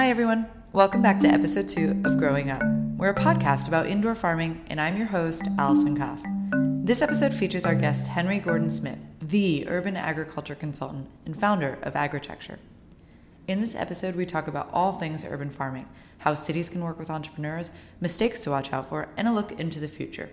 Hi, 0.00 0.08
everyone. 0.08 0.46
Welcome 0.72 1.02
back 1.02 1.20
to 1.20 1.28
episode 1.28 1.68
two 1.68 2.00
of 2.06 2.16
Growing 2.16 2.50
Up. 2.50 2.62
We're 2.96 3.10
a 3.10 3.14
podcast 3.14 3.68
about 3.68 3.86
indoor 3.86 4.14
farming, 4.14 4.64
and 4.70 4.80
I'm 4.80 4.96
your 4.96 5.06
host, 5.06 5.46
Allison 5.58 5.94
Kopf. 5.94 6.22
This 6.86 7.02
episode 7.02 7.34
features 7.34 7.66
our 7.66 7.74
guest, 7.74 8.06
Henry 8.06 8.38
Gordon 8.38 8.70
Smith, 8.70 8.98
the 9.20 9.66
urban 9.68 9.98
agriculture 9.98 10.54
consultant 10.54 11.06
and 11.26 11.38
founder 11.38 11.78
of 11.82 11.96
Agritecture. 11.96 12.58
In 13.46 13.60
this 13.60 13.74
episode, 13.74 14.16
we 14.16 14.24
talk 14.24 14.48
about 14.48 14.70
all 14.72 14.92
things 14.92 15.22
urban 15.22 15.50
farming, 15.50 15.86
how 16.16 16.32
cities 16.32 16.70
can 16.70 16.82
work 16.82 16.98
with 16.98 17.10
entrepreneurs, 17.10 17.70
mistakes 18.00 18.40
to 18.40 18.50
watch 18.50 18.72
out 18.72 18.88
for, 18.88 19.10
and 19.18 19.28
a 19.28 19.34
look 19.34 19.52
into 19.60 19.80
the 19.80 19.86
future. 19.86 20.30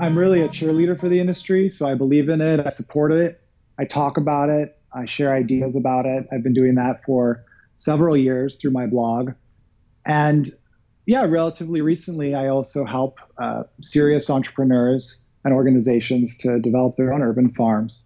I'm 0.00 0.16
really 0.16 0.42
a 0.42 0.48
cheerleader 0.48 0.98
for 0.98 1.08
the 1.08 1.20
industry, 1.20 1.70
so 1.70 1.86
I 1.86 1.94
believe 1.94 2.28
in 2.28 2.40
it. 2.40 2.60
I 2.64 2.68
support 2.68 3.12
it. 3.12 3.40
I 3.78 3.84
talk 3.84 4.16
about 4.16 4.48
it. 4.48 4.76
I 4.92 5.06
share 5.06 5.34
ideas 5.34 5.76
about 5.76 6.06
it. 6.06 6.26
I've 6.32 6.42
been 6.42 6.54
doing 6.54 6.74
that 6.76 7.04
for 7.04 7.44
several 7.78 8.16
years 8.16 8.56
through 8.56 8.72
my 8.72 8.86
blog. 8.86 9.32
And 10.06 10.52
yeah, 11.06 11.24
relatively 11.24 11.80
recently, 11.80 12.34
I 12.34 12.48
also 12.48 12.84
help 12.84 13.18
uh, 13.38 13.64
serious 13.80 14.30
entrepreneurs 14.30 15.22
and 15.44 15.54
organizations 15.54 16.36
to 16.38 16.58
develop 16.58 16.96
their 16.96 17.12
own 17.12 17.22
urban 17.22 17.52
farms. 17.54 18.04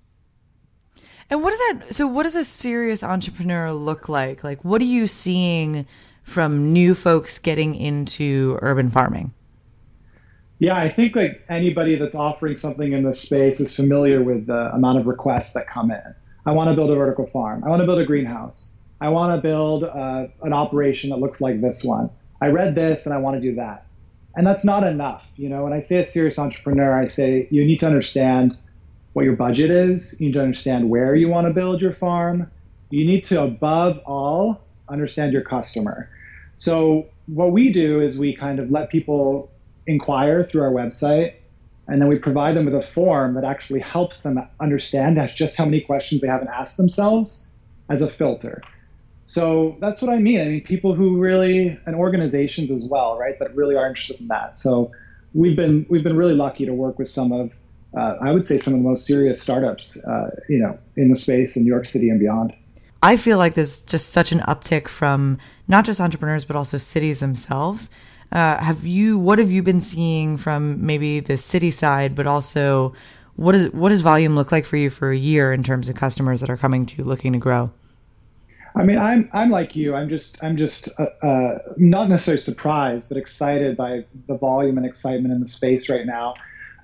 And 1.30 1.42
what 1.42 1.50
does 1.50 1.59
that? 1.59 1.95
So, 1.95 2.06
what 2.06 2.24
does 2.24 2.36
a 2.36 2.45
serious 2.45 3.02
entrepreneur 3.02 3.72
look 3.72 4.09
like? 4.09 4.45
Like, 4.45 4.64
what 4.64 4.80
are 4.83 4.86
you 4.86 5.06
seeing 5.06 5.86
from 6.22 6.72
new 6.72 6.95
folks 6.95 7.38
getting 7.38 7.74
into 7.74 8.59
urban 8.61 8.91
farming? 8.91 9.33
Yeah, 10.62 10.77
I 10.77 10.88
think 10.88 11.16
like 11.16 11.44
anybody 11.48 11.96
that's 11.96 12.14
offering 12.14 12.56
something 12.56 12.92
in 12.92 13.02
this 13.02 13.20
space 13.20 13.58
is 13.58 13.74
familiar 13.74 14.22
with 14.22 14.46
the 14.46 14.72
amount 14.72 14.96
of 14.96 15.08
requests 15.08 15.55
that 15.55 15.66
come 15.66 15.91
in. 15.91 16.14
I 16.46 16.52
want 16.52 16.70
to 16.70 16.77
build 16.77 16.91
a 16.91 16.94
vertical 16.94 17.27
farm. 17.27 17.64
I 17.64 17.68
want 17.68 17.80
to 17.80 17.84
build 17.86 17.98
a 17.98 18.06
greenhouse. 18.06 18.70
I 19.00 19.08
want 19.08 19.36
to 19.36 19.42
build 19.42 19.83
uh, 19.83 20.28
an 20.42 20.52
operation 20.52 21.10
that 21.10 21.16
looks 21.16 21.40
like 21.40 21.60
this 21.60 21.83
one. 21.83 22.10
I 22.40 22.50
read 22.50 22.77
this 22.77 23.06
and 23.06 23.12
I 23.12 23.18
want 23.18 23.38
to 23.38 23.40
do 23.40 23.56
that. 23.56 23.86
And 24.36 24.46
that's 24.46 24.64
not 24.64 24.84
enough. 24.84 25.33
You 25.34 25.48
know, 25.48 25.64
when 25.64 25.72
I 25.72 25.80
say 25.80 25.98
a 25.98 26.06
serious 26.06 26.38
entrepreneur, 26.38 26.96
I 26.96 27.08
say 27.08 27.48
you 27.50 27.64
need 27.64 27.80
to 27.80 27.86
understand 27.86 28.56
what 29.14 29.24
your 29.24 29.34
budget 29.34 29.72
is. 29.72 30.14
You 30.20 30.27
need 30.27 30.34
to 30.34 30.42
understand 30.42 30.88
where 30.88 31.16
you 31.16 31.27
want 31.27 31.48
to 31.48 31.52
build 31.52 31.83
your 31.83 31.92
farm. 31.92 32.48
You 32.90 33.05
need 33.05 33.24
to, 33.24 33.42
above 33.42 33.98
all, 34.06 34.60
understand 34.88 35.33
your 35.33 35.42
customer. 35.42 36.08
So, 36.56 37.08
what 37.27 37.50
we 37.50 37.72
do 37.72 38.00
is 38.00 38.16
we 38.16 38.36
kind 38.36 38.60
of 38.60 38.70
let 38.70 38.90
people 38.90 39.50
inquire 39.86 40.42
through 40.42 40.62
our 40.62 40.70
website. 40.70 41.34
And 41.88 42.00
then 42.00 42.08
we 42.08 42.19
provide 42.19 42.56
them 42.56 42.64
with 42.64 42.75
a 42.75 42.83
form 42.83 43.34
that 43.34 43.44
actually 43.44 43.80
helps 43.80 44.22
them 44.22 44.41
understand 44.61 45.20
just 45.34 45.58
how 45.58 45.64
many 45.64 45.80
questions 45.80 46.20
they 46.20 46.28
haven't 46.28 46.48
asked 46.48 46.77
themselves 46.77 47.48
as 47.89 48.02
a 48.02 48.08
filter. 48.08 48.62
So 49.24 49.77
that's 49.80 50.02
what 50.02 50.12
I 50.12 50.19
mean. 50.19 50.41
I 50.41 50.44
mean, 50.44 50.62
people 50.62 50.94
who 50.94 51.19
really, 51.19 51.78
and 51.86 51.94
organizations 51.97 52.70
as 52.70 52.89
well, 52.89 53.19
right, 53.19 53.39
that 53.39 53.55
really 53.55 53.77
are 53.77 53.86
interested 53.86 54.20
in 54.20 54.28
that. 54.28 54.56
So 54.56 54.92
we've 55.34 55.56
been 55.56 55.86
we've 55.89 56.02
been 56.02 56.17
really 56.17 56.34
lucky 56.34 56.67
to 56.67 56.74
work 56.74 56.98
with 56.98 57.08
some 57.08 57.33
of, 57.33 57.52
uh, 57.96 58.17
I 58.20 58.33
would 58.33 58.46
say, 58.46 58.58
some 58.58 58.74
of 58.74 58.83
the 58.83 58.89
most 58.89 59.06
serious 59.06 59.41
startups, 59.41 60.02
uh, 60.05 60.30
you 60.48 60.58
know, 60.58 60.78
in 60.96 61.08
the 61.08 61.17
space 61.17 61.56
in 61.56 61.64
New 61.64 61.70
York 61.70 61.86
City 61.86 62.11
and 62.11 62.20
beyond. 62.20 62.55
I 63.02 63.17
feel 63.17 63.39
like 63.39 63.55
there's 63.55 63.80
just 63.80 64.11
such 64.11 64.33
an 64.33 64.41
uptick 64.41 64.86
from 64.86 65.39
not 65.67 65.84
just 65.84 66.00
entrepreneurs 66.00 66.44
but 66.44 66.55
also 66.55 66.78
cities 66.78 67.20
themselves 67.20 67.91
uh, 68.33 68.58
have 68.58 68.86
you? 68.86 69.19
What 69.19 69.38
have 69.38 69.50
you 69.50 69.62
been 69.62 69.80
seeing 69.80 70.36
from 70.36 70.84
maybe 70.84 71.20
the 71.20 71.36
city 71.36 71.70
side, 71.70 72.14
but 72.14 72.27
also 72.27 72.94
what 73.36 73.55
is 73.55 73.70
what 73.72 73.91
does 73.91 74.00
volume 74.00 74.34
look 74.34 74.52
like 74.52 74.64
for 74.64 74.77
you 74.77 74.90
for 74.90 75.11
a 75.11 75.17
year 75.17 75.52
in 75.52 75.62
terms 75.62 75.89
of 75.89 75.96
customers 75.96 76.40
that 76.40 76.51
are 76.51 76.57
coming 76.57 76.86
to 76.86 76.98
you 76.98 77.05
looking 77.05 77.33
to 77.33 77.39
grow? 77.39 77.70
I 78.74 78.84
mean, 78.84 78.98
I'm 78.98 79.29
I'm 79.33 79.51
like 79.51 79.77
you. 79.77 79.95
I'm 79.95 80.08
just 80.08 80.42
I'm 80.42 80.57
just 80.57 80.89
uh, 80.98 81.27
uh, 81.27 81.58
not 81.77 82.08
necessarily 82.08 82.40
surprised, 82.40 83.08
but 83.08 83.18
excited 83.18 83.77
by 83.77 84.05
the 84.29 84.36
volume 84.36 84.78
and 84.78 84.86
excitement 84.86 85.33
in 85.33 85.40
the 85.40 85.48
space 85.48 85.89
right 85.89 86.07
now. 86.07 86.34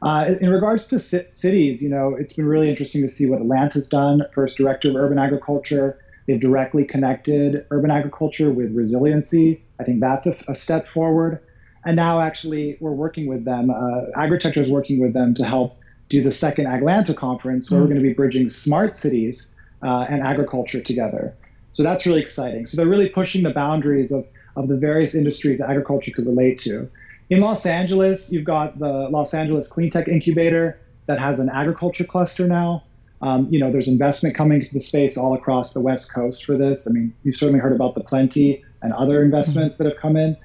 Uh, 0.00 0.34
in 0.40 0.50
regards 0.50 0.86
to 0.88 1.00
c- 1.00 1.26
cities, 1.30 1.82
you 1.82 1.90
know, 1.90 2.14
it's 2.14 2.36
been 2.36 2.46
really 2.46 2.70
interesting 2.70 3.02
to 3.02 3.08
see 3.08 3.28
what 3.28 3.40
Atlanta's 3.40 3.88
done. 3.88 4.22
First 4.34 4.58
director 4.58 4.90
of 4.90 4.96
urban 4.96 5.18
agriculture, 5.18 5.98
they've 6.28 6.40
directly 6.40 6.84
connected 6.84 7.66
urban 7.70 7.90
agriculture 7.90 8.52
with 8.52 8.72
resiliency. 8.72 9.64
I 9.80 9.84
think 9.84 10.00
that's 10.00 10.26
a, 10.26 10.36
a 10.46 10.54
step 10.54 10.86
forward. 10.88 11.40
And 11.84 11.96
now, 11.96 12.20
actually, 12.20 12.76
we're 12.80 12.92
working 12.92 13.26
with 13.26 13.44
them. 13.44 13.70
Uh, 13.70 14.02
Agritecture 14.14 14.62
is 14.62 14.70
working 14.70 15.00
with 15.00 15.14
them 15.14 15.34
to 15.34 15.44
help 15.44 15.80
do 16.10 16.22
the 16.22 16.32
second 16.32 16.66
Aglanta 16.66 17.14
conference. 17.14 17.68
So 17.68 17.76
mm. 17.76 17.80
we're 17.80 17.86
going 17.86 17.96
to 17.96 18.02
be 18.02 18.12
bridging 18.12 18.50
smart 18.50 18.94
cities 18.94 19.54
uh, 19.82 20.06
and 20.08 20.22
agriculture 20.22 20.82
together. 20.82 21.34
So 21.72 21.82
that's 21.82 22.06
really 22.06 22.20
exciting. 22.20 22.66
So 22.66 22.76
they're 22.76 22.86
really 22.86 23.08
pushing 23.08 23.42
the 23.42 23.50
boundaries 23.52 24.12
of, 24.12 24.26
of 24.56 24.68
the 24.68 24.76
various 24.76 25.14
industries 25.14 25.60
that 25.60 25.70
agriculture 25.70 26.12
could 26.14 26.26
relate 26.26 26.58
to. 26.60 26.90
In 27.30 27.40
Los 27.40 27.64
Angeles, 27.64 28.32
you've 28.32 28.44
got 28.44 28.78
the 28.78 29.08
Los 29.10 29.32
Angeles 29.32 29.70
Clean 29.70 29.90
Tech 29.90 30.08
Incubator 30.08 30.78
that 31.06 31.18
has 31.18 31.40
an 31.40 31.48
agriculture 31.48 32.04
cluster 32.04 32.46
now. 32.46 32.82
Um, 33.20 33.48
you 33.50 33.58
know, 33.58 33.70
there's 33.70 33.88
investment 33.88 34.36
coming 34.36 34.64
to 34.64 34.72
the 34.72 34.80
space 34.80 35.16
all 35.16 35.34
across 35.34 35.74
the 35.74 35.80
West 35.80 36.14
Coast 36.14 36.44
for 36.44 36.56
this. 36.56 36.88
I 36.88 36.92
mean, 36.92 37.14
you've 37.24 37.36
certainly 37.36 37.60
heard 37.60 37.72
about 37.72 37.94
the 37.94 38.02
Plenty 38.02 38.64
and 38.80 38.92
other 38.92 39.22
investments 39.22 39.74
mm-hmm. 39.74 39.84
that 39.84 39.92
have 39.94 40.00
come 40.00 40.16
in. 40.16 40.36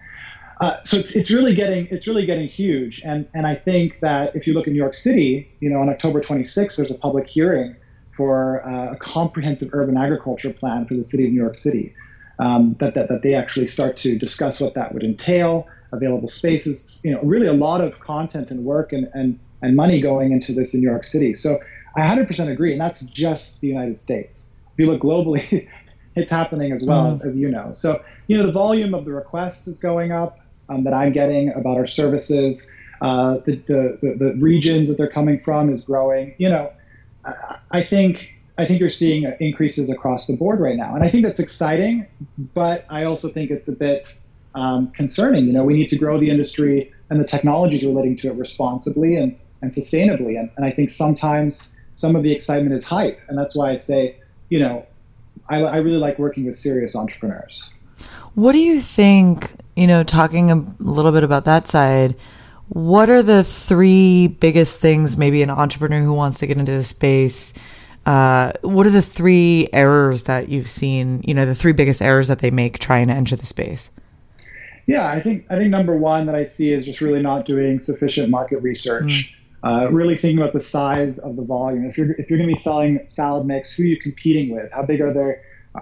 Uh, 0.59 0.81
so 0.83 0.97
it's, 0.97 1.15
it's 1.15 1.31
really 1.31 1.55
getting 1.55 1.87
it's 1.87 2.07
really 2.07 2.25
getting 2.25 2.47
huge, 2.47 3.01
and 3.03 3.27
and 3.33 3.45
I 3.45 3.55
think 3.55 3.99
that 3.99 4.35
if 4.35 4.47
you 4.47 4.53
look 4.53 4.67
in 4.67 4.73
New 4.73 4.79
York 4.79 4.93
City, 4.95 5.51
you 5.59 5.69
know, 5.69 5.81
on 5.81 5.89
October 5.89 6.21
26th, 6.21 6.77
there's 6.77 6.91
a 6.91 6.97
public 6.97 7.27
hearing 7.27 7.75
for 8.15 8.65
uh, 8.65 8.93
a 8.93 8.95
comprehensive 8.95 9.69
urban 9.73 9.97
agriculture 9.97 10.53
plan 10.53 10.85
for 10.85 10.93
the 10.93 11.03
city 11.03 11.25
of 11.25 11.31
New 11.31 11.41
York 11.41 11.55
City. 11.55 11.93
Um, 12.39 12.75
that, 12.79 12.93
that 12.95 13.09
that 13.09 13.23
they 13.23 13.33
actually 13.33 13.67
start 13.67 13.97
to 13.97 14.17
discuss 14.17 14.61
what 14.61 14.73
that 14.75 14.93
would 14.93 15.03
entail, 15.03 15.67
available 15.91 16.27
spaces, 16.27 17.01
you 17.03 17.11
know, 17.11 17.21
really 17.21 17.47
a 17.47 17.53
lot 17.53 17.81
of 17.81 17.99
content 17.99 18.49
and 18.49 18.63
work 18.63 18.93
and 18.93 19.09
and 19.13 19.39
and 19.61 19.75
money 19.75 20.01
going 20.01 20.31
into 20.31 20.53
this 20.53 20.73
in 20.73 20.81
New 20.81 20.89
York 20.89 21.03
City. 21.03 21.33
So 21.33 21.59
I 21.95 22.01
100% 22.01 22.49
agree, 22.49 22.71
and 22.71 22.81
that's 22.81 23.03
just 23.05 23.61
the 23.61 23.67
United 23.67 23.97
States. 23.97 24.55
If 24.73 24.79
you 24.79 24.91
look 24.91 25.01
globally, 25.01 25.67
it's 26.15 26.31
happening 26.31 26.71
as 26.71 26.85
well, 26.85 27.17
mm. 27.17 27.25
as 27.25 27.37
you 27.37 27.49
know. 27.49 27.71
So, 27.73 28.03
you 28.27 28.37
know, 28.37 28.45
the 28.45 28.51
volume 28.51 28.93
of 28.93 29.05
the 29.05 29.13
requests 29.13 29.67
is 29.67 29.81
going 29.81 30.11
up 30.11 30.39
um, 30.69 30.83
that 30.85 30.93
I'm 30.93 31.11
getting 31.11 31.49
about 31.49 31.77
our 31.77 31.87
services. 31.87 32.69
Uh, 33.01 33.37
the, 33.45 33.55
the, 33.67 33.99
the, 34.01 34.15
the, 34.17 34.35
regions 34.41 34.87
that 34.87 34.97
they're 34.97 35.09
coming 35.09 35.39
from 35.41 35.71
is 35.71 35.83
growing. 35.83 36.33
You 36.37 36.49
know, 36.49 36.71
I, 37.25 37.57
I 37.71 37.83
think 37.83 38.33
I 38.57 38.65
think 38.65 38.79
you're 38.79 38.89
seeing 38.89 39.31
increases 39.39 39.91
across 39.91 40.27
the 40.27 40.37
board 40.37 40.61
right 40.61 40.77
now, 40.77 40.95
and 40.95 41.03
I 41.03 41.09
think 41.09 41.25
that's 41.25 41.39
exciting. 41.39 42.07
But 42.53 42.85
I 42.89 43.03
also 43.03 43.27
think 43.29 43.51
it's 43.51 43.67
a 43.67 43.75
bit 43.75 44.15
um, 44.55 44.91
concerning. 44.91 45.45
You 45.45 45.53
know, 45.53 45.63
we 45.63 45.73
need 45.73 45.89
to 45.89 45.97
grow 45.97 46.19
the 46.19 46.29
industry 46.29 46.91
and 47.09 47.19
the 47.19 47.25
technologies 47.25 47.83
relating 47.83 48.17
to 48.17 48.27
it 48.29 48.35
responsibly 48.35 49.15
and, 49.15 49.37
and 49.61 49.71
sustainably. 49.71 50.39
And, 50.39 50.49
and 50.57 50.65
I 50.65 50.71
think 50.71 50.91
sometimes 50.91 51.75
some 51.95 52.15
of 52.15 52.23
the 52.23 52.31
excitement 52.31 52.75
is 52.75 52.87
hype, 52.87 53.19
and 53.27 53.37
that's 53.37 53.55
why 53.55 53.71
I 53.71 53.75
say, 53.75 54.17
you 54.49 54.59
know, 54.59 54.85
I, 55.49 55.61
I 55.63 55.77
really 55.77 55.97
like 55.97 56.19
working 56.19 56.45
with 56.45 56.57
serious 56.57 56.95
entrepreneurs. 56.95 57.73
What 58.35 58.53
do 58.53 58.59
you 58.59 58.81
think, 58.81 59.51
you 59.75 59.87
know, 59.87 60.03
talking 60.03 60.51
a 60.51 60.55
little 60.79 61.11
bit 61.11 61.23
about 61.23 61.45
that 61.45 61.67
side, 61.67 62.15
what 62.69 63.09
are 63.09 63.21
the 63.21 63.43
three 63.43 64.27
biggest 64.27 64.81
things 64.81 65.17
maybe 65.17 65.43
an 65.43 65.49
entrepreneur 65.49 66.01
who 66.01 66.13
wants 66.13 66.39
to 66.39 66.47
get 66.47 66.57
into 66.57 66.71
the 66.71 66.83
space 66.83 67.53
uh, 68.05 68.51
what 68.61 68.85
are 68.85 68.91
the 68.91 69.01
three 69.01 69.69
errors 69.71 70.23
that 70.23 70.49
you've 70.49 70.67
seen 70.67 71.21
you 71.23 71.33
know 71.33 71.45
the 71.45 71.55
three 71.55 71.71
biggest 71.71 72.01
errors 72.01 72.27
that 72.27 72.39
they 72.39 72.51
make 72.51 72.79
trying 72.79 73.07
to 73.07 73.13
enter 73.13 73.35
the 73.35 73.45
space 73.45 73.91
yeah 74.87 75.07
i 75.07 75.21
think 75.21 75.45
i 75.49 75.55
think 75.55 75.69
number 75.69 75.95
one 75.95 76.25
that 76.25 76.35
i 76.35 76.43
see 76.43 76.73
is 76.73 76.85
just 76.85 76.99
really 76.99 77.21
not 77.21 77.45
doing 77.45 77.79
sufficient 77.79 78.29
market 78.29 78.57
research 78.61 79.03
mm. 79.05 79.35
Uh, 79.63 79.87
really 79.91 80.17
thinking 80.17 80.39
about 80.39 80.53
the 80.53 80.59
size 80.59 81.19
of 81.19 81.35
the 81.35 81.43
volume. 81.43 81.85
If 81.85 81.97
you're 81.97 82.11
if 82.13 82.29
you're 82.29 82.37
going 82.37 82.49
to 82.49 82.55
be 82.55 82.59
selling 82.59 82.99
salad 83.07 83.45
mix 83.45 83.73
who 83.75 83.83
are 83.83 83.87
you 83.87 83.99
competing 83.99 84.53
with? 84.53 84.71
How 84.71 84.83
big 84.83 85.01
are 85.01 85.13
they? 85.13 85.35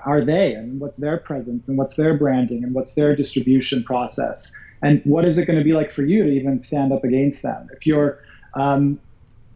are 0.06 0.24
they? 0.24 0.54
And 0.54 0.80
what's 0.80 1.00
their 1.00 1.18
presence? 1.18 1.68
And 1.68 1.78
what's 1.78 1.96
their 1.96 2.18
branding? 2.18 2.64
And 2.64 2.74
what's 2.74 2.96
their 2.96 3.16
distribution 3.16 3.84
process? 3.84 4.52
And 4.82 5.02
what 5.04 5.26
is 5.26 5.38
it 5.38 5.46
going 5.46 5.60
to 5.60 5.66
be 5.66 5.74
like 5.74 5.92
for 5.92 6.04
you 6.04 6.24
to 6.24 6.32
even 6.32 6.60
stand 6.60 6.92
up 6.92 7.04
against 7.04 7.44
them? 7.44 7.68
If 7.74 7.86
you're 7.86 8.20
um, 8.54 9.00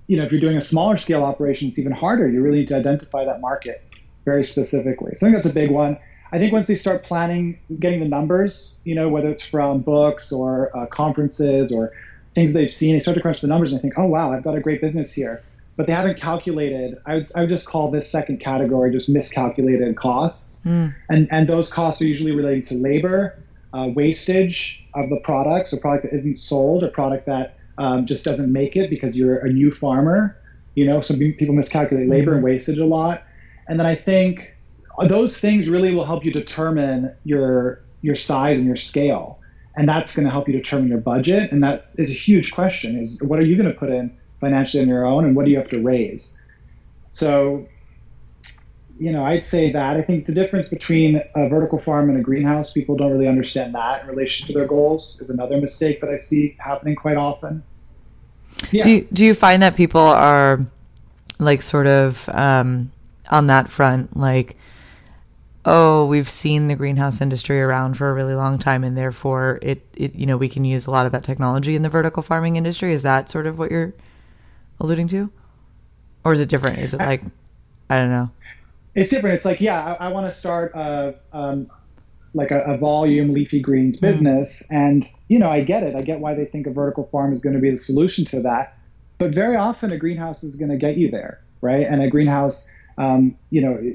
you 0.07 0.17
know 0.17 0.23
if 0.23 0.31
you're 0.31 0.41
doing 0.41 0.57
a 0.57 0.61
smaller 0.61 0.97
scale 0.97 1.23
operation 1.23 1.69
it's 1.69 1.79
even 1.79 1.91
harder. 1.91 2.29
You 2.29 2.41
really 2.41 2.59
need 2.59 2.67
to 2.69 2.77
identify 2.77 3.25
that 3.25 3.41
market 3.41 3.83
very 4.23 4.45
specifically. 4.45 5.13
So 5.15 5.25
i 5.25 5.31
think 5.31 5.41
that's 5.41 5.49
a 5.49 5.53
big 5.53 5.71
one. 5.71 5.97
I 6.31 6.37
think 6.37 6.51
once 6.51 6.67
they 6.67 6.75
start 6.75 7.03
planning 7.03 7.59
getting 7.79 8.01
the 8.01 8.07
numbers 8.07 8.79
you 8.83 8.93
know 8.93 9.09
whether 9.09 9.29
it's 9.29 9.45
from 9.45 9.81
books 9.81 10.31
or 10.31 10.75
uh, 10.77 10.85
conferences 10.87 11.73
or 11.73 11.91
things 12.35 12.53
they've 12.53 12.73
seen 12.73 12.93
they 12.93 12.99
start 12.99 13.15
to 13.15 13.21
crunch 13.21 13.41
the 13.41 13.47
numbers 13.47 13.73
and 13.73 13.81
think 13.81 13.93
oh 13.97 14.05
wow 14.05 14.31
i've 14.31 14.43
got 14.43 14.55
a 14.55 14.61
great 14.61 14.81
business 14.81 15.13
here 15.13 15.41
but 15.77 15.87
they 15.87 15.93
haven't 15.93 16.19
calculated. 16.19 16.97
I 17.05 17.15
would, 17.15 17.27
I 17.35 17.41
would 17.41 17.49
just 17.49 17.67
call 17.67 17.91
this 17.91 18.09
second 18.09 18.39
category 18.39 18.91
just 18.91 19.09
miscalculated 19.09 19.97
costs. 19.97 20.65
Mm. 20.65 20.95
And, 21.09 21.27
and 21.31 21.49
those 21.49 21.71
costs 21.71 22.01
are 22.01 22.05
usually 22.05 22.31
related 22.31 22.67
to 22.67 22.75
labor, 22.75 23.37
uh, 23.73 23.89
wastage 23.93 24.87
of 24.93 25.09
the 25.09 25.17
product, 25.17 25.73
a 25.73 25.77
product 25.77 26.03
that 26.03 26.13
isn't 26.13 26.37
sold, 26.37 26.83
a 26.83 26.87
product 26.87 27.25
that 27.25 27.57
um, 27.77 28.05
just 28.05 28.23
doesn't 28.23 28.51
make 28.51 28.75
it 28.75 28.89
because 28.89 29.17
you're 29.17 29.39
a 29.39 29.51
new 29.51 29.69
farmer, 29.69 30.37
You 30.75 30.85
know, 30.85 31.01
some 31.01 31.17
people 31.17 31.53
miscalculate 31.53 32.07
labor 32.07 32.33
and 32.33 32.43
wastage 32.43 32.77
a 32.77 32.85
lot, 32.85 33.23
and 33.67 33.77
then 33.79 33.85
I 33.85 33.95
think 33.95 34.55
those 35.09 35.41
things 35.41 35.67
really 35.67 35.93
will 35.93 36.05
help 36.05 36.23
you 36.23 36.31
determine 36.31 37.13
your 37.25 37.81
your 38.01 38.15
size 38.15 38.59
and 38.59 38.67
your 38.67 38.77
scale, 38.77 39.39
and 39.77 39.87
that's 39.87 40.15
going 40.15 40.25
to 40.25 40.31
help 40.31 40.47
you 40.47 40.53
determine 40.53 40.87
your 40.87 40.99
budget. 40.99 41.51
And 41.51 41.63
that 41.63 41.91
is 41.97 42.11
a 42.11 42.15
huge 42.15 42.51
question: 42.53 43.03
is 43.03 43.21
what 43.21 43.39
are 43.39 43.45
you 43.45 43.55
going 43.55 43.71
to 43.71 43.77
put 43.77 43.89
in 43.89 44.15
financially 44.39 44.83
on 44.83 44.89
your 44.89 45.05
own, 45.05 45.25
and 45.25 45.35
what 45.35 45.45
do 45.45 45.51
you 45.51 45.57
have 45.57 45.69
to 45.69 45.81
raise? 45.81 46.37
So 47.13 47.67
you 48.97 49.11
know, 49.11 49.25
I'd 49.25 49.45
say 49.45 49.71
that. 49.71 49.97
I 49.97 50.01
think 50.01 50.25
the 50.25 50.31
difference 50.31 50.69
between 50.69 51.21
a 51.35 51.49
vertical 51.49 51.79
farm 51.79 52.09
and 52.09 52.17
a 52.17 52.21
greenhouse, 52.21 52.71
people 52.71 52.95
don't 52.95 53.11
really 53.11 53.27
understand 53.27 53.75
that 53.75 54.03
in 54.03 54.07
relation 54.07 54.47
to 54.47 54.53
their 54.53 54.65
goals, 54.65 55.19
is 55.21 55.29
another 55.29 55.59
mistake 55.59 55.99
that 56.01 56.09
I 56.09 56.17
see 56.17 56.55
happening 56.59 56.95
quite 56.95 57.17
often. 57.17 57.63
Yeah. 58.71 58.83
Do 58.83 58.91
you, 58.91 59.07
do 59.11 59.25
you 59.25 59.33
find 59.33 59.61
that 59.61 59.75
people 59.75 60.01
are 60.01 60.61
like 61.39 61.61
sort 61.61 61.87
of 61.87 62.29
um, 62.29 62.91
on 63.29 63.47
that 63.47 63.69
front, 63.69 64.15
like, 64.15 64.55
oh, 65.65 66.05
we've 66.05 66.29
seen 66.29 66.67
the 66.67 66.75
greenhouse 66.75 67.21
industry 67.21 67.61
around 67.61 67.97
for 67.97 68.09
a 68.09 68.13
really 68.13 68.35
long 68.35 68.59
time, 68.59 68.83
and 68.83 68.97
therefore 68.97 69.59
it, 69.61 69.81
it 69.95 70.15
you 70.15 70.25
know, 70.25 70.37
we 70.37 70.49
can 70.49 70.65
use 70.65 70.85
a 70.85 70.91
lot 70.91 71.05
of 71.05 71.11
that 71.11 71.23
technology 71.23 71.75
in 71.75 71.81
the 71.81 71.89
vertical 71.89 72.23
farming 72.23 72.55
industry. 72.55 72.93
Is 72.93 73.03
that 73.03 73.29
sort 73.29 73.47
of 73.47 73.57
what 73.57 73.71
you're 73.71 73.93
alluding 74.79 75.07
to, 75.09 75.31
or 76.23 76.33
is 76.33 76.39
it 76.39 76.49
different? 76.49 76.77
Is 76.79 76.93
it 76.93 76.99
like 76.99 77.23
I 77.89 77.99
don't 77.99 78.09
know? 78.09 78.31
it's 78.95 79.09
different. 79.09 79.35
It's 79.35 79.45
like, 79.45 79.61
yeah, 79.61 79.97
I, 79.99 80.05
I 80.05 80.07
want 80.07 80.31
to 80.31 80.37
start 80.37 80.71
a, 80.73 81.15
um, 81.33 81.69
like 82.33 82.51
a, 82.51 82.61
a, 82.61 82.77
volume 82.77 83.33
leafy 83.33 83.59
greens 83.59 83.99
hmm. 83.99 84.05
business, 84.05 84.63
mm. 84.63 84.75
and 84.75 85.05
you 85.27 85.37
know, 85.37 85.49
I 85.49 85.61
get 85.61 85.83
it. 85.83 85.95
I 85.95 86.01
get 86.01 86.19
why 86.19 86.33
they 86.33 86.45
think 86.45 86.65
a 86.65 86.71
vertical 86.71 87.05
farm 87.11 87.33
is 87.33 87.41
going 87.41 87.55
to 87.55 87.61
be 87.61 87.71
the 87.71 87.77
solution 87.77 88.25
to 88.25 88.41
that. 88.41 88.77
But 89.17 89.33
very 89.33 89.55
often, 89.55 89.91
a 89.91 89.97
greenhouse 89.97 90.43
is 90.43 90.55
going 90.55 90.71
to 90.71 90.77
get 90.77 90.97
you 90.97 91.11
there, 91.11 91.41
right? 91.61 91.85
And 91.87 92.01
a 92.01 92.09
greenhouse, 92.09 92.69
um, 92.97 93.37
you 93.49 93.61
know, 93.61 93.93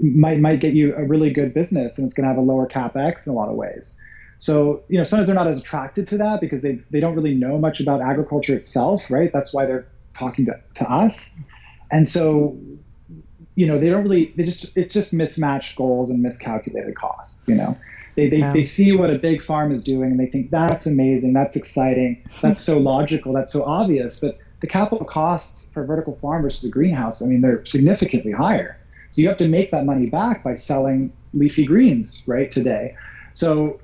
might 0.00 0.40
might 0.40 0.60
get 0.60 0.74
you 0.74 0.94
a 0.96 1.04
really 1.04 1.30
good 1.30 1.54
business, 1.54 1.98
and 1.98 2.06
it's 2.06 2.14
going 2.14 2.24
to 2.24 2.28
have 2.28 2.38
a 2.38 2.46
lower 2.46 2.66
capex 2.66 3.26
in 3.26 3.32
a 3.32 3.36
lot 3.36 3.48
of 3.48 3.56
ways. 3.56 4.00
So, 4.38 4.82
you 4.88 4.98
know, 4.98 5.04
sometimes 5.04 5.26
they're 5.26 5.34
not 5.34 5.48
as 5.48 5.58
attracted 5.58 6.08
to 6.08 6.18
that 6.18 6.40
because 6.40 6.62
they 6.62 6.80
they 6.90 7.00
don't 7.00 7.14
really 7.14 7.34
know 7.34 7.58
much 7.58 7.80
about 7.80 8.00
agriculture 8.00 8.54
itself, 8.54 9.10
right? 9.10 9.32
That's 9.32 9.54
why 9.54 9.66
they're 9.66 9.86
talking 10.14 10.46
to, 10.46 10.60
to 10.76 10.90
us. 10.90 11.34
And 11.90 12.08
so 12.08 12.58
you 13.56 13.66
know, 13.66 13.80
they 13.80 13.88
don't 13.88 14.04
really, 14.04 14.32
they 14.36 14.44
just, 14.44 14.76
it's 14.76 14.92
just 14.92 15.12
mismatched 15.12 15.76
goals 15.76 16.10
and 16.10 16.22
miscalculated 16.22 16.94
costs, 16.94 17.48
you 17.48 17.56
know. 17.56 17.76
They, 18.14 18.28
they, 18.28 18.38
yeah. 18.38 18.52
they 18.52 18.64
see 18.64 18.92
what 18.92 19.10
a 19.10 19.18
big 19.18 19.42
farm 19.42 19.72
is 19.72 19.82
doing 19.82 20.10
and 20.10 20.20
they 20.20 20.26
think 20.26 20.50
that's 20.50 20.86
amazing, 20.86 21.32
that's 21.32 21.56
exciting, 21.56 22.22
that's 22.40 22.62
so 22.62 22.78
logical, 22.78 23.32
that's 23.32 23.52
so 23.52 23.64
obvious. 23.64 24.20
But 24.20 24.38
the 24.60 24.66
capital 24.66 25.04
costs 25.04 25.70
for 25.72 25.82
a 25.82 25.86
vertical 25.86 26.16
farm 26.16 26.42
versus 26.42 26.68
a 26.68 26.72
greenhouse, 26.72 27.22
I 27.22 27.26
mean, 27.26 27.40
they're 27.40 27.64
significantly 27.66 28.32
higher. 28.32 28.78
So 29.10 29.22
you 29.22 29.28
have 29.28 29.38
to 29.38 29.48
make 29.48 29.70
that 29.70 29.84
money 29.84 30.06
back 30.06 30.42
by 30.42 30.56
selling 30.56 31.12
leafy 31.32 31.64
greens, 31.64 32.22
right, 32.26 32.50
today. 32.50 32.96
So 33.32 33.80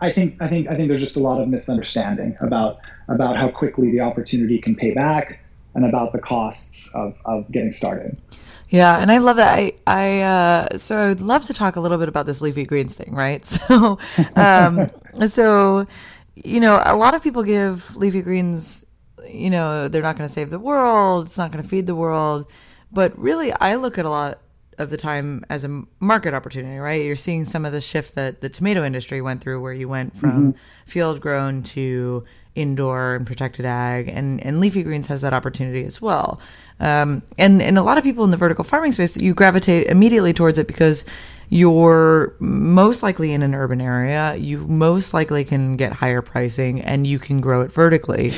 I 0.00 0.12
think 0.12 0.40
I 0.40 0.48
think 0.48 0.68
I 0.68 0.76
think 0.76 0.88
there's 0.88 1.02
just 1.02 1.16
a 1.16 1.22
lot 1.22 1.40
of 1.40 1.48
misunderstanding 1.48 2.36
about 2.40 2.78
about 3.08 3.36
how 3.36 3.48
quickly 3.48 3.90
the 3.90 4.00
opportunity 4.00 4.58
can 4.58 4.74
pay 4.74 4.92
back 4.94 5.40
and 5.74 5.84
about 5.84 6.12
the 6.12 6.18
costs 6.18 6.92
of, 6.94 7.14
of 7.24 7.50
getting 7.50 7.72
started. 7.72 8.20
Yeah, 8.68 8.98
and 8.98 9.10
I 9.10 9.18
love 9.18 9.36
that. 9.36 9.58
I, 9.58 9.72
I 9.86 10.20
uh, 10.20 10.76
so 10.76 10.98
I'd 10.98 11.20
love 11.20 11.44
to 11.46 11.54
talk 11.54 11.76
a 11.76 11.80
little 11.80 11.98
bit 11.98 12.08
about 12.08 12.26
this 12.26 12.40
leafy 12.40 12.64
greens 12.64 12.94
thing, 12.94 13.12
right? 13.14 13.44
So, 13.68 13.98
um, 14.36 14.90
so 15.26 15.86
you 16.34 16.60
know, 16.60 16.80
a 16.84 16.94
lot 16.94 17.14
of 17.14 17.22
people 17.22 17.42
give 17.42 17.96
leafy 17.96 18.22
greens, 18.22 18.84
you 19.26 19.50
know, 19.50 19.88
they're 19.88 20.02
not 20.02 20.16
going 20.16 20.28
to 20.28 20.32
save 20.32 20.50
the 20.50 20.58
world, 20.58 21.26
it's 21.26 21.38
not 21.38 21.50
going 21.50 21.62
to 21.62 21.68
feed 21.68 21.86
the 21.86 21.94
world, 21.94 22.50
but 22.92 23.18
really, 23.18 23.52
I 23.52 23.76
look 23.76 23.98
at 23.98 24.04
a 24.04 24.10
lot 24.10 24.40
of 24.78 24.90
the 24.90 24.96
time 24.96 25.44
as 25.50 25.64
a 25.64 25.82
market 25.98 26.34
opportunity, 26.34 26.78
right? 26.78 27.04
You're 27.04 27.16
seeing 27.16 27.44
some 27.44 27.64
of 27.64 27.72
the 27.72 27.80
shift 27.80 28.14
that 28.14 28.40
the 28.40 28.48
tomato 28.48 28.84
industry 28.84 29.20
went 29.20 29.40
through, 29.40 29.60
where 29.60 29.72
you 29.72 29.88
went 29.88 30.16
from 30.16 30.52
mm-hmm. 30.52 30.58
field 30.86 31.20
grown 31.20 31.62
to 31.64 32.24
indoor 32.54 33.16
and 33.16 33.26
protected 33.26 33.64
ag, 33.64 34.08
and, 34.08 34.44
and 34.44 34.60
leafy 34.60 34.82
greens 34.82 35.06
has 35.08 35.22
that 35.22 35.34
opportunity 35.34 35.84
as 35.84 36.00
well. 36.00 36.40
Um, 36.80 37.22
and 37.38 37.60
and 37.60 37.76
a 37.76 37.82
lot 37.82 37.98
of 37.98 38.04
people 38.04 38.24
in 38.24 38.30
the 38.30 38.36
vertical 38.36 38.64
farming 38.64 38.92
space, 38.92 39.16
you 39.16 39.34
gravitate 39.34 39.88
immediately 39.88 40.32
towards 40.32 40.58
it 40.58 40.66
because 40.66 41.04
you're 41.48 42.36
most 42.38 43.02
likely 43.02 43.32
in 43.32 43.42
an 43.42 43.54
urban 43.54 43.80
area. 43.80 44.36
You 44.36 44.66
most 44.66 45.14
likely 45.14 45.44
can 45.44 45.76
get 45.76 45.92
higher 45.92 46.22
pricing, 46.22 46.80
and 46.80 47.06
you 47.06 47.18
can 47.18 47.40
grow 47.40 47.62
it 47.62 47.72
vertically. 47.72 48.32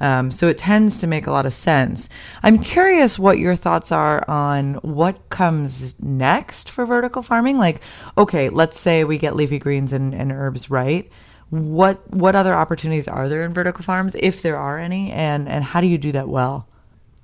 Um, 0.00 0.30
so 0.30 0.48
it 0.48 0.58
tends 0.58 1.00
to 1.00 1.06
make 1.06 1.26
a 1.26 1.30
lot 1.30 1.46
of 1.46 1.52
sense. 1.52 2.08
I'm 2.42 2.58
curious 2.58 3.18
what 3.18 3.38
your 3.38 3.56
thoughts 3.56 3.92
are 3.92 4.28
on 4.28 4.74
what 4.74 5.30
comes 5.30 5.98
next 6.00 6.70
for 6.70 6.84
vertical 6.84 7.22
farming. 7.22 7.58
Like, 7.58 7.80
okay, 8.18 8.48
let's 8.48 8.78
say 8.78 9.04
we 9.04 9.18
get 9.18 9.36
leafy 9.36 9.58
greens 9.58 9.92
and, 9.92 10.14
and 10.14 10.32
herbs 10.32 10.70
right 10.70 11.10
what 11.50 12.12
what 12.12 12.34
other 12.34 12.54
opportunities 12.54 13.06
are 13.08 13.28
there 13.28 13.44
in 13.44 13.54
vertical 13.54 13.84
farms, 13.84 14.16
if 14.16 14.42
there 14.42 14.56
are 14.56 14.78
any, 14.78 15.12
and 15.12 15.48
and 15.48 15.62
how 15.62 15.80
do 15.80 15.86
you 15.86 15.98
do 15.98 16.12
that 16.12 16.28
well? 16.28 16.68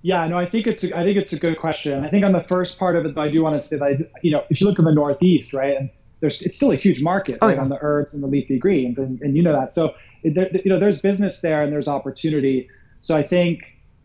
Yeah, 0.02 0.26
no, 0.26 0.36
I 0.36 0.46
think 0.46 0.66
it's 0.66 0.82
a, 0.84 0.98
I 0.98 1.04
think 1.04 1.16
it's 1.16 1.32
a 1.32 1.38
good 1.38 1.58
question. 1.58 2.04
I 2.04 2.10
think 2.10 2.24
on 2.24 2.32
the 2.32 2.42
first 2.42 2.78
part 2.78 2.96
of 2.96 3.06
it, 3.06 3.16
I 3.16 3.28
do 3.28 3.42
want 3.42 3.60
to 3.60 3.66
say 3.66 3.78
that 3.78 4.10
you 4.22 4.32
know 4.32 4.44
if 4.50 4.60
you 4.60 4.66
look 4.66 4.78
in 4.78 4.84
the 4.84 4.92
Northeast, 4.92 5.52
right, 5.52 5.76
and 5.76 5.90
there's 6.20 6.42
it's 6.42 6.56
still 6.56 6.72
a 6.72 6.76
huge 6.76 7.02
market 7.02 7.38
oh, 7.40 7.46
right, 7.46 7.56
yeah. 7.56 7.62
on 7.62 7.68
the 7.68 7.78
herbs 7.80 8.12
and 8.12 8.22
the 8.22 8.26
leafy 8.26 8.58
greens, 8.58 8.98
and, 8.98 9.20
and 9.22 9.36
you 9.36 9.42
know 9.42 9.52
that. 9.52 9.72
So 9.72 9.94
there, 10.24 10.50
you 10.52 10.70
know 10.70 10.80
there's 10.80 11.00
business 11.00 11.40
there 11.40 11.62
and 11.62 11.72
there's 11.72 11.88
opportunity. 11.88 12.68
So 13.00 13.16
I 13.16 13.22
think 13.22 13.62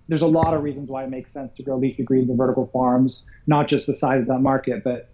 there's 0.08 0.22
a 0.22 0.28
lot 0.28 0.54
of 0.54 0.64
reasons 0.64 0.90
why 0.90 1.04
it 1.04 1.10
makes 1.10 1.32
sense 1.32 1.56
to 1.56 1.64
grow 1.64 1.78
leafy 1.78 2.04
greens 2.04 2.30
and 2.30 2.38
vertical 2.38 2.68
farms, 2.68 3.26
not 3.46 3.68
just 3.68 3.88
the 3.88 3.96
size 3.96 4.22
of 4.22 4.28
that 4.28 4.40
market, 4.40 4.84
but 4.84 5.10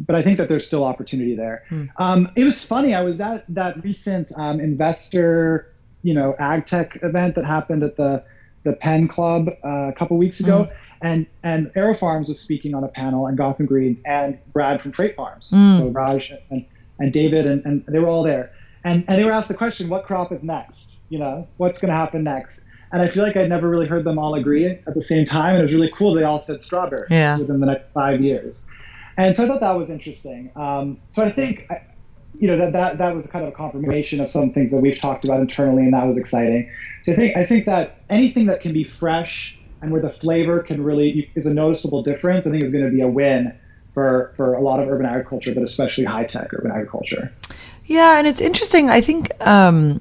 but 0.00 0.16
I 0.16 0.22
think 0.22 0.38
that 0.38 0.48
there's 0.48 0.66
still 0.66 0.84
opportunity 0.84 1.34
there. 1.34 1.64
Hmm. 1.68 1.84
Um, 1.98 2.30
it 2.36 2.44
was 2.44 2.64
funny. 2.64 2.94
I 2.94 3.02
was 3.02 3.20
at 3.20 3.44
that 3.54 3.82
recent 3.84 4.30
um, 4.38 4.60
investor, 4.60 5.74
you 6.02 6.14
know, 6.14 6.34
ag 6.38 6.66
tech 6.66 6.98
event 7.02 7.34
that 7.34 7.44
happened 7.44 7.82
at 7.82 7.96
the 7.96 8.24
the 8.68 8.76
Penn 8.76 9.08
Club 9.08 9.48
uh, 9.64 9.88
a 9.88 9.92
couple 9.92 10.16
weeks 10.16 10.40
ago, 10.40 10.64
hmm. 10.64 10.72
and 11.06 11.26
and 11.42 11.72
AeroFarms 11.74 12.28
was 12.28 12.40
speaking 12.40 12.74
on 12.74 12.84
a 12.84 12.88
panel, 12.88 13.26
and 13.26 13.36
Gotham 13.36 13.66
Greens, 13.66 14.02
and 14.04 14.38
Brad 14.52 14.80
from 14.80 14.92
Freight 14.92 15.16
Farms, 15.16 15.50
hmm. 15.50 15.78
so 15.78 15.88
Raj 15.88 16.32
and, 16.50 16.64
and 16.98 17.12
David, 17.12 17.46
and, 17.46 17.64
and 17.64 17.84
they 17.86 17.98
were 17.98 18.08
all 18.08 18.22
there, 18.22 18.52
and 18.84 19.04
and 19.08 19.18
they 19.18 19.24
were 19.24 19.32
asked 19.32 19.48
the 19.48 19.54
question, 19.54 19.88
what 19.88 20.04
crop 20.04 20.32
is 20.32 20.44
next? 20.44 21.00
You 21.08 21.18
know, 21.18 21.48
what's 21.56 21.80
going 21.80 21.90
to 21.90 21.96
happen 21.96 22.24
next? 22.24 22.62
And 22.90 23.02
I 23.02 23.08
feel 23.08 23.22
like 23.22 23.36
I'd 23.36 23.48
never 23.48 23.68
really 23.68 23.86
heard 23.86 24.04
them 24.04 24.18
all 24.18 24.34
agree 24.34 24.66
at 24.66 24.94
the 24.94 25.02
same 25.02 25.26
time, 25.26 25.54
and 25.54 25.60
it 25.60 25.66
was 25.66 25.74
really 25.74 25.92
cool. 25.94 26.14
They 26.14 26.24
all 26.24 26.40
said 26.40 26.60
strawberry 26.60 27.06
yeah. 27.10 27.36
within 27.36 27.60
the 27.60 27.66
next 27.66 27.90
five 27.92 28.20
years. 28.22 28.66
And 29.18 29.36
so 29.36 29.44
I 29.44 29.48
thought 29.48 29.60
that 29.60 29.76
was 29.76 29.90
interesting. 29.90 30.50
Um, 30.56 30.98
so 31.10 31.24
I 31.24 31.30
think, 31.30 31.66
you 32.38 32.46
know, 32.46 32.56
that, 32.56 32.72
that 32.72 32.98
that 32.98 33.14
was 33.14 33.28
kind 33.30 33.44
of 33.44 33.52
a 33.52 33.56
confirmation 33.56 34.20
of 34.20 34.30
some 34.30 34.50
things 34.50 34.70
that 34.70 34.80
we've 34.80 34.98
talked 35.00 35.24
about 35.24 35.40
internally, 35.40 35.82
and 35.82 35.92
that 35.92 36.06
was 36.06 36.18
exciting. 36.18 36.70
So 37.02 37.12
I 37.12 37.16
think 37.16 37.36
I 37.36 37.44
think 37.44 37.64
that 37.66 37.98
anything 38.10 38.46
that 38.46 38.60
can 38.60 38.72
be 38.72 38.84
fresh 38.84 39.58
and 39.82 39.90
where 39.90 40.02
the 40.02 40.10
flavor 40.10 40.60
can 40.60 40.82
really 40.82 41.30
is 41.34 41.46
a 41.46 41.54
noticeable 41.54 42.02
difference, 42.02 42.46
I 42.46 42.50
think 42.50 42.64
is 42.64 42.72
going 42.72 42.84
to 42.84 42.90
be 42.90 43.00
a 43.00 43.08
win 43.08 43.52
for 43.92 44.32
for 44.36 44.54
a 44.54 44.60
lot 44.60 44.80
of 44.80 44.88
urban 44.88 45.06
agriculture, 45.06 45.52
but 45.54 45.62
especially 45.62 46.04
high 46.04 46.24
tech 46.24 46.52
urban 46.52 46.70
agriculture. 46.70 47.32
Yeah, 47.86 48.18
and 48.18 48.26
it's 48.26 48.40
interesting. 48.40 48.90
I 48.90 49.00
think 49.00 49.32
um, 49.44 50.00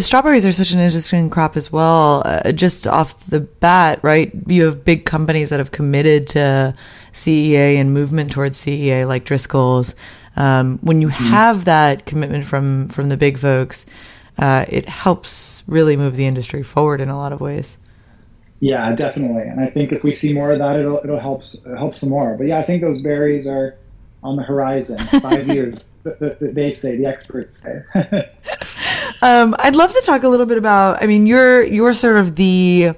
strawberries 0.00 0.46
are 0.46 0.52
such 0.52 0.72
an 0.72 0.80
interesting 0.80 1.30
crop 1.30 1.56
as 1.56 1.70
well. 1.70 2.22
Uh, 2.24 2.52
just 2.52 2.86
off 2.86 3.26
the 3.26 3.40
bat, 3.40 4.00
right? 4.02 4.32
You 4.46 4.64
have 4.64 4.84
big 4.84 5.04
companies 5.04 5.50
that 5.50 5.60
have 5.60 5.70
committed 5.70 6.26
to 6.28 6.74
CEA 7.12 7.76
and 7.76 7.92
movement 7.92 8.32
towards 8.32 8.64
CEA, 8.64 9.06
like 9.06 9.24
Driscoll's. 9.24 9.94
Um, 10.36 10.78
when 10.82 11.00
you 11.00 11.08
mm-hmm. 11.08 11.24
have 11.24 11.64
that 11.64 12.06
commitment 12.06 12.44
from 12.44 12.88
from 12.88 13.08
the 13.08 13.16
big 13.16 13.38
folks, 13.38 13.86
uh, 14.38 14.66
it 14.68 14.86
helps 14.86 15.62
really 15.66 15.96
move 15.96 16.16
the 16.16 16.26
industry 16.26 16.62
forward 16.62 17.00
in 17.00 17.08
a 17.08 17.16
lot 17.16 17.32
of 17.32 17.40
ways. 17.40 17.78
Yeah, 18.60 18.94
definitely. 18.94 19.42
And 19.42 19.60
I 19.60 19.66
think 19.66 19.92
if 19.92 20.02
we 20.02 20.12
see 20.12 20.32
more 20.32 20.52
of 20.52 20.58
that, 20.58 20.80
it'll 20.80 20.98
it'll 20.98 21.18
help 21.18 21.42
help 21.76 21.94
some 21.94 22.10
more. 22.10 22.36
But 22.36 22.46
yeah, 22.46 22.58
I 22.58 22.62
think 22.62 22.82
those 22.82 23.02
berries 23.02 23.46
are 23.46 23.76
on 24.22 24.36
the 24.36 24.42
horizon. 24.42 24.98
Five 25.20 25.48
years, 25.54 25.84
they 26.04 26.72
say 26.72 26.96
the 26.96 27.06
experts 27.06 27.62
say. 27.62 27.82
um, 29.22 29.54
I'd 29.58 29.76
love 29.76 29.92
to 29.92 30.02
talk 30.04 30.22
a 30.22 30.28
little 30.28 30.46
bit 30.46 30.58
about. 30.58 31.02
I 31.02 31.06
mean, 31.06 31.26
you're 31.26 31.62
you're 31.62 31.94
sort 31.94 32.16
of 32.16 32.36
the 32.36 32.92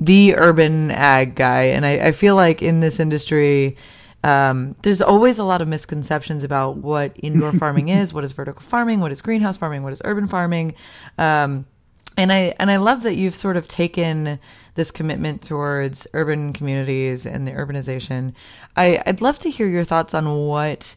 the 0.00 0.34
urban 0.36 0.90
ag 0.90 1.34
guy, 1.34 1.64
and 1.64 1.86
I, 1.86 2.08
I 2.08 2.12
feel 2.12 2.36
like 2.36 2.62
in 2.62 2.80
this 2.80 3.00
industry, 3.00 3.76
um, 4.24 4.74
there's 4.82 5.00
always 5.00 5.38
a 5.38 5.44
lot 5.44 5.62
of 5.62 5.68
misconceptions 5.68 6.44
about 6.44 6.78
what 6.78 7.12
indoor 7.16 7.52
farming 7.58 7.88
is, 7.88 8.12
what 8.12 8.24
is 8.24 8.32
vertical 8.32 8.62
farming, 8.62 9.00
what 9.00 9.12
is 9.12 9.22
greenhouse 9.22 9.56
farming, 9.56 9.82
what 9.82 9.92
is 9.92 10.02
urban 10.04 10.26
farming, 10.26 10.74
um, 11.18 11.66
and 12.16 12.32
I 12.32 12.54
and 12.58 12.70
I 12.70 12.76
love 12.78 13.04
that 13.04 13.14
you've 13.14 13.36
sort 13.36 13.56
of 13.56 13.68
taken 13.68 14.40
this 14.74 14.90
commitment 14.90 15.42
towards 15.42 16.06
urban 16.14 16.52
communities 16.52 17.26
and 17.26 17.46
the 17.46 17.52
urbanization. 17.52 18.34
I, 18.76 19.00
I'd 19.06 19.20
love 19.20 19.38
to 19.40 19.50
hear 19.50 19.68
your 19.68 19.84
thoughts 19.84 20.14
on 20.14 20.46
what 20.46 20.96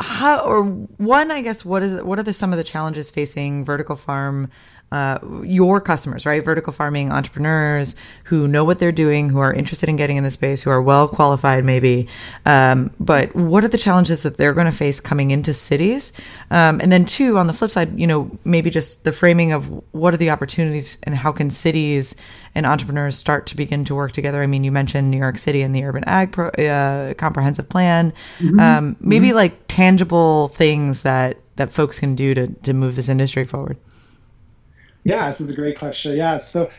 how 0.00 0.40
or 0.40 0.64
one 0.64 1.30
i 1.30 1.40
guess 1.40 1.64
what 1.64 1.80
is 1.82 2.02
what 2.02 2.18
are 2.18 2.24
the, 2.24 2.32
some 2.32 2.52
of 2.52 2.56
the 2.56 2.64
challenges 2.64 3.12
facing 3.12 3.64
vertical 3.64 3.94
farm 3.94 4.50
uh, 4.94 5.18
your 5.42 5.80
customers, 5.80 6.24
right? 6.24 6.44
Vertical 6.44 6.72
farming 6.72 7.10
entrepreneurs 7.10 7.96
who 8.22 8.46
know 8.46 8.62
what 8.62 8.78
they're 8.78 8.92
doing, 8.92 9.28
who 9.28 9.40
are 9.40 9.52
interested 9.52 9.88
in 9.88 9.96
getting 9.96 10.16
in 10.16 10.22
the 10.22 10.30
space, 10.30 10.62
who 10.62 10.70
are 10.70 10.80
well 10.80 11.08
qualified, 11.08 11.64
maybe. 11.64 12.06
Um, 12.46 12.94
but 13.00 13.34
what 13.34 13.64
are 13.64 13.68
the 13.68 13.76
challenges 13.76 14.22
that 14.22 14.36
they're 14.36 14.54
going 14.54 14.70
to 14.70 14.76
face 14.76 15.00
coming 15.00 15.32
into 15.32 15.52
cities? 15.52 16.12
Um, 16.52 16.78
and 16.80 16.92
then, 16.92 17.06
two, 17.06 17.38
on 17.38 17.48
the 17.48 17.52
flip 17.52 17.72
side, 17.72 17.98
you 17.98 18.06
know, 18.06 18.30
maybe 18.44 18.70
just 18.70 19.02
the 19.02 19.10
framing 19.10 19.50
of 19.50 19.66
what 19.92 20.14
are 20.14 20.16
the 20.16 20.30
opportunities 20.30 20.96
and 21.02 21.16
how 21.16 21.32
can 21.32 21.50
cities 21.50 22.14
and 22.54 22.64
entrepreneurs 22.64 23.16
start 23.16 23.46
to 23.46 23.56
begin 23.56 23.84
to 23.86 23.96
work 23.96 24.12
together? 24.12 24.44
I 24.44 24.46
mean, 24.46 24.62
you 24.62 24.70
mentioned 24.70 25.10
New 25.10 25.18
York 25.18 25.38
City 25.38 25.62
and 25.62 25.74
the 25.74 25.82
Urban 25.82 26.04
Ag 26.06 26.30
Pro, 26.30 26.50
uh, 26.50 27.14
Comprehensive 27.14 27.68
Plan. 27.68 28.12
Mm-hmm. 28.38 28.60
Um, 28.60 28.96
maybe 29.00 29.28
mm-hmm. 29.28 29.36
like 29.38 29.66
tangible 29.66 30.48
things 30.48 31.02
that 31.02 31.38
that 31.56 31.72
folks 31.72 31.98
can 31.98 32.14
do 32.14 32.32
to 32.34 32.46
to 32.62 32.72
move 32.72 32.94
this 32.94 33.08
industry 33.08 33.44
forward. 33.44 33.76
Yeah, 35.04 35.30
this 35.30 35.40
is 35.40 35.52
a 35.52 35.56
great 35.56 35.78
question. 35.78 36.16
Yeah, 36.16 36.38
so 36.38 36.70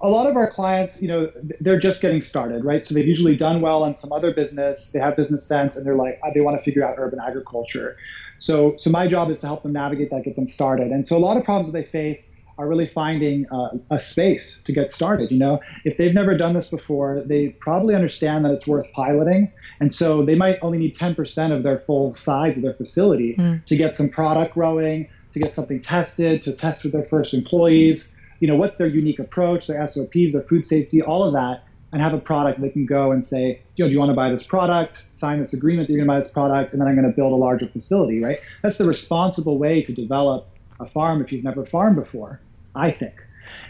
a 0.00 0.08
lot 0.08 0.28
of 0.28 0.36
our 0.36 0.50
clients, 0.50 1.02
you 1.02 1.08
know, 1.08 1.30
they're 1.60 1.80
just 1.80 2.00
getting 2.00 2.22
started, 2.22 2.64
right? 2.64 2.84
So 2.84 2.94
they've 2.94 3.06
usually 3.06 3.36
done 3.36 3.60
well 3.60 3.82
on 3.82 3.96
some 3.96 4.12
other 4.12 4.32
business, 4.32 4.92
they 4.92 5.00
have 5.00 5.16
business 5.16 5.46
sense, 5.46 5.76
and 5.76 5.84
they're 5.84 5.96
like, 5.96 6.20
they 6.34 6.40
want 6.40 6.56
to 6.56 6.62
figure 6.62 6.84
out 6.84 6.94
urban 6.98 7.18
agriculture. 7.20 7.96
So, 8.38 8.76
so 8.78 8.90
my 8.90 9.08
job 9.08 9.30
is 9.30 9.40
to 9.40 9.46
help 9.46 9.64
them 9.64 9.72
navigate 9.72 10.10
that, 10.10 10.22
get 10.22 10.36
them 10.36 10.46
started. 10.46 10.92
And 10.92 11.06
so 11.06 11.16
a 11.16 11.18
lot 11.18 11.36
of 11.36 11.44
problems 11.44 11.72
that 11.72 11.78
they 11.78 11.90
face 11.90 12.30
are 12.58 12.68
really 12.68 12.86
finding 12.86 13.46
uh, 13.50 13.70
a 13.90 14.00
space 14.00 14.60
to 14.64 14.72
get 14.72 14.90
started. 14.90 15.30
You 15.30 15.38
know, 15.38 15.60
if 15.84 15.96
they've 15.96 16.14
never 16.14 16.36
done 16.36 16.54
this 16.54 16.70
before, 16.70 17.22
they 17.24 17.48
probably 17.60 17.94
understand 17.94 18.44
that 18.44 18.52
it's 18.52 18.66
worth 18.66 18.92
piloting, 18.92 19.50
and 19.80 19.92
so 19.92 20.24
they 20.24 20.34
might 20.34 20.58
only 20.62 20.78
need 20.78 20.96
10% 20.96 21.52
of 21.52 21.62
their 21.62 21.78
full 21.80 22.14
size 22.14 22.56
of 22.56 22.62
their 22.62 22.74
facility 22.74 23.36
mm. 23.36 23.64
to 23.66 23.76
get 23.76 23.94
some 23.94 24.08
product 24.08 24.54
growing, 24.54 25.08
to 25.38 25.44
get 25.44 25.54
something 25.54 25.80
tested, 25.80 26.42
to 26.42 26.52
test 26.52 26.84
with 26.84 26.92
their 26.92 27.04
first 27.04 27.34
employees. 27.34 28.14
You 28.40 28.48
know, 28.48 28.56
what's 28.56 28.78
their 28.78 28.86
unique 28.86 29.18
approach, 29.18 29.66
their 29.66 29.86
SOPs, 29.86 30.32
their 30.32 30.42
food 30.42 30.64
safety, 30.64 31.02
all 31.02 31.24
of 31.24 31.32
that, 31.34 31.64
and 31.92 32.02
have 32.02 32.14
a 32.14 32.18
product 32.18 32.60
they 32.60 32.68
can 32.68 32.86
go 32.86 33.12
and 33.12 33.24
say, 33.24 33.60
you 33.76 33.84
know, 33.84 33.88
do 33.88 33.94
you 33.94 33.98
want 33.98 34.10
to 34.10 34.14
buy 34.14 34.30
this 34.30 34.46
product? 34.46 35.06
Sign 35.14 35.40
this 35.40 35.54
agreement 35.54 35.88
that 35.88 35.94
you're 35.94 36.04
going 36.04 36.08
to 36.08 36.20
buy 36.20 36.20
this 36.20 36.30
product, 36.30 36.72
and 36.72 36.80
then 36.80 36.88
I'm 36.88 36.94
going 36.94 37.08
to 37.08 37.16
build 37.16 37.32
a 37.32 37.36
larger 37.36 37.66
facility, 37.68 38.22
right? 38.22 38.38
That's 38.62 38.78
the 38.78 38.86
responsible 38.86 39.58
way 39.58 39.82
to 39.82 39.92
develop 39.92 40.46
a 40.80 40.86
farm 40.86 41.22
if 41.22 41.32
you've 41.32 41.44
never 41.44 41.64
farmed 41.64 41.96
before, 41.96 42.40
I 42.74 42.90
think. 42.90 43.14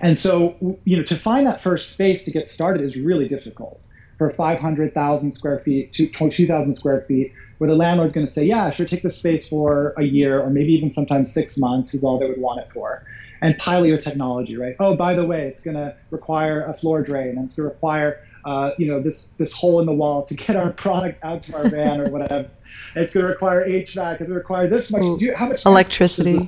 And 0.01 0.19
so, 0.19 0.57
you 0.85 0.97
know, 0.97 1.03
to 1.05 1.17
find 1.17 1.47
that 1.47 1.63
first 1.63 1.93
space 1.93 2.25
to 2.25 2.31
get 2.31 2.51
started 2.51 2.83
is 2.83 3.01
really 3.01 3.29
difficult. 3.29 3.81
For 4.19 4.31
500,000 4.31 5.33
square 5.33 5.61
feet, 5.61 5.93
2,000 5.93 6.75
square 6.75 7.03
feet, 7.03 7.33
where 7.59 7.69
the 7.69 7.77
landlord's 7.77 8.15
going 8.15 8.27
to 8.27 8.33
say, 8.33 8.45
yeah, 8.45 8.71
sure, 8.71 8.87
take 8.87 9.03
the 9.03 9.11
space 9.11 9.49
for 9.49 9.95
a 9.99 10.03
year 10.03 10.41
or 10.41 10.51
maybe 10.51 10.73
even 10.73 10.89
sometimes 10.89 11.33
six 11.33 11.59
months 11.59 11.95
is 11.95 12.05
all 12.05 12.19
they 12.19 12.29
would 12.29 12.41
want 12.41 12.61
it 12.61 12.69
for. 12.73 13.05
And 13.41 13.57
pilot 13.59 13.89
your 13.89 13.99
technology, 13.99 14.57
right? 14.57 14.75
Oh, 14.81 14.97
by 14.97 15.15
the 15.15 15.25
way, 15.25 15.47
it's 15.47 15.63
going 15.63 15.77
to 15.77 15.95
require 16.11 16.65
a 16.65 16.75
floor 16.75 17.03
drain 17.03 17.37
and 17.37 17.45
it's 17.45 17.57
going 17.57 17.69
to 17.69 17.75
require, 17.75 18.21
uh, 18.45 18.73
you 18.79 18.87
know, 18.89 19.01
this 19.01 19.27
this 19.39 19.55
hole 19.55 19.79
in 19.79 19.87
the 19.87 19.93
wall 19.93 20.25
to 20.25 20.35
get 20.35 20.57
our 20.57 20.73
product 20.85 21.23
out 21.23 21.45
to 21.45 21.57
our 21.57 21.69
van 21.69 22.01
or 22.01 22.11
whatever. 22.11 22.51
It's 22.97 23.15
going 23.15 23.25
to 23.27 23.31
require 23.31 23.65
HVAC. 23.65 23.87
It's 23.87 23.95
going 23.95 24.31
to 24.31 24.35
require 24.35 24.67
this 24.69 24.91
much. 24.91 25.21
You, 25.21 25.37
how 25.37 25.47
much 25.49 25.65
electricity? 25.67 26.41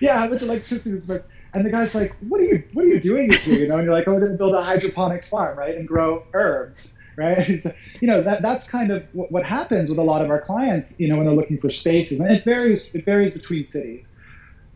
Yeah, 0.00 0.18
how 0.18 0.28
much 0.28 0.42
electricity 0.42 0.94
this 0.94 1.08
much? 1.08 1.22
And 1.52 1.64
the 1.64 1.70
guy's 1.70 1.94
like, 1.94 2.14
"What 2.28 2.40
are 2.40 2.44
you? 2.44 2.62
What 2.72 2.84
are 2.84 2.88
you 2.88 3.00
doing 3.00 3.30
here?" 3.32 3.58
You 3.58 3.68
know, 3.68 3.76
and 3.76 3.84
you're 3.84 3.92
like, 3.92 4.06
"Oh, 4.08 4.12
we're 4.12 4.20
going 4.20 4.32
to 4.32 4.38
build 4.38 4.54
a 4.54 4.62
hydroponic 4.62 5.24
farm, 5.24 5.58
right, 5.58 5.74
and 5.74 5.86
grow 5.86 6.24
herbs." 6.32 6.97
Right? 7.18 7.60
So, 7.60 7.70
you 8.00 8.06
know, 8.06 8.22
that 8.22 8.40
that's 8.40 8.68
kind 8.68 8.92
of 8.92 9.04
what, 9.12 9.32
what 9.32 9.44
happens 9.44 9.90
with 9.90 9.98
a 9.98 10.02
lot 10.02 10.22
of 10.24 10.30
our 10.30 10.40
clients, 10.40 10.98
you 11.00 11.08
know, 11.08 11.16
when 11.16 11.26
they're 11.26 11.34
looking 11.34 11.58
for 11.58 11.70
spaces, 11.70 12.20
and 12.20 12.30
it 12.30 12.44
varies. 12.44 12.94
It 12.94 13.04
varies 13.04 13.34
between 13.34 13.64
cities. 13.64 14.16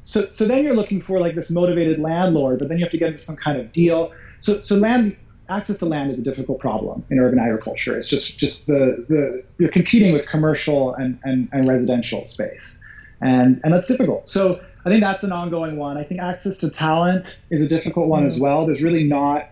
So 0.02 0.22
so 0.26 0.44
then 0.44 0.64
you're 0.64 0.74
looking 0.74 1.00
for 1.00 1.20
like 1.20 1.34
this 1.34 1.50
motivated 1.50 2.00
landlord, 2.00 2.58
but 2.58 2.68
then 2.68 2.78
you 2.78 2.84
have 2.84 2.92
to 2.92 2.98
get 2.98 3.08
into 3.12 3.22
some 3.22 3.36
kind 3.36 3.58
of 3.60 3.72
deal. 3.72 4.12
So 4.40 4.54
so 4.62 4.76
land 4.76 5.16
access 5.48 5.78
to 5.78 5.84
land 5.84 6.10
is 6.10 6.18
a 6.18 6.24
difficult 6.24 6.58
problem 6.58 7.04
in 7.10 7.20
urban 7.20 7.38
agriculture. 7.38 7.96
It's 7.96 8.08
just 8.08 8.38
just 8.38 8.66
the 8.66 9.06
the 9.08 9.44
you're 9.58 9.70
competing 9.70 10.12
with 10.12 10.26
commercial 10.28 10.94
and 10.94 11.18
and, 11.22 11.48
and 11.52 11.68
residential 11.68 12.24
space, 12.24 12.82
and 13.20 13.60
and 13.62 13.72
that's 13.72 13.86
difficult. 13.86 14.28
So 14.28 14.60
I 14.84 14.88
think 14.90 15.00
that's 15.00 15.22
an 15.22 15.30
ongoing 15.30 15.76
one. 15.76 15.96
I 15.96 16.02
think 16.02 16.20
access 16.20 16.58
to 16.58 16.70
talent 16.70 17.40
is 17.50 17.64
a 17.64 17.68
difficult 17.68 18.08
one 18.08 18.22
mm-hmm. 18.22 18.30
as 18.30 18.40
well. 18.40 18.66
There's 18.66 18.82
really 18.82 19.04
not 19.04 19.48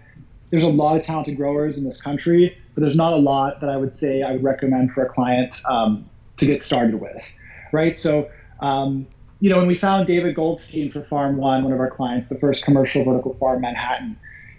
there's 0.51 0.65
a 0.65 0.69
lot 0.71 0.97
of 0.97 1.07
talented 1.07 1.37
growers 1.37 1.79
in 1.79 1.85
this 1.85 2.01
country, 2.01 2.59
but 2.75 2.83
there's 2.83 2.97
not 2.97 3.13
a 3.13 3.17
lot 3.17 3.61
that 3.61 3.71
I 3.71 3.77
would 3.77 3.93
say 3.93 4.23
I 4.23 4.33
would 4.33 4.43
recommend 4.43 4.93
for 4.93 5.05
a 5.05 5.09
client 5.09 5.61
um, 5.69 6.09
to 6.37 6.47
get 6.47 6.63
started 6.63 7.01
with, 7.01 7.33
right? 7.73 7.99
So, 7.99 8.31
um, 8.61 9.07
you 9.41 9.51
know, 9.51 9.59
when 9.59 9.67
we 9.67 9.77
found 9.77 10.07
David 10.07 10.35
Goldstein 10.35 10.93
for 10.93 11.03
Farm 11.03 11.37
One, 11.37 11.65
one 11.65 11.73
of 11.73 11.81
our 11.81 11.91
clients, 11.91 12.29
the 12.29 12.39
first 12.39 12.65
commercial 12.65 13.05
vertical 13.05 13.35
farm 13.35 13.57
in 13.57 13.63
Manhattan, 13.63 14.19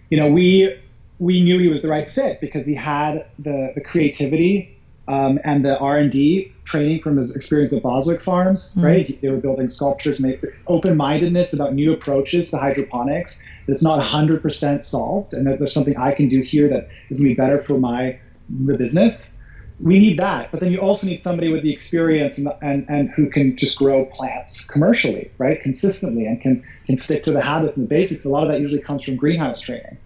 you 0.09 0.17
know, 0.17 0.29
we 0.29 0.77
we 1.19 1.41
knew 1.41 1.59
he 1.59 1.67
was 1.67 1.83
the 1.83 1.87
right 1.87 2.09
fit 2.09 2.41
because 2.41 2.65
he 2.65 2.73
had 2.73 3.25
the 3.37 3.71
the 3.75 3.81
creativity 3.81 4.77
um, 5.07 5.39
and 5.43 5.63
the 5.63 5.77
R 5.77 5.97
and 5.97 6.11
D 6.11 6.51
training 6.63 7.01
from 7.01 7.17
his 7.17 7.35
experience 7.35 7.75
at 7.75 7.83
Boswick 7.83 8.21
Farms, 8.21 8.75
mm-hmm. 8.75 8.85
right? 8.85 9.21
They 9.21 9.29
were 9.29 9.37
building 9.37 9.69
sculptures 9.69 10.19
and 10.19 10.31
they 10.31 10.39
open 10.67 10.97
mindedness 10.97 11.53
about 11.53 11.73
new 11.73 11.93
approaches 11.93 12.49
to 12.51 12.57
hydroponics 12.57 13.43
that's 13.67 13.83
not 13.83 14.03
100% 14.03 14.83
solved, 14.83 15.33
and 15.33 15.45
that 15.47 15.59
there's 15.59 15.73
something 15.73 15.97
I 15.97 16.13
can 16.13 16.29
do 16.29 16.41
here 16.41 16.67
that 16.69 16.89
is 17.09 17.19
going 17.19 17.29
to 17.29 17.35
be 17.35 17.35
better 17.35 17.61
for 17.63 17.77
my 17.77 18.19
the 18.49 18.77
business. 18.77 19.37
We 19.79 19.97
need 19.97 20.19
that, 20.19 20.51
but 20.51 20.59
then 20.59 20.71
you 20.71 20.79
also 20.79 21.07
need 21.07 21.21
somebody 21.21 21.51
with 21.51 21.63
the 21.63 21.71
experience 21.71 22.37
and, 22.37 22.49
and, 22.61 22.85
and 22.87 23.09
who 23.09 23.29
can 23.29 23.57
just 23.57 23.77
grow 23.77 24.05
plants 24.05 24.63
commercially, 24.65 25.31
right, 25.39 25.59
consistently, 25.61 26.25
and 26.25 26.39
can 26.39 26.63
can 26.85 26.97
stick 26.97 27.23
to 27.23 27.31
the 27.31 27.41
habits 27.41 27.77
and 27.77 27.87
the 27.87 27.89
basics. 27.89 28.25
A 28.25 28.29
lot 28.29 28.43
of 28.43 28.49
that 28.49 28.61
usually 28.61 28.81
comes 28.81 29.03
from 29.03 29.15
greenhouse 29.15 29.61
training. 29.61 29.97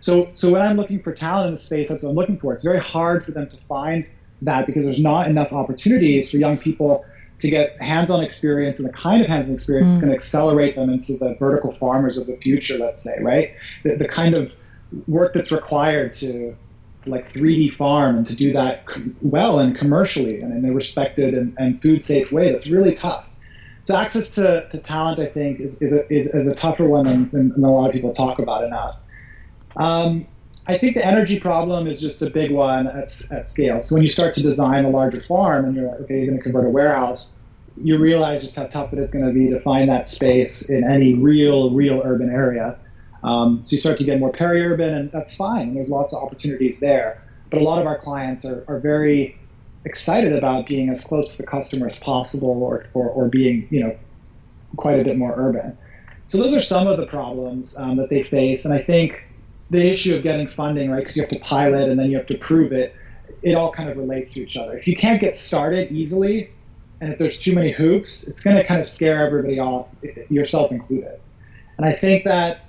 So, 0.00 0.28
so 0.34 0.50
when 0.50 0.60
I'm 0.60 0.76
looking 0.76 1.00
for 1.00 1.12
talent 1.12 1.48
in 1.48 1.54
the 1.54 1.60
space, 1.60 1.88
that's 1.88 2.02
what 2.02 2.10
I'm 2.10 2.16
looking 2.16 2.38
for. 2.38 2.52
It's 2.52 2.64
very 2.64 2.80
hard 2.80 3.24
for 3.24 3.30
them 3.30 3.48
to 3.48 3.56
find 3.68 4.04
that 4.42 4.66
because 4.66 4.84
there's 4.84 5.02
not 5.02 5.28
enough 5.28 5.52
opportunities 5.52 6.30
for 6.30 6.38
young 6.38 6.58
people 6.58 7.04
to 7.42 7.50
get 7.50 7.80
hands-on 7.82 8.22
experience 8.22 8.78
and 8.78 8.88
the 8.88 8.92
kind 8.92 9.20
of 9.20 9.26
hands-on 9.26 9.56
experience 9.56 9.88
mm. 9.88 9.90
that's 9.90 10.02
going 10.02 10.12
to 10.12 10.16
accelerate 10.16 10.76
them 10.76 10.88
into 10.88 11.14
the 11.14 11.34
vertical 11.34 11.72
farmers 11.72 12.16
of 12.16 12.26
the 12.26 12.36
future 12.36 12.78
let's 12.78 13.02
say 13.02 13.20
right? 13.20 13.54
The, 13.82 13.96
the 13.96 14.08
kind 14.08 14.34
of 14.34 14.54
work 15.08 15.34
that's 15.34 15.50
required 15.50 16.14
to 16.14 16.56
like 17.04 17.28
3d 17.28 17.74
farm 17.74 18.18
and 18.18 18.26
to 18.28 18.36
do 18.36 18.52
that 18.52 18.84
well 19.22 19.58
and 19.58 19.76
commercially 19.76 20.40
and 20.40 20.52
in 20.52 20.70
a 20.70 20.72
respected 20.72 21.34
and, 21.34 21.56
and 21.58 21.82
food 21.82 22.02
safe 22.02 22.30
way 22.30 22.52
that's 22.52 22.70
really 22.70 22.94
tough. 22.94 23.28
So 23.84 23.96
access 23.96 24.30
to, 24.30 24.68
to 24.70 24.78
talent 24.78 25.18
i 25.18 25.26
think 25.26 25.58
is, 25.58 25.82
is, 25.82 25.92
a, 25.92 26.12
is, 26.12 26.32
is 26.32 26.48
a 26.48 26.54
tougher 26.54 26.88
one 26.88 27.06
than, 27.06 27.50
than, 27.50 27.64
a 27.64 27.70
lot 27.70 27.86
of 27.86 27.92
people 27.92 28.14
talk 28.14 28.38
about 28.38 28.62
enough. 28.62 28.96
Um, 29.76 30.28
I 30.66 30.78
think 30.78 30.94
the 30.94 31.04
energy 31.04 31.40
problem 31.40 31.88
is 31.88 32.00
just 32.00 32.22
a 32.22 32.30
big 32.30 32.52
one 32.52 32.86
at, 32.86 33.20
at 33.32 33.48
scale. 33.48 33.82
So 33.82 33.96
when 33.96 34.04
you 34.04 34.10
start 34.10 34.34
to 34.36 34.42
design 34.42 34.84
a 34.84 34.90
larger 34.90 35.20
farm 35.20 35.64
and 35.64 35.74
you're 35.74 35.88
like, 35.88 36.00
okay, 36.02 36.18
you're 36.18 36.26
going 36.26 36.38
to 36.38 36.42
convert 36.42 36.66
a 36.66 36.70
warehouse, 36.70 37.40
you 37.76 37.98
realize 37.98 38.44
just 38.44 38.56
how 38.56 38.66
tough 38.66 38.92
it 38.92 38.98
is 38.98 39.10
going 39.10 39.26
to 39.26 39.32
be 39.32 39.48
to 39.50 39.58
find 39.60 39.88
that 39.88 40.08
space 40.08 40.70
in 40.70 40.84
any 40.84 41.14
real, 41.14 41.70
real 41.70 42.00
urban 42.04 42.30
area. 42.30 42.78
Um, 43.24 43.60
so 43.62 43.74
you 43.74 43.80
start 43.80 43.98
to 43.98 44.04
get 44.04 44.20
more 44.20 44.30
peri-urban, 44.30 44.94
and 44.94 45.10
that's 45.10 45.36
fine. 45.36 45.74
There's 45.74 45.88
lots 45.88 46.14
of 46.14 46.22
opportunities 46.22 46.80
there. 46.80 47.22
But 47.50 47.60
a 47.60 47.64
lot 47.64 47.80
of 47.80 47.86
our 47.86 47.98
clients 47.98 48.44
are, 48.44 48.64
are 48.68 48.78
very 48.78 49.36
excited 49.84 50.32
about 50.32 50.66
being 50.66 50.90
as 50.90 51.02
close 51.02 51.36
to 51.36 51.42
the 51.42 51.48
customer 51.48 51.88
as 51.88 51.98
possible, 51.98 52.62
or, 52.62 52.86
or, 52.94 53.08
or 53.08 53.28
being, 53.28 53.66
you 53.70 53.80
know, 53.80 53.96
quite 54.76 55.00
a 55.00 55.04
bit 55.04 55.18
more 55.18 55.34
urban. 55.36 55.76
So 56.28 56.38
those 56.38 56.54
are 56.54 56.62
some 56.62 56.86
of 56.86 56.98
the 56.98 57.06
problems 57.06 57.76
um, 57.78 57.96
that 57.96 58.10
they 58.10 58.22
face, 58.22 58.64
and 58.64 58.72
I 58.72 58.78
think 58.78 59.24
the 59.72 59.90
issue 59.90 60.14
of 60.14 60.22
getting 60.22 60.46
funding, 60.46 60.90
right? 60.90 61.00
Because 61.00 61.16
you 61.16 61.22
have 61.22 61.30
to 61.30 61.38
pilot 61.40 61.88
and 61.88 61.98
then 61.98 62.10
you 62.10 62.16
have 62.18 62.26
to 62.26 62.36
prove 62.36 62.72
it. 62.72 62.94
It 63.42 63.54
all 63.54 63.72
kind 63.72 63.88
of 63.88 63.96
relates 63.96 64.34
to 64.34 64.42
each 64.42 64.56
other. 64.56 64.76
If 64.76 64.86
you 64.86 64.94
can't 64.94 65.20
get 65.20 65.36
started 65.36 65.90
easily, 65.90 66.50
and 67.00 67.10
if 67.10 67.18
there's 67.18 67.38
too 67.38 67.54
many 67.54 67.72
hoops, 67.72 68.28
it's 68.28 68.44
going 68.44 68.56
to 68.56 68.64
kind 68.64 68.80
of 68.80 68.88
scare 68.88 69.26
everybody 69.26 69.58
off, 69.58 69.88
yourself 70.28 70.70
included. 70.70 71.18
And 71.78 71.86
I 71.86 71.92
think 71.92 72.24
that 72.24 72.66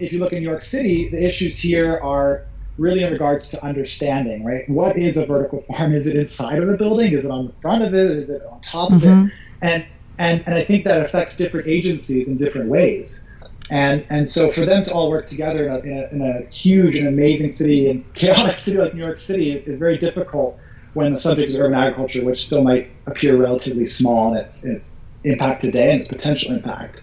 if 0.00 0.12
you 0.12 0.18
look 0.18 0.32
in 0.32 0.42
New 0.42 0.50
York 0.50 0.64
City, 0.64 1.08
the 1.08 1.24
issues 1.24 1.58
here 1.58 1.98
are 2.02 2.44
really 2.78 3.04
in 3.04 3.12
regards 3.12 3.50
to 3.50 3.64
understanding, 3.64 4.44
right? 4.44 4.68
What 4.68 4.98
is 4.98 5.16
a 5.16 5.24
vertical 5.24 5.62
farm? 5.62 5.94
Is 5.94 6.08
it 6.08 6.16
inside 6.16 6.58
of 6.58 6.66
the 6.66 6.76
building? 6.76 7.12
Is 7.12 7.26
it 7.26 7.30
on 7.30 7.46
the 7.46 7.52
front 7.62 7.84
of 7.84 7.94
it? 7.94 8.10
Is 8.10 8.28
it 8.28 8.42
on 8.44 8.60
top 8.60 8.90
of 8.90 9.02
mm-hmm. 9.02 9.28
it? 9.28 9.32
And 9.62 9.86
and 10.18 10.42
and 10.46 10.54
I 10.56 10.64
think 10.64 10.84
that 10.84 11.04
affects 11.06 11.36
different 11.36 11.68
agencies 11.68 12.28
in 12.30 12.38
different 12.38 12.68
ways. 12.68 13.28
And 13.70 14.06
and 14.10 14.28
so 14.28 14.50
for 14.50 14.66
them 14.66 14.84
to 14.84 14.92
all 14.92 15.08
work 15.08 15.28
together 15.28 15.66
in 15.68 15.72
a, 15.72 15.78
in 15.78 15.92
a, 15.92 16.08
in 16.14 16.20
a 16.22 16.50
huge 16.50 16.98
and 16.98 17.08
amazing 17.08 17.52
city 17.52 17.88
and 17.88 18.04
chaotic 18.14 18.58
city 18.58 18.78
like 18.78 18.94
New 18.94 19.04
York 19.04 19.20
City 19.20 19.56
is, 19.56 19.66
is 19.66 19.78
very 19.78 19.98
difficult 19.98 20.58
when 20.92 21.12
the 21.12 21.20
subject 21.20 21.48
is 21.48 21.56
urban 21.56 21.74
agriculture, 21.74 22.24
which 22.24 22.46
still 22.46 22.62
might 22.62 22.90
appear 23.06 23.36
relatively 23.36 23.86
small 23.86 24.32
in 24.32 24.38
its, 24.38 24.64
its 24.64 25.00
impact 25.24 25.62
today 25.62 25.92
and 25.92 26.00
its 26.00 26.08
potential 26.08 26.52
impact. 26.52 27.02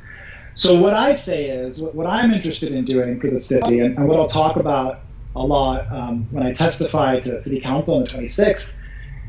So 0.53 0.82
what 0.82 0.94
I 0.94 1.15
say 1.15 1.50
is 1.50 1.82
what, 1.82 1.96
what 1.96 2.08
I'm 2.08 2.32
interested 2.32 2.72
in 2.72 2.86
doing 2.86 3.20
for 3.20 3.30
the 3.30 3.39
city 3.39 3.80
and, 3.80 3.98
and 3.98 4.08
what 4.08 4.20
I'll 4.20 4.30
talk 4.30 4.56
about 4.56 5.01
a 5.36 5.44
lot 5.44 5.91
um, 5.91 6.27
when 6.32 6.44
I 6.44 6.53
testify 6.53 7.20
to 7.22 7.41
City 7.41 7.62
Council 7.62 7.96
on 7.96 8.03
the 8.03 8.10
26th 8.10 8.77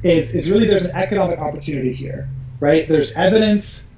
is, 0.03 0.35
is 0.35 0.51
really 0.51 0.67
there's 0.67 0.87
an 0.87 0.97
economic 0.97 1.39
opportunity 1.39 1.93
here, 1.93 2.29
right? 2.61 2.89
There's 2.89 3.13
evidence 3.15 3.92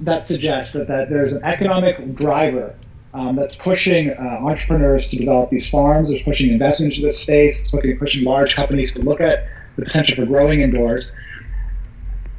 that 0.00 0.26
suggests 0.26 0.74
that, 0.74 0.88
that 0.88 1.10
there's 1.10 1.34
an 1.34 1.44
economic 1.44 2.14
driver 2.14 2.74
um, 3.12 3.36
that's 3.36 3.56
pushing 3.56 4.10
uh, 4.10 4.38
entrepreneurs 4.42 5.08
to 5.10 5.16
develop 5.16 5.50
these 5.50 5.68
farms. 5.68 6.10
There's 6.10 6.22
pushing 6.22 6.50
investment 6.50 6.92
into 6.92 7.06
this 7.06 7.20
space, 7.20 7.70
pushing, 7.70 7.98
pushing 7.98 8.24
large 8.24 8.54
companies 8.54 8.92
to 8.94 9.00
look 9.00 9.20
at 9.20 9.46
the 9.76 9.84
potential 9.84 10.16
for 10.16 10.26
growing 10.26 10.60
indoors. 10.60 11.12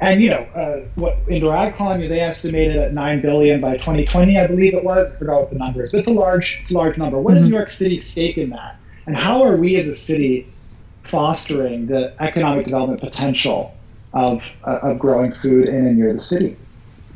And 0.00 0.20
you 0.20 0.30
know 0.30 0.40
uh, 0.56 0.80
what 0.96 1.18
indoor 1.28 1.54
ag 1.54 1.76
colony 1.76 2.08
they 2.08 2.18
estimated 2.18 2.76
at 2.76 2.92
nine 2.92 3.20
billion 3.20 3.60
by 3.60 3.76
2020, 3.76 4.36
I 4.36 4.48
believe 4.48 4.74
it 4.74 4.82
was. 4.82 5.12
I 5.12 5.16
forgot 5.16 5.42
what 5.42 5.50
the 5.50 5.58
number 5.58 5.84
is, 5.84 5.92
but 5.92 5.98
it's 5.98 6.10
a 6.10 6.14
large, 6.14 6.64
large 6.72 6.98
number. 6.98 7.20
What 7.20 7.34
mm-hmm. 7.34 7.44
is 7.44 7.50
New 7.50 7.56
York 7.56 7.70
City's 7.70 8.10
stake 8.10 8.36
in 8.36 8.50
that? 8.50 8.76
And 9.06 9.16
how 9.16 9.42
are 9.44 9.56
we 9.56 9.76
as 9.76 9.88
a 9.88 9.96
city 9.96 10.46
fostering 11.04 11.86
the 11.86 12.14
economic 12.20 12.64
development 12.64 13.00
potential 13.00 13.76
of, 14.12 14.42
uh, 14.64 14.80
of 14.82 14.98
growing 14.98 15.32
food 15.32 15.68
in 15.68 15.86
and 15.86 15.98
near 15.98 16.12
the 16.12 16.22
city? 16.22 16.56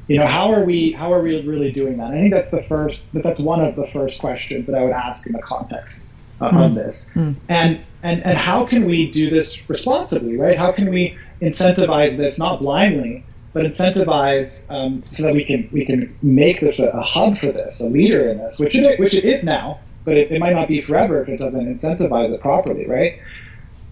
You 0.08 0.18
know, 0.20 0.26
how 0.26 0.52
are 0.52 0.64
we 0.64 0.92
how 0.92 1.12
are 1.12 1.20
we 1.20 1.40
really 1.42 1.72
doing 1.72 1.96
that? 1.96 2.12
I 2.12 2.20
think 2.20 2.32
that's 2.32 2.52
the 2.52 2.62
first, 2.62 3.04
but 3.12 3.22
that's 3.22 3.40
one 3.40 3.60
of 3.60 3.74
the 3.74 3.88
first 3.88 4.20
questions 4.20 4.66
that 4.66 4.74
I 4.74 4.84
would 4.84 4.92
ask 4.92 5.26
in 5.26 5.32
the 5.32 5.42
context 5.42 6.12
uh, 6.40 6.50
of 6.52 6.74
this. 6.74 7.10
Mm. 7.14 7.34
And 7.48 7.80
and 8.02 8.24
and 8.24 8.38
how 8.38 8.64
can 8.66 8.84
we 8.84 9.10
do 9.10 9.30
this 9.30 9.68
responsibly, 9.68 10.36
right? 10.36 10.56
How 10.56 10.70
can 10.70 10.90
we 10.90 11.18
incentivize 11.42 12.16
this 12.16 12.38
not 12.38 12.60
blindly, 12.60 13.24
but 13.52 13.64
incentivize 13.64 14.70
um, 14.70 15.02
so 15.08 15.24
that 15.24 15.34
we 15.34 15.44
can 15.44 15.68
we 15.72 15.84
can 15.84 16.16
make 16.22 16.60
this 16.60 16.78
a, 16.78 16.88
a, 16.90 17.00
hub 17.00 17.38
for 17.38 17.46
this, 17.52 17.80
a 17.80 17.86
leader 17.86 18.28
in 18.28 18.38
this, 18.38 18.60
which 18.60 18.76
it 18.76 19.00
which 19.00 19.16
it 19.16 19.24
is 19.24 19.44
now, 19.44 19.80
but 20.04 20.16
it, 20.16 20.30
it 20.30 20.38
might 20.38 20.54
not 20.54 20.68
be 20.68 20.80
forever 20.80 21.22
if 21.22 21.28
it 21.28 21.38
doesn't 21.38 21.66
incentivize 21.66 22.32
it 22.32 22.40
properly, 22.40 22.86
right? 22.86 23.18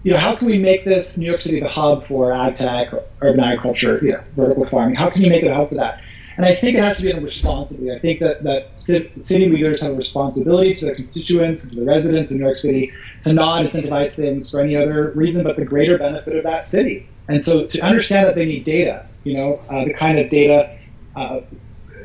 You 0.03 0.11
know, 0.11 0.19
how 0.19 0.35
can 0.35 0.45
we 0.45 0.59
make 0.59 0.85
this 0.85 1.17
New 1.17 1.25
York 1.25 1.41
City 1.41 1.59
the 1.59 1.67
hub 1.67 2.05
for 2.05 2.31
ag 2.31 2.57
tech, 2.57 2.93
urban 3.21 3.43
agriculture, 3.43 3.99
you 4.03 4.11
know, 4.11 4.23
vertical 4.35 4.65
farming? 4.67 4.95
How 4.95 5.09
can 5.09 5.23
you 5.23 5.29
make 5.31 5.43
it 5.43 5.47
a 5.47 5.55
hub 5.55 5.69
for 5.69 5.75
that? 5.75 6.03
And 6.37 6.45
I 6.45 6.53
think 6.53 6.77
it 6.77 6.83
has 6.83 6.97
to 6.97 7.05
be 7.05 7.13
done 7.13 7.23
responsibly. 7.23 7.93
I 7.93 7.99
think 7.99 8.19
that, 8.19 8.43
that 8.43 8.77
city 8.77 9.49
leaders 9.49 9.81
have 9.81 9.93
a 9.93 9.95
responsibility 9.95 10.75
to 10.75 10.85
their 10.85 10.95
constituents, 10.95 11.69
to 11.69 11.75
the 11.75 11.85
residents 11.85 12.31
in 12.31 12.39
New 12.39 12.45
York 12.45 12.57
City, 12.57 12.91
to 13.23 13.33
not 13.33 13.65
incentivize 13.65 14.15
things 14.15 14.51
for 14.51 14.59
any 14.59 14.75
other 14.75 15.11
reason 15.15 15.43
but 15.43 15.55
the 15.55 15.65
greater 15.65 15.97
benefit 15.97 16.35
of 16.35 16.43
that 16.43 16.67
city. 16.67 17.07
And 17.27 17.43
so 17.43 17.65
to 17.65 17.81
understand 17.81 18.27
that 18.27 18.35
they 18.35 18.45
need 18.45 18.65
data, 18.65 19.07
you 19.23 19.35
know, 19.35 19.61
uh, 19.69 19.85
the 19.85 19.93
kind 19.93 20.19
of 20.19 20.29
data 20.29 20.77
uh, 21.15 21.41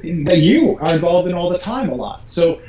that 0.02 0.38
you 0.38 0.78
are 0.78 0.94
involved 0.94 1.28
in 1.28 1.34
all 1.34 1.50
the 1.50 1.58
time 1.58 1.90
a 1.90 1.94
lot. 1.94 2.28
So, 2.30 2.62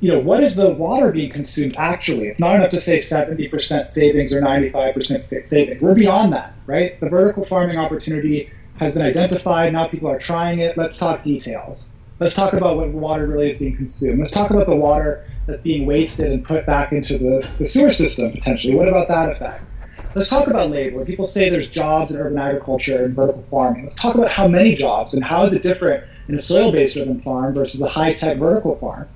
you 0.00 0.10
know, 0.10 0.20
what 0.20 0.40
is 0.42 0.56
the 0.56 0.70
water 0.70 1.12
being 1.12 1.30
consumed 1.30 1.74
actually? 1.76 2.28
It's 2.28 2.40
not 2.40 2.56
enough 2.56 2.70
to 2.70 2.80
say 2.80 2.98
70% 2.98 3.90
savings 3.90 4.32
or 4.32 4.40
95% 4.40 5.46
savings. 5.46 5.80
We're 5.80 5.94
beyond 5.94 6.32
that, 6.32 6.54
right? 6.66 6.98
The 6.98 7.08
vertical 7.08 7.44
farming 7.44 7.76
opportunity 7.76 8.50
has 8.78 8.94
been 8.94 9.02
identified. 9.02 9.72
Now 9.72 9.88
people 9.88 10.08
are 10.08 10.18
trying 10.18 10.60
it. 10.60 10.76
Let's 10.76 10.98
talk 10.98 11.22
details. 11.24 11.94
Let's 12.20 12.34
talk 12.34 12.52
about 12.52 12.76
what 12.76 12.88
water 12.88 13.26
really 13.26 13.52
is 13.52 13.58
being 13.58 13.76
consumed. 13.76 14.20
Let's 14.20 14.32
talk 14.32 14.50
about 14.50 14.66
the 14.66 14.76
water 14.76 15.24
that's 15.46 15.62
being 15.62 15.86
wasted 15.86 16.32
and 16.32 16.44
put 16.44 16.66
back 16.66 16.92
into 16.92 17.16
the, 17.16 17.48
the 17.58 17.68
sewer 17.68 17.92
system 17.92 18.32
potentially. 18.32 18.74
What 18.74 18.88
about 18.88 19.08
that 19.08 19.32
effect? 19.32 19.72
Let's 20.14 20.28
talk 20.28 20.48
about 20.48 20.70
labor. 20.70 21.04
People 21.04 21.28
say 21.28 21.48
there's 21.48 21.68
jobs 21.68 22.14
in 22.14 22.20
urban 22.20 22.38
agriculture 22.38 23.04
and 23.04 23.14
vertical 23.14 23.42
farming. 23.50 23.84
Let's 23.84 24.02
talk 24.02 24.14
about 24.14 24.30
how 24.30 24.48
many 24.48 24.74
jobs 24.74 25.14
and 25.14 25.22
how 25.22 25.44
is 25.44 25.54
it 25.54 25.62
different 25.62 26.04
in 26.28 26.34
a 26.34 26.42
soil-based 26.42 26.96
urban 26.96 27.20
farm 27.20 27.54
versus 27.54 27.82
a 27.82 27.88
high-tech 27.88 28.38
vertical 28.38 28.76
farm. 28.76 29.08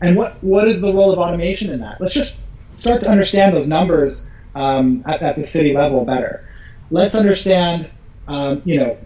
And 0.00 0.16
what, 0.16 0.42
what 0.42 0.68
is 0.68 0.80
the 0.80 0.92
role 0.92 1.12
of 1.12 1.18
automation 1.18 1.70
in 1.70 1.80
that? 1.80 2.00
Let's 2.00 2.14
just 2.14 2.40
start 2.74 3.02
to 3.02 3.10
understand 3.10 3.56
those 3.56 3.68
numbers 3.68 4.30
um, 4.54 5.02
at, 5.06 5.22
at 5.22 5.36
the 5.36 5.46
city 5.46 5.72
level 5.72 6.04
better. 6.04 6.46
Let's 6.90 7.16
understand 7.16 7.90
um, 8.28 8.62
you 8.64 8.78
know, 8.78 8.96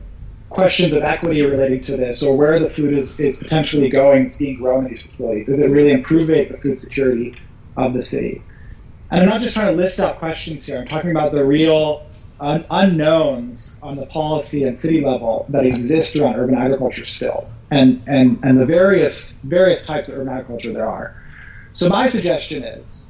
questions 0.50 0.96
of 0.96 1.02
equity 1.02 1.42
relating 1.42 1.82
to 1.84 1.96
this, 1.96 2.22
or 2.22 2.36
where 2.36 2.58
the 2.58 2.70
food 2.70 2.94
is, 2.94 3.18
is 3.20 3.36
potentially 3.36 3.88
going, 3.88 4.26
is 4.26 4.36
being 4.36 4.56
grown 4.56 4.84
in 4.84 4.90
these 4.90 5.02
facilities. 5.02 5.48
Is 5.48 5.60
it 5.60 5.68
really 5.70 5.92
improving 5.92 6.50
the 6.50 6.58
food 6.58 6.80
security 6.80 7.36
of 7.76 7.92
the 7.92 8.02
city? 8.02 8.42
And 9.10 9.22
I'm 9.22 9.28
not 9.28 9.42
just 9.42 9.56
trying 9.56 9.74
to 9.74 9.76
list 9.76 10.00
out 10.00 10.16
questions 10.16 10.66
here. 10.66 10.78
I'm 10.78 10.88
talking 10.88 11.10
about 11.10 11.32
the 11.32 11.44
real 11.44 12.06
un- 12.40 12.64
unknowns 12.70 13.78
on 13.82 13.96
the 13.96 14.06
policy 14.06 14.64
and 14.64 14.78
city 14.78 15.04
level 15.04 15.46
that 15.50 15.64
exist 15.66 16.16
around 16.16 16.36
urban 16.36 16.54
agriculture 16.54 17.06
still, 17.06 17.48
and, 17.70 18.02
and, 18.06 18.38
and 18.42 18.58
the 18.58 18.66
various 18.66 19.34
various 19.42 19.84
types 19.84 20.08
of 20.08 20.18
urban 20.18 20.32
agriculture 20.32 20.72
there 20.72 20.88
are. 20.88 21.22
So 21.72 21.88
my 21.88 22.08
suggestion 22.08 22.64
is 22.64 23.06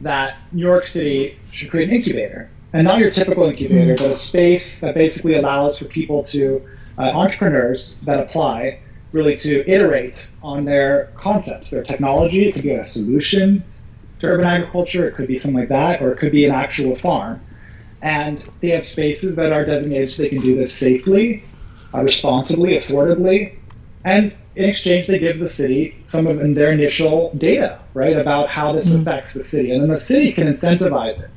that 0.00 0.36
New 0.52 0.62
York 0.62 0.86
City 0.86 1.38
should 1.52 1.70
create 1.70 1.88
an 1.88 1.94
incubator 1.94 2.50
and 2.74 2.82
not 2.82 2.98
your 2.98 3.10
typical 3.10 3.44
incubator, 3.44 3.94
but 3.94 4.10
a 4.10 4.16
space 4.16 4.80
that 4.80 4.94
basically 4.96 5.34
allows 5.34 5.78
for 5.78 5.84
people 5.84 6.24
to, 6.24 6.60
uh, 6.98 7.02
entrepreneurs 7.14 8.00
that 8.02 8.18
apply, 8.18 8.80
really 9.12 9.36
to 9.36 9.64
iterate 9.70 10.28
on 10.42 10.64
their 10.64 11.12
concepts, 11.14 11.70
their 11.70 11.84
technology. 11.84 12.48
It 12.48 12.52
could 12.52 12.64
be 12.64 12.72
a 12.72 12.86
solution 12.86 13.62
to 14.18 14.26
urban 14.26 14.46
agriculture, 14.46 15.06
it 15.06 15.12
could 15.12 15.28
be 15.28 15.38
something 15.38 15.60
like 15.60 15.68
that, 15.68 16.02
or 16.02 16.10
it 16.10 16.18
could 16.18 16.32
be 16.32 16.46
an 16.46 16.50
actual 16.50 16.96
farm. 16.96 17.40
And 18.02 18.44
they 18.60 18.70
have 18.70 18.84
spaces 18.84 19.36
that 19.36 19.52
are 19.52 19.64
designated 19.64 20.12
so 20.12 20.24
they 20.24 20.28
can 20.28 20.42
do 20.42 20.56
this 20.56 20.74
safely, 20.74 21.44
uh, 21.94 22.02
responsibly, 22.02 22.76
affordably, 22.76 23.54
and 24.04 24.34
in 24.56 24.68
exchange, 24.68 25.06
they 25.06 25.18
give 25.18 25.38
the 25.38 25.48
city 25.48 25.96
some 26.04 26.26
of 26.26 26.38
their 26.54 26.72
initial 26.72 27.32
data, 27.38 27.78
right, 27.92 28.16
about 28.16 28.48
how 28.48 28.72
this 28.72 28.92
mm-hmm. 28.92 29.02
affects 29.02 29.34
the 29.34 29.44
city, 29.44 29.70
and 29.70 29.80
then 29.80 29.90
the 29.90 29.98
city 29.98 30.32
can 30.32 30.48
incentivize 30.48 31.22
it 31.22 31.30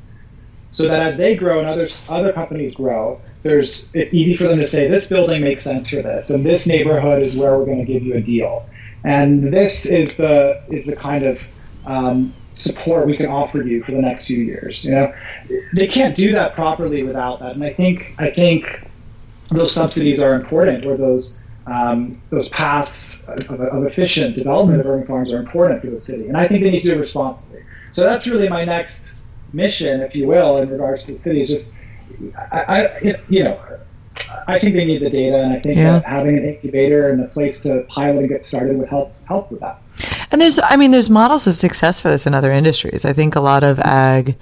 so 0.78 0.86
that 0.86 1.02
as 1.02 1.16
they 1.16 1.34
grow 1.34 1.58
and 1.58 1.68
other 1.68 1.88
other 2.08 2.32
companies 2.32 2.76
grow, 2.76 3.20
there's 3.42 3.92
it's 3.96 4.14
easy 4.14 4.36
for 4.36 4.44
them 4.44 4.60
to 4.60 4.66
say 4.68 4.86
this 4.86 5.08
building 5.08 5.42
makes 5.42 5.64
sense 5.64 5.90
for 5.90 6.02
this, 6.02 6.30
and 6.30 6.46
this 6.46 6.68
neighborhood 6.68 7.20
is 7.20 7.34
where 7.34 7.58
we're 7.58 7.66
going 7.66 7.84
to 7.84 7.92
give 7.92 8.04
you 8.04 8.14
a 8.14 8.20
deal, 8.20 8.64
and 9.02 9.52
this 9.52 9.86
is 9.86 10.16
the 10.16 10.62
is 10.68 10.86
the 10.86 10.94
kind 10.94 11.24
of 11.24 11.44
um, 11.84 12.32
support 12.54 13.08
we 13.08 13.16
can 13.16 13.26
offer 13.26 13.60
you 13.60 13.82
for 13.82 13.90
the 13.90 14.00
next 14.00 14.28
few 14.28 14.38
years. 14.38 14.84
You 14.84 14.92
know, 14.92 15.14
they 15.74 15.88
can't 15.88 16.16
do 16.16 16.30
that 16.30 16.54
properly 16.54 17.02
without 17.02 17.40
that, 17.40 17.56
and 17.56 17.64
I 17.64 17.72
think 17.72 18.14
I 18.18 18.30
think 18.30 18.88
those 19.48 19.74
subsidies 19.74 20.22
are 20.22 20.34
important, 20.34 20.86
or 20.86 20.96
those 20.96 21.42
um, 21.66 22.22
those 22.30 22.48
paths 22.50 23.28
of, 23.28 23.60
of, 23.60 23.84
efficient 23.84 24.36
development 24.36 24.78
of 24.78 24.86
urban 24.86 25.08
farms 25.08 25.32
are 25.32 25.40
important 25.40 25.80
for 25.80 25.90
the 25.90 26.00
city, 26.00 26.28
and 26.28 26.36
I 26.36 26.46
think 26.46 26.62
they 26.62 26.70
need 26.70 26.82
to 26.82 26.90
do 26.90 26.94
it 26.94 27.00
responsibly. 27.00 27.64
So 27.90 28.04
that's 28.04 28.28
really 28.28 28.48
my 28.48 28.64
next 28.64 29.17
mission, 29.52 30.00
if 30.00 30.14
you 30.14 30.26
will, 30.26 30.58
in 30.58 30.70
regards 30.70 31.04
to 31.04 31.12
the 31.12 31.18
city 31.18 31.42
is 31.42 31.48
just, 31.48 31.74
I, 32.52 32.62
I 32.62 33.22
you 33.28 33.44
know, 33.44 33.60
I 34.46 34.58
think 34.58 34.74
they 34.74 34.84
need 34.84 35.02
the 35.02 35.10
data, 35.10 35.42
and 35.42 35.52
I 35.52 35.60
think 35.60 35.76
yeah. 35.76 35.92
that 35.92 36.04
having 36.04 36.36
an 36.36 36.44
incubator 36.44 37.10
and 37.10 37.22
a 37.22 37.28
place 37.28 37.60
to 37.62 37.84
pilot 37.88 38.20
and 38.20 38.28
get 38.28 38.44
started 38.44 38.76
would 38.78 38.88
help 38.88 39.14
help 39.26 39.50
with 39.50 39.60
that. 39.60 39.80
And 40.30 40.40
there's, 40.40 40.58
I 40.62 40.76
mean, 40.76 40.90
there's 40.90 41.10
models 41.10 41.46
of 41.46 41.56
success 41.56 42.00
for 42.00 42.08
this 42.08 42.26
in 42.26 42.34
other 42.34 42.50
industries. 42.50 43.04
I 43.04 43.12
think 43.12 43.36
a 43.36 43.40
lot 43.40 43.62
of 43.62 43.78
ag 43.80 44.36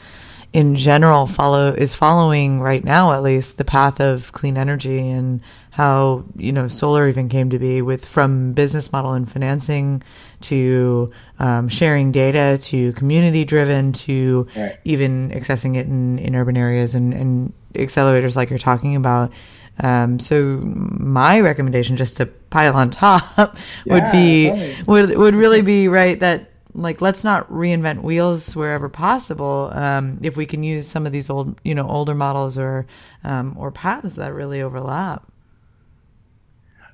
in 0.52 0.76
general 0.76 1.26
follow 1.26 1.68
is 1.68 1.94
following 1.94 2.60
right 2.60 2.84
now 2.84 3.12
at 3.12 3.22
least 3.22 3.58
the 3.58 3.64
path 3.64 4.00
of 4.00 4.32
clean 4.32 4.56
energy 4.56 5.10
and 5.10 5.42
how 5.76 6.24
you 6.36 6.52
know 6.52 6.66
solar 6.66 7.06
even 7.06 7.28
came 7.28 7.50
to 7.50 7.58
be 7.58 7.82
with 7.82 8.02
from 8.02 8.54
business 8.54 8.92
model 8.92 9.12
and 9.12 9.30
financing 9.30 10.02
to 10.40 11.06
um, 11.38 11.68
sharing 11.68 12.10
data 12.10 12.56
to 12.56 12.94
community 12.94 13.44
driven 13.44 13.92
to 13.92 14.48
right. 14.56 14.78
even 14.84 15.30
accessing 15.32 15.76
it 15.76 15.84
in, 15.84 16.18
in 16.18 16.34
urban 16.34 16.56
areas 16.56 16.94
and, 16.94 17.12
and 17.12 17.52
accelerators 17.74 18.36
like 18.36 18.48
you're 18.48 18.58
talking 18.58 18.96
about. 18.96 19.30
Um, 19.78 20.18
so 20.18 20.60
my 20.62 21.40
recommendation 21.40 21.98
just 21.98 22.16
to 22.16 22.24
pile 22.24 22.74
on 22.74 22.88
top 22.88 23.22
yeah, 23.36 23.92
would 23.92 24.12
be 24.12 24.82
would 24.86 25.14
would 25.14 25.34
really 25.34 25.60
be 25.60 25.88
right 25.88 26.18
that 26.20 26.52
like 26.72 27.02
let's 27.02 27.22
not 27.22 27.46
reinvent 27.50 28.00
wheels 28.00 28.56
wherever 28.56 28.88
possible 28.88 29.70
um, 29.74 30.20
if 30.22 30.38
we 30.38 30.46
can 30.46 30.62
use 30.62 30.88
some 30.88 31.04
of 31.04 31.12
these 31.12 31.28
old 31.28 31.60
you 31.64 31.74
know 31.74 31.86
older 31.86 32.14
models 32.14 32.56
or 32.56 32.86
um, 33.24 33.54
or 33.58 33.70
paths 33.70 34.16
that 34.16 34.32
really 34.32 34.62
overlap 34.62 35.22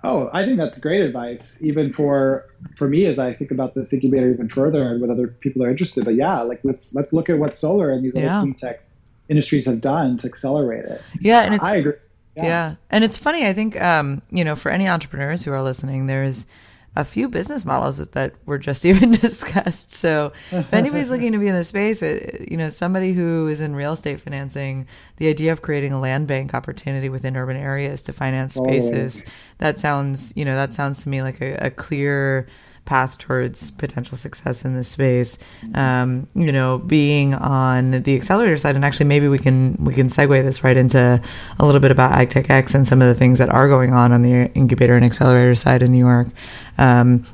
Oh, 0.05 0.31
I 0.33 0.45
think 0.45 0.59
that's 0.59 0.81
great 0.81 1.01
advice, 1.01 1.59
even 1.63 1.93
for 1.93 2.47
for 2.77 2.89
me 2.89 3.07
as 3.07 3.19
I 3.19 3.33
think 3.33 3.51
about 3.51 3.75
this 3.75 3.93
incubator 3.93 4.31
even 4.31 4.49
further 4.49 4.83
and 4.83 5.01
what 5.01 5.11
other 5.11 5.29
people 5.29 5.63
are 5.63 5.71
interested. 5.71 6.05
But 6.05 6.17
yeah, 6.17 6.41
like 6.43 6.61
let's 6.65 6.95
let's 6.95 7.13
look 7.13 7.31
at 7.31 7.39
what 7.39 7.57
solar 7.57 7.91
and 7.91 8.05
these 8.05 8.13
yeah. 8.15 8.41
other 8.41 8.53
tech 8.53 8.83
industries 9.29 9.67
have 9.67 9.81
done 9.81 10.19
to 10.19 10.27
accelerate 10.27 10.85
it. 10.85 11.01
Yeah, 11.21 11.43
and 11.43 11.55
it's 11.55 11.65
I 11.65 11.77
agree. 11.77 11.95
Yeah. 12.37 12.45
yeah. 12.45 12.75
and 12.91 13.05
it's 13.05 13.19
funny. 13.19 13.47
I 13.47 13.53
think 13.53 13.81
um, 13.81 14.23
you 14.31 14.45
know, 14.45 14.57
for 14.57 14.71
any 14.71 14.89
entrepreneurs 14.89 15.45
who 15.45 15.53
are 15.53 15.63
listening, 15.63 16.07
there's 16.07 16.47
a 16.95 17.05
few 17.05 17.29
business 17.29 17.65
models 17.65 18.07
that 18.09 18.35
were 18.45 18.59
just 18.59 18.85
even 18.85 19.13
discussed. 19.13 19.93
So 19.93 20.33
if 20.51 20.73
anybody's 20.73 21.11
looking 21.11 21.33
to 21.33 21.39
be 21.39 21.49
in 21.49 21.55
the 21.55 21.65
space, 21.65 22.03
it, 22.03 22.49
you 22.51 22.57
know, 22.57 22.69
somebody 22.69 23.13
who 23.13 23.49
is 23.49 23.61
in 23.61 23.75
real 23.75 23.93
estate 23.93 24.21
financing, 24.21 24.87
the 25.17 25.29
idea 25.29 25.53
of 25.53 25.63
creating 25.63 25.93
a 25.93 26.01
land 26.01 26.27
bank 26.27 26.55
opportunity 26.55 27.09
within 27.09 27.37
urban 27.37 27.57
areas 27.57 28.03
to 28.03 28.13
finance 28.13 28.55
spaces, 28.55 29.25
oh. 29.27 29.31
that 29.59 29.79
sounds, 29.79 30.33
you 30.37 30.45
know, 30.45 30.55
that 30.55 30.75
sounds 30.75 31.03
to 31.03 31.09
me 31.09 31.23
like 31.23 31.41
a, 31.41 31.55
a 31.67 31.71
clear 31.71 32.47
path 32.85 33.19
towards 33.19 33.71
potential 33.71 34.17
success 34.17 34.65
in 34.65 34.75
this 34.75 34.89
space. 34.89 35.39
Um, 35.75 36.27
you 36.35 36.53
know, 36.53 36.79
being 36.79 37.35
on 37.35 38.03
the 38.03 38.15
accelerator 38.17 38.57
side, 38.57 38.75
and 38.75 38.85
actually 38.85 39.07
maybe 39.07 39.29
we 39.29 39.39
can 39.39 39.77
we 39.79 39.95
can 39.95 40.09
segue 40.09 40.43
this 40.43 40.65
right 40.65 40.77
into 40.77 41.23
a 41.59 41.65
little 41.65 41.81
bit 41.81 41.91
about 41.91 42.13
AgTechX 42.13 42.75
and 42.75 42.87
some 42.87 43.01
of 43.01 43.09
the 43.09 43.15
things 43.15 43.39
that 43.39 43.49
are 43.49 43.69
going 43.69 43.93
on 43.93 44.13
on 44.13 44.23
the 44.23 44.51
incubator 44.55 44.95
and 44.97 45.05
accelerator 45.05 45.55
side 45.55 45.83
in 45.83 45.93
New 45.93 45.99
York, 45.99 46.29
um, 46.79 47.25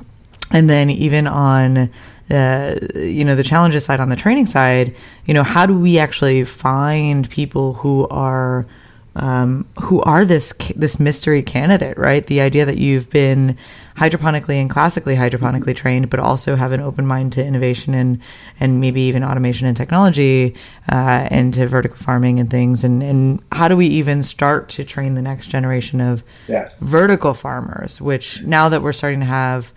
and 0.51 0.69
then 0.69 0.89
even 0.89 1.27
on. 1.27 1.89
Uh, 2.31 2.77
you 2.93 3.25
know 3.25 3.35
the 3.35 3.41
challenges 3.41 3.83
side 3.85 3.99
on 3.99 4.09
the 4.09 4.15
training 4.15 4.45
side 4.45 4.95
you 5.25 5.33
know 5.33 5.41
how 5.41 5.65
do 5.65 5.75
we 5.75 5.97
actually 5.97 6.43
find 6.43 7.27
people 7.31 7.73
who 7.73 8.07
are 8.09 8.67
um, 9.15 9.67
who 9.81 10.01
are 10.01 10.23
this 10.23 10.53
this 10.75 10.99
mystery 10.99 11.41
candidate, 11.41 11.97
right? 11.97 12.25
The 12.25 12.41
idea 12.41 12.65
that 12.65 12.77
you've 12.77 13.09
been 13.09 13.57
hydroponically 13.97 14.61
and 14.61 14.69
classically 14.69 15.15
hydroponically 15.15 15.75
trained, 15.75 16.09
but 16.09 16.19
also 16.19 16.55
have 16.55 16.71
an 16.71 16.79
open 16.79 17.05
mind 17.05 17.33
to 17.33 17.45
innovation 17.45 17.93
and 17.93 18.21
and 18.59 18.79
maybe 18.79 19.01
even 19.01 19.23
automation 19.23 19.67
and 19.67 19.75
technology 19.75 20.55
uh, 20.91 21.27
and 21.29 21.53
to 21.55 21.67
vertical 21.67 21.97
farming 21.97 22.39
and 22.39 22.49
things. 22.49 22.83
And 22.83 23.01
and 23.03 23.41
how 23.51 23.67
do 23.67 23.75
we 23.75 23.87
even 23.87 24.23
start 24.23 24.69
to 24.69 24.83
train 24.83 25.15
the 25.15 25.21
next 25.21 25.47
generation 25.47 26.01
of 26.01 26.23
yes. 26.47 26.91
vertical 26.91 27.33
farmers? 27.33 27.99
Which 27.99 28.43
now 28.43 28.69
that 28.69 28.81
we're 28.81 28.93
starting 28.93 29.19
to 29.21 29.25
have 29.25 29.73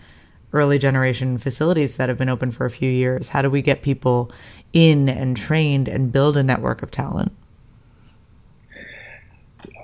early 0.53 0.79
generation 0.79 1.39
facilities 1.39 1.97
that 1.97 2.11
have 2.11 2.19
been 2.19 2.29
open 2.29 2.51
for 2.51 2.67
a 2.67 2.71
few 2.71 2.91
years, 2.91 3.31
how 3.31 3.41
do 3.41 3.51
we 3.51 3.63
get 3.63 3.83
people 3.83 4.31
in 4.73 5.09
and 5.09 5.37
trained 5.37 5.89
and 5.89 6.13
build 6.13 6.37
a 6.37 6.43
network 6.43 6.83
of 6.83 6.91
talent? 6.91 7.33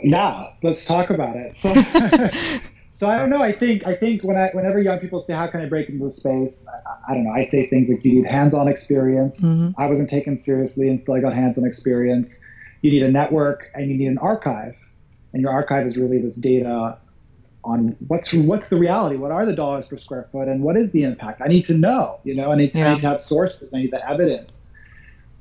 Yeah, 0.02 0.52
let's 0.62 0.86
talk 0.86 1.10
about 1.10 1.36
it. 1.36 1.56
So, 1.56 1.74
so 2.94 3.08
I 3.08 3.18
don't 3.18 3.30
know. 3.30 3.42
I 3.42 3.52
think 3.52 3.86
I 3.86 3.94
think 3.94 4.22
when 4.22 4.36
I 4.36 4.50
whenever 4.50 4.80
young 4.80 4.98
people 4.98 5.20
say 5.20 5.34
how 5.34 5.46
can 5.46 5.60
I 5.60 5.66
break 5.66 5.88
into 5.88 6.04
the 6.04 6.12
space, 6.12 6.68
I, 6.86 7.12
I 7.12 7.14
don't 7.14 7.24
know. 7.24 7.32
I 7.32 7.44
say 7.44 7.66
things 7.66 7.90
like 7.90 8.04
you 8.04 8.14
need 8.14 8.26
hands-on 8.26 8.68
experience. 8.68 9.44
Mm-hmm. 9.44 9.80
I 9.80 9.86
wasn't 9.86 10.10
taken 10.10 10.38
seriously 10.38 10.88
until 10.88 11.14
I 11.14 11.20
got 11.20 11.34
hands-on 11.34 11.66
experience. 11.66 12.40
You 12.82 12.90
need 12.90 13.02
a 13.02 13.10
network 13.10 13.70
and 13.74 13.90
you 13.90 13.96
need 13.96 14.08
an 14.08 14.18
archive, 14.18 14.76
and 15.32 15.42
your 15.42 15.50
archive 15.50 15.86
is 15.86 15.96
really 15.96 16.18
this 16.18 16.36
data 16.36 16.98
on 17.64 17.96
what's 18.06 18.32
what's 18.34 18.68
the 18.70 18.76
reality, 18.76 19.16
what 19.16 19.30
are 19.30 19.44
the 19.44 19.52
dollars 19.52 19.86
per 19.86 19.96
square 19.96 20.28
foot, 20.32 20.48
and 20.48 20.62
what 20.62 20.76
is 20.76 20.92
the 20.92 21.02
impact. 21.02 21.40
I 21.44 21.48
need 21.48 21.66
to 21.66 21.74
know. 21.74 22.20
You 22.24 22.34
know, 22.34 22.50
I 22.52 22.56
need 22.56 22.72
to, 22.72 22.78
yeah. 22.78 22.90
I 22.90 22.94
need 22.94 23.02
to 23.02 23.08
have 23.08 23.22
sources. 23.22 23.72
I 23.74 23.78
need 23.78 23.90
the 23.90 24.08
evidence. 24.08 24.70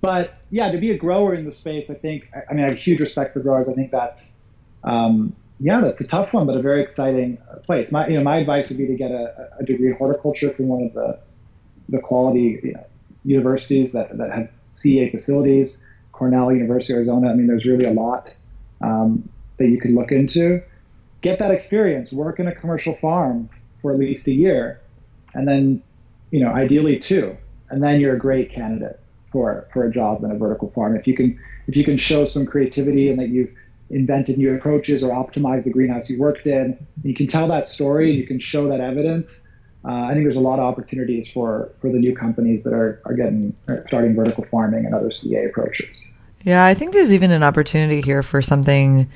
But 0.02 0.34
yeah, 0.52 0.72
to 0.72 0.78
be 0.78 0.92
a 0.92 0.98
grower 0.98 1.34
in 1.34 1.46
the 1.46 1.52
space, 1.52 1.90
I 1.90 1.96
think. 1.96 2.30
I 2.50 2.54
mean, 2.54 2.66
I 2.66 2.70
have 2.70 2.78
huge 2.78 3.00
respect 3.00 3.34
for 3.34 3.40
growers. 3.40 3.68
I 3.68 3.74
think 3.74 3.92
that's 3.92 4.37
um, 4.84 5.36
yeah, 5.60 5.82
that's 5.82 6.02
a 6.02 6.08
tough 6.08 6.34
one, 6.34 6.46
but 6.46 6.56
a 6.56 6.62
very 6.62 6.82
exciting 6.82 7.38
place. 7.64 7.92
My, 7.92 8.08
you 8.08 8.18
know, 8.18 8.24
my 8.24 8.38
advice 8.38 8.70
would 8.70 8.78
be 8.78 8.88
to 8.88 8.96
get 8.96 9.12
a, 9.12 9.50
a 9.60 9.66
degree 9.66 9.90
in 9.90 9.96
horticulture 9.96 10.52
from 10.52 10.68
one 10.68 10.84
of 10.84 10.94
the 10.94 11.20
the 11.90 12.00
quality 12.00 12.60
you 12.64 12.74
know, 12.74 12.86
universities 13.24 13.94
that, 13.94 14.16
that 14.18 14.32
have 14.32 14.50
CEA 14.76 15.10
facilities, 15.10 15.86
Cornell, 16.12 16.52
University 16.52 16.94
Arizona. 16.94 17.30
I 17.30 17.34
mean, 17.34 17.48
there's 17.48 17.66
really 17.66 17.86
a 17.86 17.94
lot 17.94 18.36
um, 18.82 19.30
that 19.58 19.70
you 19.70 19.80
can 19.80 19.96
look 19.96 20.12
into. 20.12 20.62
Get 21.22 21.40
that 21.40 21.52
experience, 21.52 22.12
work 22.12 22.40
in 22.40 22.48
a 22.48 22.54
commercial 22.54 22.94
farm 22.96 23.50
for 23.82 23.94
at 23.94 24.00
least 24.00 24.28
a 24.28 24.34
year, 24.34 24.82
and 25.34 25.48
then, 25.48 25.82
you 26.32 26.42
know, 26.42 26.52
ideally 26.52 27.00
two, 27.00 27.36
and 27.70 27.82
then 27.82 28.00
you're 28.00 28.16
a 28.16 28.20
great 28.20 28.52
candidate 28.52 29.00
for 29.32 29.68
for 29.74 29.84
a 29.86 29.92
job 29.92 30.24
in 30.24 30.32
a 30.32 30.36
vertical 30.36 30.70
farm. 30.72 30.96
If 30.96 31.08
you 31.08 31.16
can 31.16 31.40
if 31.68 31.76
you 31.76 31.84
can 31.84 31.98
show 31.98 32.28
some 32.28 32.46
creativity 32.46 33.10
and 33.10 33.20
that 33.20 33.30
you've 33.30 33.54
invented 33.90 34.38
new 34.38 34.54
approaches 34.54 35.04
or 35.04 35.12
optimized 35.12 35.64
the 35.64 35.70
greenhouse 35.70 36.10
you 36.10 36.20
worked 36.20 36.46
in. 36.46 36.78
You 37.04 37.14
can 37.14 37.28
tell 37.28 37.48
that 37.48 37.68
story, 37.68 38.12
you 38.12 38.28
can 38.28 38.40
show 38.40 38.68
that 38.68 38.82
evidence. 38.82 39.48
Uh, 39.86 40.06
I 40.06 40.14
think 40.14 40.26
there's 40.26 40.36
a 40.36 40.42
lot 40.42 40.60
of 40.60 40.66
opportunities 40.66 41.32
for, 41.32 41.72
for 41.80 41.90
the 41.90 42.00
new 42.00 42.16
companies 42.16 42.64
that 42.64 42.74
are, 42.74 43.02
are 43.06 43.14
getting 43.14 43.56
are 43.70 43.86
starting 43.88 44.16
vertical 44.16 44.44
farming 44.46 44.86
and 44.86 44.94
other 44.94 45.12
CA 45.12 45.46
approaches. 45.46 46.12
Yeah, 46.44 46.66
I 46.66 46.74
think 46.74 46.94
there's 46.94 47.14
even 47.14 47.32
an 47.32 47.44
opportunity 47.44 48.02
here 48.02 48.24
for 48.24 48.42
something 48.42 49.10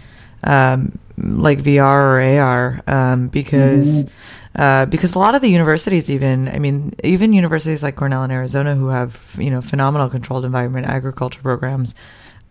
um, 0.43 0.97
like 1.17 1.59
VR 1.59 1.83
or 1.83 2.39
AR 2.39 2.81
um, 2.87 3.27
because. 3.27 4.03
Mm-hmm. 4.03 4.15
Uh, 4.53 4.85
because 4.87 5.15
a 5.15 5.19
lot 5.19 5.33
of 5.33 5.41
the 5.41 5.47
universities, 5.47 6.09
even 6.09 6.49
I 6.49 6.59
mean, 6.59 6.93
even 7.05 7.31
universities 7.31 7.83
like 7.83 7.95
Cornell 7.95 8.25
in 8.25 8.31
Arizona, 8.31 8.75
who 8.75 8.89
have 8.89 9.37
you 9.39 9.49
know 9.49 9.61
phenomenal 9.61 10.09
controlled 10.09 10.43
environment 10.43 10.87
agriculture 10.87 11.39
programs, 11.41 11.95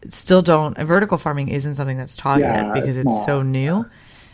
still 0.09 0.43
don't 0.43 0.77
vertical 0.79 1.19
farming 1.19 1.49
isn't 1.49 1.75
something 1.75 1.99
that's 1.99 2.17
taught 2.17 2.41
yeah, 2.41 2.67
yet 2.67 2.75
because 2.75 2.97
it's, 2.97 3.09
it's 3.09 3.27
so 3.27 3.43
new. 3.43 3.85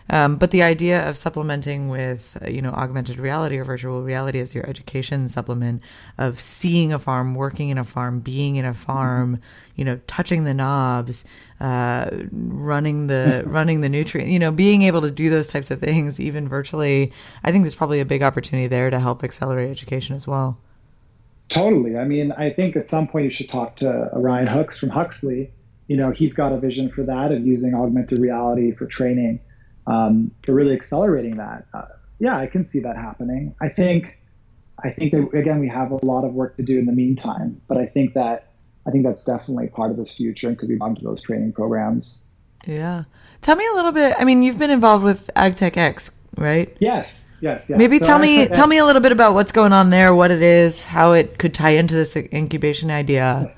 Um, 0.09 0.37
but 0.37 0.53
the 0.53 0.63
idea 0.63 1.09
of 1.09 1.17
supplementing 1.17 1.89
with, 1.89 2.39
uh, 2.41 2.49
you 2.49 2.63
know, 2.63 2.71
augmented 2.71 3.19
reality 3.19 3.59
or 3.59 3.65
virtual 3.65 4.03
reality 4.03 4.39
as 4.39 4.55
your 4.55 4.69
education 4.69 5.27
supplement 5.29 5.83
of 6.17 6.39
seeing 6.39 6.93
a 6.93 6.99
farm, 6.99 7.35
working 7.35 7.71
in 7.71 7.79
a 7.79 7.83
farm, 7.83 8.21
being 8.21 8.55
in 8.55 8.65
a 8.65 8.75
farm, 8.75 9.41
you 9.75 9.85
know, 9.85 9.99
touching 10.07 10.45
the 10.45 10.55
knobs, 10.55 11.25
uh, 11.61 12.09
running 12.31 13.09
the 13.09 13.43
running 13.47 13.81
the 13.81 13.89
nutrient, 13.89 14.31
you 14.31 14.39
know, 14.39 14.53
being 14.53 14.83
able 14.83 15.01
to 15.03 15.11
do 15.11 15.29
those 15.29 15.49
types 15.49 15.73
of 15.73 15.81
things 15.81 16.21
even 16.21 16.49
virtually. 16.49 17.13
I 17.43 17.51
think 17.51 17.65
there's 17.65 17.75
probably 17.75 17.99
a 17.99 18.05
big 18.05 18.23
opportunity 18.23 18.69
there 18.69 18.91
to 18.91 19.01
help 19.01 19.25
accelerate 19.25 19.71
education 19.71 20.15
as 20.15 20.27
well. 20.27 20.61
Totally. 21.49 21.97
I 21.97 22.05
mean, 22.05 22.33
I 22.33 22.51
think 22.51 22.77
at 22.77 22.89
some 22.89 23.09
point 23.09 23.25
you 23.25 23.31
should 23.31 23.49
talk 23.49 23.77
to 23.77 24.11
Ryan 24.13 24.47
Hooks 24.47 24.79
from 24.79 24.91
Huxley 24.91 25.51
you 25.89 25.97
know, 25.97 26.11
he's 26.11 26.35
got 26.35 26.53
a 26.53 26.59
vision 26.59 26.91
for 26.91 27.03
that 27.05 27.33
of 27.33 27.47
using 27.47 27.75
augmented 27.75 28.19
reality 28.19 28.73
for 28.73 28.87
training, 28.87 29.41
um, 29.87 30.31
for 30.45 30.53
really 30.53 30.75
accelerating 30.75 31.37
that. 31.37 31.67
Uh, 31.73 31.85
yeah, 32.19 32.37
I 32.37 32.47
can 32.47 32.65
see 32.65 32.81
that 32.81 32.97
happening. 32.97 33.55
I 33.61 33.69
think, 33.69 34.19
I 34.83 34.91
think 34.91 35.13
that 35.13 35.31
again 35.33 35.61
we 35.61 35.69
have 35.69 35.91
a 35.91 36.05
lot 36.05 36.25
of 36.25 36.35
work 36.35 36.57
to 36.57 36.63
do 36.63 36.79
in 36.79 36.87
the 36.87 36.93
meantime, 36.93 37.61
but 37.69 37.77
I 37.77 37.87
think 37.87 38.15
that 38.15 38.53
I 38.87 38.91
think 38.91 39.05
that's 39.05 39.25
definitely 39.25 39.69
part 39.69 39.91
of 39.91 39.97
this 39.97 40.17
future 40.17 40.49
and 40.49 40.59
could 40.59 40.69
be 40.69 40.77
brought 40.77 40.97
to 40.97 41.05
those 41.05 41.23
training 41.23 41.53
programs. 41.53 42.25
Yeah, 42.67 43.05
tell 43.43 43.57
me 43.57 43.67
a 43.73 43.75
little 43.75 43.93
bit. 43.93 44.15
I 44.19 44.25
mean, 44.25 44.43
you've 44.43 44.59
been 44.59 44.71
involved 44.71 45.05
with 45.05 45.31
AgTechX, 45.37 46.13
right? 46.37 46.77
Yes, 46.81 47.39
yes, 47.43 47.71
yes. 47.71 47.79
Maybe 47.79 47.99
so 47.99 48.07
tell 48.07 48.19
me 48.19 48.49
tell 48.49 48.67
me 48.67 48.79
a 48.79 48.85
little 48.85 49.03
bit 49.03 49.13
about 49.13 49.35
what's 49.35 49.53
going 49.53 49.73
on 49.73 49.91
there, 49.91 50.15
what 50.15 50.31
it 50.31 50.43
is, 50.43 50.85
how 50.85 51.13
it 51.13 51.39
could 51.39 51.55
tie 51.55 51.71
into 51.71 51.95
this 51.95 52.17
incubation 52.17 52.91
idea 52.91 53.53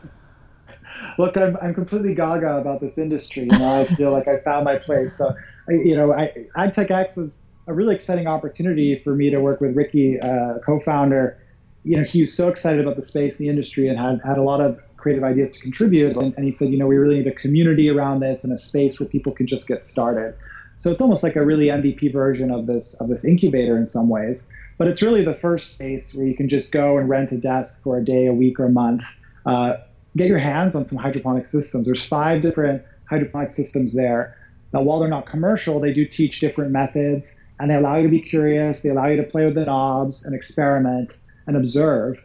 look, 1.19 1.37
I'm, 1.37 1.57
I'm 1.61 1.75
completely 1.75 2.15
gaga 2.15 2.57
about 2.57 2.81
this 2.81 2.97
industry. 2.97 3.43
You 3.43 3.59
know, 3.59 3.81
I 3.81 3.85
feel 3.85 4.11
like 4.11 4.29
I 4.29 4.39
found 4.39 4.65
my 4.65 4.79
place. 4.79 5.19
So, 5.19 5.35
you 5.69 5.97
know, 5.97 6.15
I, 6.15 6.47
AgTechX 6.57 7.19
is 7.19 7.43
a 7.67 7.75
really 7.75 7.95
exciting 7.95 8.27
opportunity 8.27 9.01
for 9.05 9.15
me 9.15 9.29
to 9.31 9.41
work 9.41 9.61
with 9.61 9.77
Ricky, 9.77 10.19
uh, 10.19 10.59
co-founder. 10.65 11.39
You 11.85 11.99
know, 11.99 12.05
he 12.05 12.23
was 12.23 12.35
so 12.35 12.49
excited 12.49 12.81
about 12.81 12.97
the 12.97 13.05
space, 13.05 13.37
the 13.37 13.49
industry, 13.49 13.89
and 13.89 13.99
had, 13.99 14.21
had 14.25 14.39
a 14.39 14.43
lot 14.43 14.61
of 14.61 14.81
creative 14.97 15.25
ideas 15.25 15.55
to 15.55 15.61
contribute. 15.61 16.17
And, 16.17 16.35
and 16.37 16.45
he 16.45 16.53
said, 16.53 16.71
you 16.71 16.79
know, 16.79 16.87
we 16.87 16.97
really 16.97 17.19
need 17.19 17.27
a 17.27 17.33
community 17.33 17.91
around 17.91 18.21
this 18.21 18.45
and 18.45 18.53
a 18.53 18.59
space 18.59 18.99
where 18.99 19.09
people 19.09 19.33
can 19.33 19.47
just 19.47 19.69
get 19.69 19.85
started. 19.85 20.35
So 20.81 20.93
it's 20.93 21.01
almost 21.01 21.23
like 21.23 21.37
a 21.37 21.45
really 21.45 21.67
MVP 21.67 22.13
version 22.13 22.53
of 22.53 22.67
this 22.67 22.95
of 22.95 23.09
this 23.09 23.25
incubator 23.25 23.77
in 23.77 23.89
some 23.89 24.09
ways. 24.09 24.49
But 24.77 24.87
it's 24.87 25.03
really 25.03 25.25
the 25.25 25.35
first 25.35 25.73
space 25.73 26.15
where 26.15 26.25
you 26.25 26.37
can 26.37 26.49
just 26.49 26.71
go 26.71 26.99
and 26.99 27.09
rent 27.09 27.33
a 27.33 27.39
desk 27.39 27.83
for 27.83 27.99
a 27.99 28.05
day, 28.05 28.27
a 28.27 28.33
week, 28.33 28.61
or 28.61 28.67
a 28.67 28.71
month. 28.71 29.03
Uh, 29.45 29.79
get 30.16 30.29
your 30.29 30.38
hands 30.38 30.75
on 30.75 30.87
some 30.87 30.99
hydroponic 30.99 31.47
systems. 31.47 31.87
There's 31.87 32.07
five 32.07 32.42
different 32.42 32.83
hydroponic 33.09 33.51
systems 33.51 33.94
there. 33.94 34.37
Now, 34.73 34.83
while 34.83 35.01
they're 35.01 35.09
not 35.09 35.27
commercial, 35.27 35.81
they 35.81 35.92
do 35.92 36.05
teach 36.05 36.40
different 36.40 36.71
methods 36.71 37.40
and 37.59 37.71
they 37.71 37.75
allow 37.75 37.97
you 37.97 38.03
to 38.03 38.09
be 38.09 38.21
curious. 38.21 38.83
They 38.83 38.90
allow 38.90 39.07
you 39.07 39.16
to 39.16 39.23
play 39.23 39.44
with 39.44 39.55
the 39.55 39.64
knobs 39.64 40.25
and 40.25 40.35
experiment 40.35 41.16
and 41.47 41.57
observe. 41.57 42.23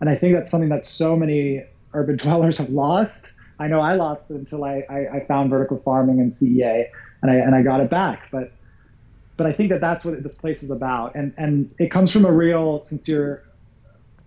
And 0.00 0.10
I 0.10 0.14
think 0.14 0.34
that's 0.34 0.50
something 0.50 0.68
that 0.68 0.84
so 0.84 1.16
many 1.16 1.64
urban 1.94 2.16
dwellers 2.22 2.58
have 2.58 2.70
lost. 2.70 3.32
I 3.58 3.68
know 3.68 3.80
I 3.80 3.94
lost 3.94 4.24
it 4.30 4.34
until 4.34 4.64
I, 4.64 4.84
I, 4.90 5.16
I 5.16 5.24
found 5.26 5.50
vertical 5.50 5.78
farming 5.78 6.20
and 6.20 6.30
CEA 6.30 6.88
and 7.22 7.30
I, 7.30 7.36
and 7.36 7.54
I 7.54 7.62
got 7.62 7.80
it 7.80 7.88
back. 7.88 8.28
But 8.30 8.52
but 9.36 9.46
I 9.46 9.52
think 9.52 9.70
that 9.70 9.80
that's 9.80 10.04
what 10.04 10.22
this 10.22 10.36
place 10.38 10.62
is 10.62 10.70
about. 10.70 11.14
And, 11.14 11.34
and 11.36 11.74
it 11.78 11.90
comes 11.90 12.10
from 12.10 12.24
a 12.24 12.32
real, 12.32 12.82
sincere, 12.82 13.44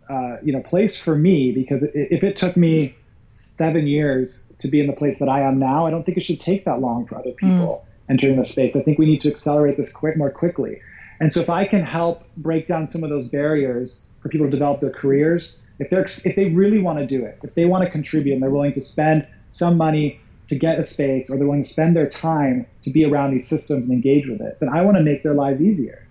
uh, 0.09 0.37
you 0.43 0.53
know, 0.53 0.61
place 0.61 1.01
for 1.01 1.15
me 1.15 1.51
because 1.51 1.83
if 1.93 2.23
it 2.23 2.35
took 2.35 2.55
me 2.55 2.95
seven 3.29 3.85
years 3.85 4.43
to 4.57 4.67
be 4.67 4.79
in 4.79 4.87
the 4.87 4.93
place 4.93 5.19
that 5.19 5.29
I 5.29 5.41
am 5.41 5.59
now, 5.59 5.85
I 5.85 5.91
don't 5.91 6.03
think 6.03 6.17
it 6.17 6.23
should 6.23 6.41
take 6.41 6.65
that 6.65 6.81
long 6.81 7.05
for 7.05 7.17
other 7.17 7.31
people 7.31 7.85
mm. 7.85 8.11
entering 8.11 8.35
the 8.37 8.43
space. 8.43 8.75
I 8.75 8.81
think 8.81 8.97
we 8.97 9.05
need 9.05 9.21
to 9.21 9.29
accelerate 9.31 9.77
this 9.77 9.93
quick 9.93 10.17
more 10.17 10.31
quickly. 10.31 10.81
And 11.19 11.31
so 11.31 11.41
if 11.41 11.49
I 11.49 11.65
can 11.65 11.83
help 11.83 12.23
break 12.37 12.67
down 12.67 12.87
some 12.87 13.03
of 13.03 13.09
those 13.09 13.27
barriers 13.27 14.07
for 14.19 14.29
people 14.29 14.47
to 14.47 14.51
develop 14.51 14.81
their 14.81 14.89
careers, 14.89 15.63
if 15.77 15.89
they're 15.89 16.05
if 16.05 16.35
they 16.35 16.49
really 16.49 16.79
want 16.79 16.99
to 16.99 17.05
do 17.05 17.23
it, 17.23 17.39
if 17.43 17.53
they 17.53 17.65
want 17.65 17.83
to 17.85 17.89
contribute 17.89 18.33
and 18.33 18.41
they're 18.41 18.49
willing 18.49 18.73
to 18.73 18.81
spend 18.81 19.27
some 19.51 19.77
money 19.77 20.19
to 20.47 20.57
get 20.57 20.79
a 20.79 20.85
space 20.85 21.31
or 21.31 21.37
they're 21.37 21.45
willing 21.45 21.63
to 21.63 21.69
spend 21.69 21.95
their 21.95 22.09
time 22.09 22.65
to 22.81 22.89
be 22.89 23.05
around 23.05 23.31
these 23.31 23.47
systems 23.47 23.83
and 23.83 23.91
engage 23.91 24.27
with 24.27 24.41
it, 24.41 24.57
then 24.59 24.69
I 24.69 24.81
want 24.81 24.97
to 24.97 25.03
make 25.03 25.21
their 25.21 25.35
lives 25.35 25.63
easier. 25.63 26.07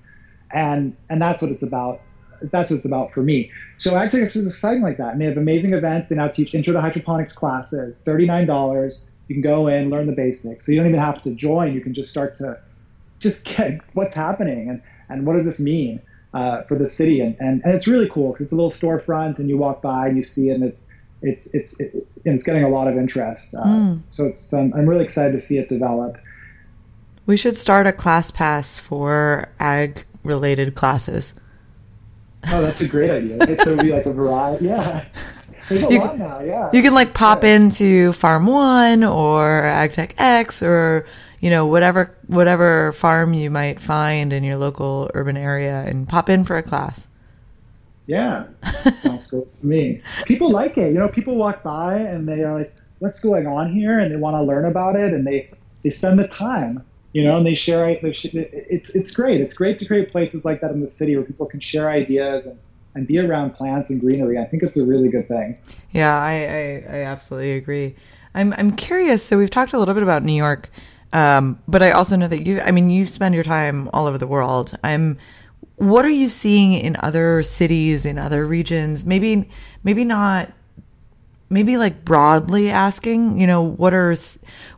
And 0.53 0.97
and 1.11 1.21
that's 1.21 1.43
what 1.43 1.51
it's 1.51 1.65
about 1.65 2.01
that's 2.43 2.71
what 2.71 2.77
it's 2.77 2.87
about 2.87 3.13
for 3.13 3.23
me. 3.23 3.51
So 3.79 3.97
actually, 3.97 4.23
is 4.23 4.47
exciting 4.47 4.83
like 4.83 4.97
that. 4.99 5.13
And 5.13 5.21
they 5.21 5.27
have 5.27 5.37
amazing 5.37 5.73
events. 5.73 6.09
They 6.09 6.17
now 6.17 6.29
teach 6.29 6.55
intro 6.55 6.73
to 6.73 6.81
hydroponics 6.81 7.35
classes, 7.35 8.03
$39. 8.07 9.09
You 9.29 9.35
can 9.35 9.43
go 9.43 9.69
in, 9.69 9.91
learn 9.91 10.07
the 10.07 10.13
basics. 10.13 10.67
So 10.67 10.73
you 10.73 10.79
don't 10.79 10.89
even 10.89 11.01
have 11.01 11.23
to 11.23 11.35
join. 11.35 11.75
You 11.75 11.81
can 11.81 11.95
just 11.95 12.11
start 12.11 12.39
to 12.39 12.59
just 13.21 13.45
get 13.45 13.81
what's 13.95 14.17
happening 14.17 14.69
and, 14.69 14.83
and 15.09 15.27
what 15.27 15.35
does 15.35 15.45
this 15.45 15.61
mean? 15.61 16.01
uh, 16.35 16.63
for 16.63 16.77
the 16.77 16.89
city, 16.89 17.21
and, 17.21 17.37
and, 17.41 17.63
and 17.65 17.75
it's 17.75 17.89
really 17.89 18.09
cool 18.09 18.33
because 18.33 18.45
it's 18.45 18.53
a 18.53 18.57
little 18.57 18.71
storefront, 18.71 19.39
and 19.39 19.49
you 19.49 19.57
walk 19.57 19.83
by 19.83 20.09
and 20.09 20.17
you 20.17 20.23
see 20.23 20.51
it, 20.51 20.55
and 20.55 20.65
it's 20.65 20.89
it's 21.23 21.55
it's 21.55 21.81
it, 21.81 21.95
and 22.25 22.35
it's 22.35 22.45
getting 22.45 22.65
a 22.65 22.69
lot 22.69 22.87
of 22.87 22.97
interest. 22.97 23.55
Uh, 23.55 23.65
mm. 23.65 24.01
So 24.11 24.27
it's 24.27 24.53
um, 24.53 24.73
I'm 24.75 24.87
really 24.87 25.05
excited 25.05 25.33
to 25.33 25.41
see 25.41 25.59
it 25.59 25.69
develop. 25.69 26.19
We 27.27 27.37
should 27.37 27.57
start 27.57 27.87
a 27.87 27.93
class 27.93 28.31
pass 28.31 28.79
for 28.79 29.49
ag 29.59 30.05
related 30.23 30.75
classes. 30.75 31.35
Oh, 32.47 32.63
that's 32.63 32.83
a 32.83 32.89
great 32.89 33.11
idea. 33.11 33.39
So 33.65 33.73
it'll 33.73 33.85
be 33.85 33.93
like 33.93 34.07
a 34.07 34.13
variety. 34.13 34.67
Yeah. 34.67 35.05
There's 35.69 35.87
a 35.87 35.93
you 35.93 35.99
lot 35.99 36.19
now, 36.19 36.41
yeah. 36.41 36.71
You 36.73 36.83
can 36.83 36.95
like 36.95 37.13
pop 37.15 37.43
yeah. 37.43 37.57
into 37.57 38.13
Farm 38.13 38.47
One 38.47 39.05
or 39.05 39.63
AgTech 39.63 40.15
X 40.17 40.63
or 40.63 41.07
you 41.41 41.51
know 41.51 41.67
whatever 41.67 42.17
whatever 42.27 42.93
farm 42.93 43.35
you 43.35 43.51
might 43.51 43.79
find 43.79 44.33
in 44.33 44.45
your 44.45 44.57
local 44.57 45.11
urban 45.15 45.37
area 45.37 45.85
and 45.87 46.09
pop 46.09 46.31
in 46.31 46.45
for 46.45 46.57
a 46.57 46.63
class. 46.63 47.09
Yeah, 48.07 48.47
sounds 48.97 49.31
good 49.31 49.59
to 49.59 49.67
me. 49.67 50.01
People 50.25 50.51
like 50.51 50.79
it. 50.79 50.93
You 50.93 50.99
know, 50.99 51.09
people 51.09 51.37
walk 51.37 51.63
by 51.63 51.99
and 51.99 52.27
they 52.27 52.43
are 52.43 52.59
like, 52.59 52.75
"What's 53.01 53.23
going 53.23 53.47
on 53.47 53.71
here?" 53.71 53.99
and 53.99 54.11
they 54.11 54.17
want 54.17 54.35
to 54.35 54.43
learn 54.43 54.65
about 54.65 54.97
it, 54.97 55.13
and 55.13 55.27
they 55.27 55.51
they 55.83 55.91
spend 55.91 56.19
the 56.19 56.27
time. 56.29 56.83
You 57.19 57.25
know, 57.27 57.37
and 57.39 57.47
they 57.49 57.57
share. 57.57 57.83
It's 57.91 58.95
it's 58.95 59.13
great. 59.21 59.41
It's 59.45 59.57
great 59.63 59.77
to 59.81 59.85
create 59.91 60.07
places 60.17 60.41
like 60.49 60.59
that 60.63 60.71
in 60.77 60.81
the 60.87 60.93
city 61.01 61.13
where 61.17 61.27
people 61.31 61.47
can 61.53 61.61
share 61.71 61.89
ideas 62.03 62.47
and 62.47 62.59
and 62.95 63.07
be 63.07 63.19
around 63.19 63.55
plants 63.55 63.91
and 63.91 64.01
greenery. 64.01 64.39
I 64.39 64.45
think 64.45 64.63
it's 64.63 64.77
a 64.77 64.85
really 64.85 65.09
good 65.09 65.29
thing. 65.29 65.59
Yeah, 65.93 66.17
I, 66.17 66.33
I, 66.33 66.97
I 66.97 67.01
absolutely 67.05 67.53
agree. 67.53 67.95
I'm, 68.35 68.53
I'm 68.55 68.75
curious. 68.75 69.23
So 69.23 69.39
we've 69.39 69.51
talked 69.51 69.73
a 69.73 69.79
little 69.79 69.95
bit 69.95 70.03
about 70.03 70.23
New 70.25 70.33
York, 70.33 70.71
um, 71.13 71.61
but 71.69 71.83
I 71.83 71.91
also 71.93 72.17
know 72.17 72.29
that 72.29 72.47
you, 72.47 72.61
I 72.61 72.73
mean, 72.73 72.91
you 72.91 73.07
spend 73.07 73.35
your 73.35 73.45
time 73.45 73.89
all 73.93 74.07
over 74.07 74.19
the 74.19 74.27
world. 74.27 74.77
I'm, 74.83 75.19
what 75.77 76.05
are 76.05 76.11
you 76.11 76.29
seeing 76.29 76.73
in 76.73 76.97
other 77.01 77.43
cities, 77.43 78.05
in 78.05 78.19
other 78.19 78.45
regions? 78.45 79.07
Maybe, 79.07 79.49
maybe 79.85 80.05
not 80.05 80.51
maybe 81.51 81.77
like 81.77 82.05
broadly 82.05 82.71
asking, 82.71 83.41
you 83.41 83.47
know, 83.47 83.63
what 83.63 83.95
are 83.95 84.15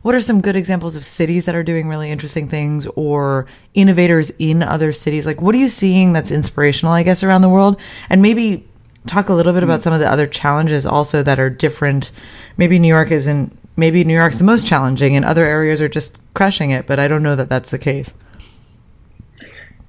what 0.01 0.15
are 0.15 0.21
some 0.21 0.41
good 0.41 0.55
examples 0.55 0.95
of 0.95 1.03
cities 1.03 1.45
that 1.45 1.55
are 1.55 1.63
doing 1.63 1.87
really 1.87 2.09
interesting 2.09 2.47
things 2.47 2.87
or 2.95 3.45
innovators 3.73 4.31
in 4.39 4.63
other 4.63 4.93
cities? 4.93 5.25
Like 5.25 5.41
what 5.41 5.55
are 5.55 5.59
you 5.59 5.69
seeing 5.69 6.13
that's 6.13 6.31
inspirational, 6.31 6.93
I 6.93 7.03
guess, 7.03 7.23
around 7.23 7.41
the 7.41 7.49
world? 7.49 7.79
And 8.09 8.21
maybe 8.21 8.67
talk 9.07 9.29
a 9.29 9.33
little 9.33 9.53
bit 9.53 9.63
about 9.63 9.81
some 9.81 9.93
of 9.93 9.99
the 9.99 10.11
other 10.11 10.27
challenges 10.27 10.85
also 10.85 11.23
that 11.23 11.39
are 11.39 11.49
different. 11.49 12.11
Maybe 12.57 12.79
New 12.79 12.87
York 12.87 13.11
isn't 13.11 13.57
maybe 13.77 14.03
New 14.03 14.13
York's 14.13 14.37
the 14.39 14.43
most 14.43 14.67
challenging 14.67 15.15
and 15.15 15.25
other 15.25 15.45
areas 15.45 15.81
are 15.81 15.89
just 15.89 16.19
crushing 16.33 16.71
it, 16.71 16.87
but 16.87 16.99
I 16.99 17.07
don't 17.07 17.23
know 17.23 17.35
that 17.35 17.49
that's 17.49 17.71
the 17.71 17.79
case. 17.79 18.13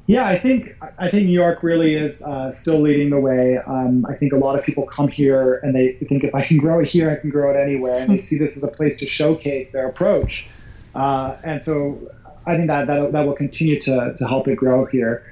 Yeah, 0.06 0.26
I 0.26 0.36
think 0.36 0.76
I 0.98 1.10
think 1.10 1.26
New 1.26 1.32
York 1.32 1.62
really 1.62 1.94
is 1.94 2.22
uh, 2.22 2.52
still 2.52 2.80
leading 2.80 3.10
the 3.10 3.20
way. 3.20 3.58
Um, 3.58 4.04
I 4.06 4.14
think 4.14 4.32
a 4.32 4.36
lot 4.36 4.58
of 4.58 4.64
people 4.64 4.84
come 4.84 5.08
here 5.08 5.60
and 5.62 5.74
they 5.74 5.92
think 5.92 6.24
if 6.24 6.34
I 6.34 6.42
can 6.44 6.58
grow 6.58 6.80
it 6.80 6.88
here, 6.88 7.10
I 7.10 7.16
can 7.16 7.30
grow 7.30 7.50
it 7.50 7.56
anywhere, 7.56 8.00
and 8.00 8.10
they 8.10 8.20
see 8.20 8.36
this 8.36 8.56
as 8.56 8.64
a 8.64 8.68
place 8.68 8.98
to 8.98 9.06
showcase 9.06 9.72
their 9.72 9.88
approach. 9.88 10.48
Uh, 10.94 11.36
and 11.44 11.62
so 11.62 12.10
I 12.46 12.56
think 12.56 12.66
that 12.66 12.88
that, 12.88 13.12
that 13.12 13.26
will 13.26 13.34
continue 13.34 13.80
to, 13.82 14.16
to 14.18 14.28
help 14.28 14.48
it 14.48 14.56
grow 14.56 14.86
here. 14.86 15.24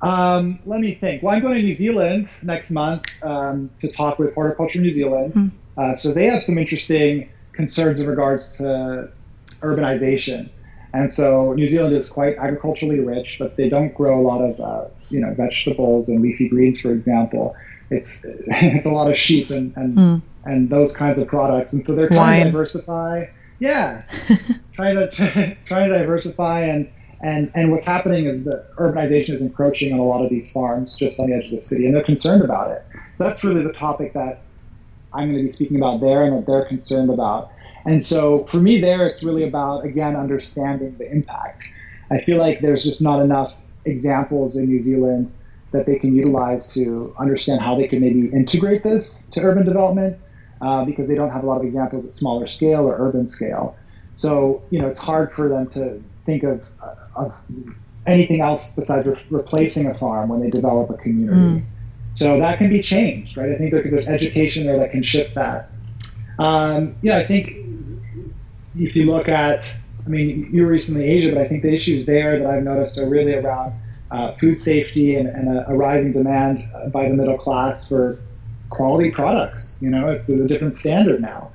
Um, 0.00 0.58
let 0.64 0.80
me 0.80 0.94
think. 0.94 1.22
Well, 1.22 1.34
I'm 1.34 1.42
going 1.42 1.56
to 1.56 1.62
New 1.62 1.74
Zealand 1.74 2.30
next 2.42 2.70
month 2.70 3.04
um, 3.22 3.70
to 3.78 3.88
talk 3.88 4.18
with 4.18 4.34
Horticulture 4.34 4.80
New 4.80 4.90
Zealand. 4.90 5.32
Hmm. 5.32 5.48
Uh, 5.76 5.94
so 5.94 6.12
they 6.12 6.24
have 6.26 6.42
some 6.42 6.56
interesting 6.56 7.28
concerns 7.52 8.00
in 8.00 8.06
regards 8.06 8.56
to 8.58 9.10
urbanization. 9.60 10.48
And 10.96 11.12
so 11.12 11.52
New 11.52 11.68
Zealand 11.68 11.94
is 11.94 12.08
quite 12.08 12.38
agriculturally 12.38 13.00
rich, 13.00 13.36
but 13.38 13.56
they 13.56 13.68
don't 13.68 13.92
grow 13.92 14.18
a 14.18 14.24
lot 14.24 14.40
of 14.40 14.58
uh, 14.58 14.88
you 15.10 15.20
know 15.20 15.34
vegetables 15.34 16.08
and 16.08 16.22
leafy 16.22 16.48
greens, 16.48 16.80
for 16.80 16.90
example. 16.90 17.54
It's 17.90 18.24
it's 18.46 18.86
a 18.86 18.90
lot 18.90 19.10
of 19.10 19.18
sheep 19.18 19.50
and 19.50 19.76
and, 19.76 19.98
mm. 19.98 20.22
and 20.46 20.70
those 20.70 20.96
kinds 20.96 21.20
of 21.20 21.28
products, 21.28 21.74
and 21.74 21.86
so 21.86 21.94
they're 21.94 22.08
trying 22.08 22.18
Wine. 22.18 22.46
to 22.46 22.52
diversify. 22.52 23.26
Yeah, 23.58 24.02
trying 24.72 24.96
to 24.96 25.56
trying 25.66 25.90
to 25.90 25.98
diversify 25.98 26.60
and. 26.62 26.90
And, 27.22 27.50
and 27.54 27.72
what's 27.72 27.86
happening 27.86 28.26
is 28.26 28.44
that 28.44 28.76
urbanization 28.76 29.30
is 29.30 29.42
encroaching 29.42 29.94
on 29.94 29.98
a 29.98 30.04
lot 30.04 30.22
of 30.22 30.28
these 30.28 30.52
farms 30.52 30.98
just 30.98 31.18
on 31.18 31.30
the 31.30 31.34
edge 31.34 31.46
of 31.46 31.52
the 31.52 31.60
city, 31.62 31.86
and 31.86 31.94
they're 31.94 32.04
concerned 32.04 32.42
about 32.42 32.70
it. 32.72 32.84
So 33.14 33.24
that's 33.24 33.42
really 33.42 33.62
the 33.62 33.72
topic 33.72 34.12
that 34.12 34.42
I'm 35.14 35.32
going 35.32 35.38
to 35.38 35.44
be 35.44 35.50
speaking 35.50 35.78
about 35.78 36.02
there 36.02 36.24
and 36.24 36.36
that 36.36 36.46
they're 36.46 36.66
concerned 36.66 37.08
about. 37.08 37.50
And 37.86 38.04
so 38.04 38.44
for 38.46 38.58
me, 38.58 38.80
there, 38.80 39.06
it's 39.06 39.22
really 39.22 39.44
about, 39.44 39.84
again, 39.84 40.16
understanding 40.16 40.96
the 40.98 41.10
impact. 41.10 41.70
I 42.10 42.20
feel 42.20 42.38
like 42.38 42.60
there's 42.60 42.84
just 42.84 43.02
not 43.02 43.22
enough 43.22 43.54
examples 43.84 44.56
in 44.56 44.66
New 44.66 44.82
Zealand 44.82 45.32
that 45.72 45.86
they 45.86 45.98
can 45.98 46.14
utilize 46.14 46.68
to 46.74 47.14
understand 47.18 47.60
how 47.60 47.74
they 47.74 47.86
can 47.86 48.00
maybe 48.00 48.28
integrate 48.28 48.82
this 48.82 49.22
to 49.32 49.40
urban 49.40 49.64
development 49.64 50.16
uh, 50.60 50.84
because 50.84 51.08
they 51.08 51.14
don't 51.14 51.30
have 51.30 51.44
a 51.44 51.46
lot 51.46 51.58
of 51.58 51.64
examples 51.64 52.06
at 52.06 52.14
smaller 52.14 52.46
scale 52.46 52.86
or 52.86 52.96
urban 52.98 53.26
scale. 53.26 53.76
So, 54.14 54.62
you 54.70 54.80
know, 54.80 54.88
it's 54.88 55.02
hard 55.02 55.32
for 55.32 55.48
them 55.48 55.68
to 55.70 56.02
think 56.24 56.42
of, 56.42 56.64
uh, 56.82 56.94
of 57.14 57.34
anything 58.06 58.40
else 58.40 58.74
besides 58.74 59.06
re- 59.06 59.22
replacing 59.30 59.86
a 59.88 59.94
farm 59.94 60.28
when 60.30 60.40
they 60.40 60.50
develop 60.50 60.90
a 60.90 60.94
community. 60.94 61.60
Mm. 61.60 61.64
So 62.14 62.38
that 62.38 62.56
can 62.58 62.70
be 62.70 62.80
changed, 62.80 63.36
right? 63.36 63.50
I 63.52 63.56
think 63.56 63.72
there's 63.72 64.08
education 64.08 64.64
there 64.64 64.78
that 64.78 64.90
can 64.90 65.02
shift 65.02 65.34
that. 65.34 65.70
Um, 66.38 66.96
yeah, 67.02 67.18
I 67.18 67.26
think 67.26 67.65
if 68.78 68.96
you 68.96 69.10
look 69.10 69.28
at, 69.28 69.74
I 70.04 70.08
mean, 70.08 70.48
you 70.52 70.62
were 70.62 70.72
recently 70.72 71.04
Asia, 71.04 71.32
but 71.32 71.40
I 71.40 71.48
think 71.48 71.62
the 71.62 71.74
issues 71.74 72.06
there 72.06 72.38
that 72.38 72.46
I've 72.46 72.62
noticed 72.62 72.98
are 72.98 73.08
really 73.08 73.34
around 73.34 73.72
uh, 74.10 74.32
food 74.36 74.58
safety 74.58 75.16
and, 75.16 75.28
and 75.28 75.48
a, 75.48 75.70
a, 75.70 75.74
rising 75.74 76.12
demand 76.12 76.64
by 76.92 77.08
the 77.08 77.14
middle 77.14 77.38
class 77.38 77.88
for 77.88 78.18
quality 78.70 79.10
products. 79.10 79.78
You 79.80 79.90
know, 79.90 80.08
it's 80.08 80.28
a 80.28 80.46
different 80.46 80.76
standard 80.76 81.20
now, 81.20 81.50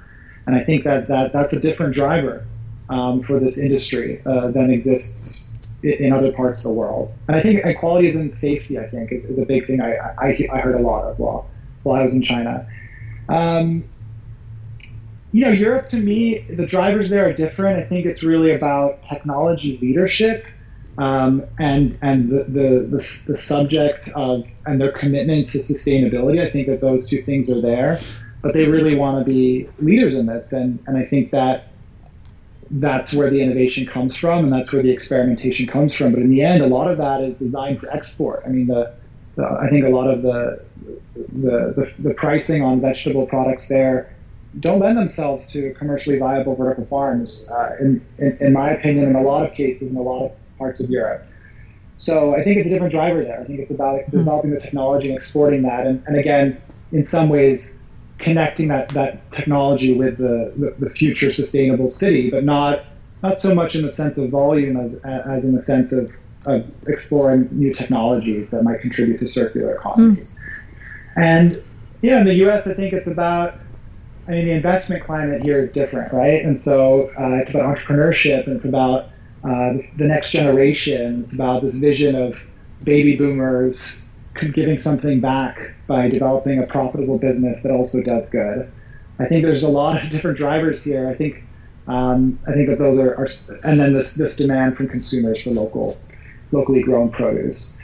and 0.45 0.55
I 0.55 0.63
think 0.63 0.83
that, 0.83 1.07
that 1.07 1.31
that's 1.31 1.53
a 1.53 1.61
different 1.61 1.93
driver 1.93 2.45
um, 2.89 3.23
for 3.23 3.39
this 3.39 3.57
industry 3.59 4.21
uh, 4.25 4.51
than 4.51 4.69
exists 4.69 5.47
in 5.83 6.13
other 6.13 6.31
parts 6.31 6.63
of 6.65 6.71
the 6.71 6.77
world. 6.77 7.13
And 7.27 7.37
I 7.37 7.41
think 7.41 7.61
equality 7.63 8.09
and 8.09 8.35
safety, 8.35 8.77
I 8.77 8.87
think, 8.87 9.11
is, 9.11 9.25
is 9.25 9.39
a 9.39 9.45
big 9.45 9.65
thing 9.65 9.81
I, 9.81 9.95
I, 10.19 10.47
I 10.51 10.59
heard 10.59 10.75
a 10.75 10.79
lot 10.79 11.05
of 11.05 11.17
while, 11.17 11.49
while 11.83 12.01
I 12.01 12.03
was 12.03 12.15
in 12.15 12.21
China. 12.21 12.67
Um, 13.29 13.85
you 15.31 15.41
know, 15.41 15.51
Europe 15.51 15.89
to 15.89 15.97
me, 15.97 16.39
the 16.49 16.65
drivers 16.65 17.09
there 17.09 17.27
are 17.27 17.33
different. 17.33 17.79
I 17.79 17.83
think 17.83 18.05
it's 18.05 18.23
really 18.23 18.51
about 18.51 19.03
technology 19.07 19.77
leadership 19.81 20.45
um, 20.97 21.45
and 21.57 21.97
and 22.01 22.29
the, 22.29 22.43
the, 22.43 22.69
the, 22.81 23.21
the, 23.27 23.37
subject 23.37 24.09
of 24.15 24.45
and 24.65 24.79
their 24.79 24.91
commitment 24.91 25.47
to 25.49 25.59
sustainability. 25.59 26.41
I 26.41 26.49
think 26.49 26.67
that 26.67 26.81
those 26.81 27.07
two 27.07 27.21
things 27.21 27.49
are 27.49 27.61
there, 27.61 27.99
but 28.41 28.53
they 28.53 28.67
really 28.67 28.95
want 28.95 29.19
to 29.19 29.25
be 29.25 29.69
leaders 29.79 30.17
in 30.17 30.25
this, 30.25 30.51
and 30.51 30.79
and 30.87 30.97
I 30.97 31.05
think 31.05 31.31
that 31.31 31.69
that's 32.69 33.13
where 33.13 33.29
the 33.29 33.41
innovation 33.41 33.85
comes 33.85 34.17
from, 34.17 34.43
and 34.43 34.51
that's 34.51 34.73
where 34.73 34.83
the 34.83 34.91
experimentation 34.91 35.65
comes 35.65 35.93
from. 35.93 36.11
But 36.11 36.21
in 36.21 36.29
the 36.29 36.41
end, 36.41 36.61
a 36.61 36.67
lot 36.67 36.91
of 36.91 36.97
that 36.97 37.21
is 37.21 37.39
designed 37.39 37.79
for 37.79 37.89
export. 37.89 38.43
I 38.45 38.49
mean, 38.49 38.67
the, 38.67 38.93
the 39.35 39.45
I 39.45 39.69
think 39.69 39.85
a 39.85 39.89
lot 39.89 40.09
of 40.09 40.21
the 40.21 40.61
the, 41.15 41.73
the, 41.75 41.93
the 41.99 42.13
pricing 42.15 42.63
on 42.63 42.81
vegetable 42.81 43.27
products 43.27 43.69
there 43.69 44.13
don't 44.59 44.79
lend 44.79 44.97
themselves 44.97 45.47
to 45.47 45.73
commercially 45.75 46.19
viable 46.19 46.55
vertical 46.55 46.85
farms, 46.85 47.49
uh, 47.49 47.75
in, 47.79 48.05
in, 48.17 48.37
in, 48.39 48.53
my 48.53 48.71
opinion, 48.71 49.09
in 49.09 49.15
a 49.15 49.21
lot 49.21 49.45
of 49.45 49.53
cases 49.53 49.89
in 49.89 49.95
a 49.95 50.01
lot 50.01 50.25
of 50.25 50.57
parts 50.57 50.83
of 50.83 50.89
Europe. 50.89 51.25
So 51.97 52.35
I 52.35 52.43
think 52.43 52.57
it's 52.57 52.67
a 52.67 52.73
different 52.73 52.93
driver 52.93 53.23
there. 53.23 53.39
I 53.39 53.43
think 53.45 53.59
it's 53.59 53.73
about 53.73 54.03
hmm. 54.05 54.17
developing 54.17 54.51
the 54.51 54.59
technology 54.59 55.09
and 55.09 55.17
exporting 55.17 55.61
that. 55.63 55.85
And, 55.85 56.03
and 56.07 56.17
again, 56.17 56.61
in 56.91 57.05
some 57.05 57.29
ways, 57.29 57.81
connecting 58.17 58.67
that, 58.67 58.89
that 58.89 59.31
technology 59.31 59.97
with 59.97 60.17
the, 60.17 60.53
the, 60.57 60.85
the, 60.85 60.89
future 60.91 61.33
sustainable 61.33 61.89
city, 61.89 62.29
but 62.29 62.43
not 62.43 62.83
not 63.23 63.39
so 63.39 63.53
much 63.53 63.75
in 63.75 63.83
the 63.83 63.91
sense 63.91 64.19
of 64.19 64.29
volume 64.29 64.77
as, 64.77 64.95
as 65.03 65.45
in 65.45 65.53
the 65.53 65.61
sense 65.61 65.93
of, 65.93 66.11
of 66.45 66.69
exploring 66.87 67.47
new 67.51 67.73
technologies 67.73 68.49
that 68.51 68.63
might 68.63 68.81
contribute 68.81 69.19
to 69.19 69.27
circular 69.27 69.75
economies. 69.75 70.33
Mm. 70.33 70.37
And 71.17 71.63
yeah, 72.01 72.19
in 72.19 72.25
the 72.25 72.33
U.S., 72.35 72.67
I 72.67 72.73
think 72.73 72.93
it's 72.93 73.09
about 73.09 73.59
I 74.27 74.31
mean, 74.31 74.45
the 74.45 74.51
investment 74.51 75.03
climate 75.03 75.41
here 75.41 75.59
is 75.59 75.73
different, 75.73 76.13
right? 76.13 76.43
And 76.43 76.61
so 76.61 77.11
uh, 77.19 77.35
it's 77.37 77.53
about 77.53 77.77
entrepreneurship 77.77 78.47
and 78.47 78.57
it's 78.57 78.65
about 78.65 79.05
uh, 79.43 79.73
the 79.97 80.07
next 80.07 80.31
generation. 80.31 81.23
It's 81.25 81.33
about 81.33 81.63
this 81.63 81.77
vision 81.77 82.15
of 82.15 82.41
baby 82.83 83.15
boomers 83.15 84.03
giving 84.53 84.77
something 84.77 85.19
back 85.19 85.73
by 85.87 86.09
developing 86.09 86.59
a 86.59 86.65
profitable 86.65 87.17
business 87.17 87.61
that 87.63 87.71
also 87.71 88.01
does 88.03 88.29
good. 88.29 88.71
I 89.19 89.25
think 89.25 89.45
there's 89.45 89.63
a 89.63 89.69
lot 89.69 90.03
of 90.03 90.09
different 90.09 90.37
drivers 90.37 90.83
here. 90.83 91.07
I 91.07 91.13
think 91.15 91.43
um, 91.87 92.39
I 92.47 92.53
think 92.53 92.69
that 92.69 92.79
those 92.79 92.99
are, 92.99 93.15
are, 93.15 93.27
and 93.63 93.79
then 93.79 93.93
this 93.93 94.13
this 94.13 94.35
demand 94.35 94.77
from 94.77 94.87
consumers 94.87 95.43
for 95.43 95.51
local, 95.51 95.99
locally 96.51 96.81
grown 96.83 97.09
produce. 97.09 97.77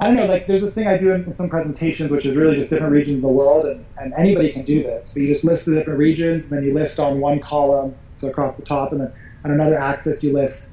I 0.00 0.06
don't 0.06 0.16
know, 0.16 0.24
like 0.24 0.46
there's 0.46 0.64
this 0.64 0.74
thing 0.74 0.86
I 0.86 0.96
do 0.96 1.12
in, 1.12 1.24
in, 1.24 1.34
some 1.34 1.50
presentations, 1.50 2.10
which 2.10 2.24
is 2.24 2.34
really 2.34 2.56
just 2.56 2.72
different 2.72 2.92
regions 2.92 3.16
of 3.16 3.22
the 3.22 3.28
world, 3.28 3.66
and, 3.66 3.84
and 3.98 4.14
anybody 4.14 4.50
can 4.50 4.64
do 4.64 4.82
this. 4.82 5.12
But 5.12 5.22
you 5.22 5.32
just 5.32 5.44
list 5.44 5.66
the 5.66 5.74
different 5.74 5.98
regions, 5.98 6.44
and 6.44 6.50
then 6.50 6.64
you 6.64 6.72
list 6.72 6.98
on 6.98 7.20
one 7.20 7.38
column, 7.38 7.94
so 8.16 8.30
across 8.30 8.56
the 8.56 8.64
top, 8.64 8.92
and 8.92 9.02
then 9.02 9.12
on 9.44 9.50
another 9.50 9.78
axis 9.78 10.24
you 10.24 10.32
list 10.32 10.70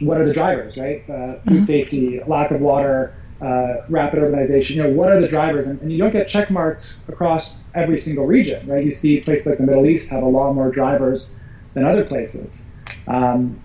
what 0.00 0.20
are 0.20 0.24
the 0.24 0.32
drivers, 0.32 0.76
right? 0.76 1.02
Uh, 1.08 1.34
food 1.40 1.44
mm-hmm. 1.44 1.60
safety, 1.60 2.20
lack 2.26 2.50
of 2.50 2.60
water, 2.60 3.14
uh, 3.40 3.82
rapid 3.88 4.18
urbanization, 4.18 4.76
you 4.76 4.82
know, 4.82 4.90
what 4.90 5.12
are 5.12 5.20
the 5.20 5.28
drivers? 5.28 5.68
And, 5.68 5.80
and, 5.82 5.92
you 5.92 5.98
don't 5.98 6.10
get 6.10 6.28
check 6.28 6.50
marks 6.50 7.00
across 7.08 7.64
every 7.74 8.00
single 8.00 8.26
region, 8.26 8.66
right? 8.66 8.84
You 8.84 8.92
see 8.92 9.20
places 9.20 9.46
like 9.46 9.58
the 9.58 9.64
Middle 9.64 9.86
East 9.86 10.08
have 10.10 10.22
a 10.22 10.28
lot 10.28 10.54
more 10.54 10.70
drivers 10.70 11.32
than 11.74 11.84
other 11.84 12.04
places 12.04 12.64
um, 13.06 13.60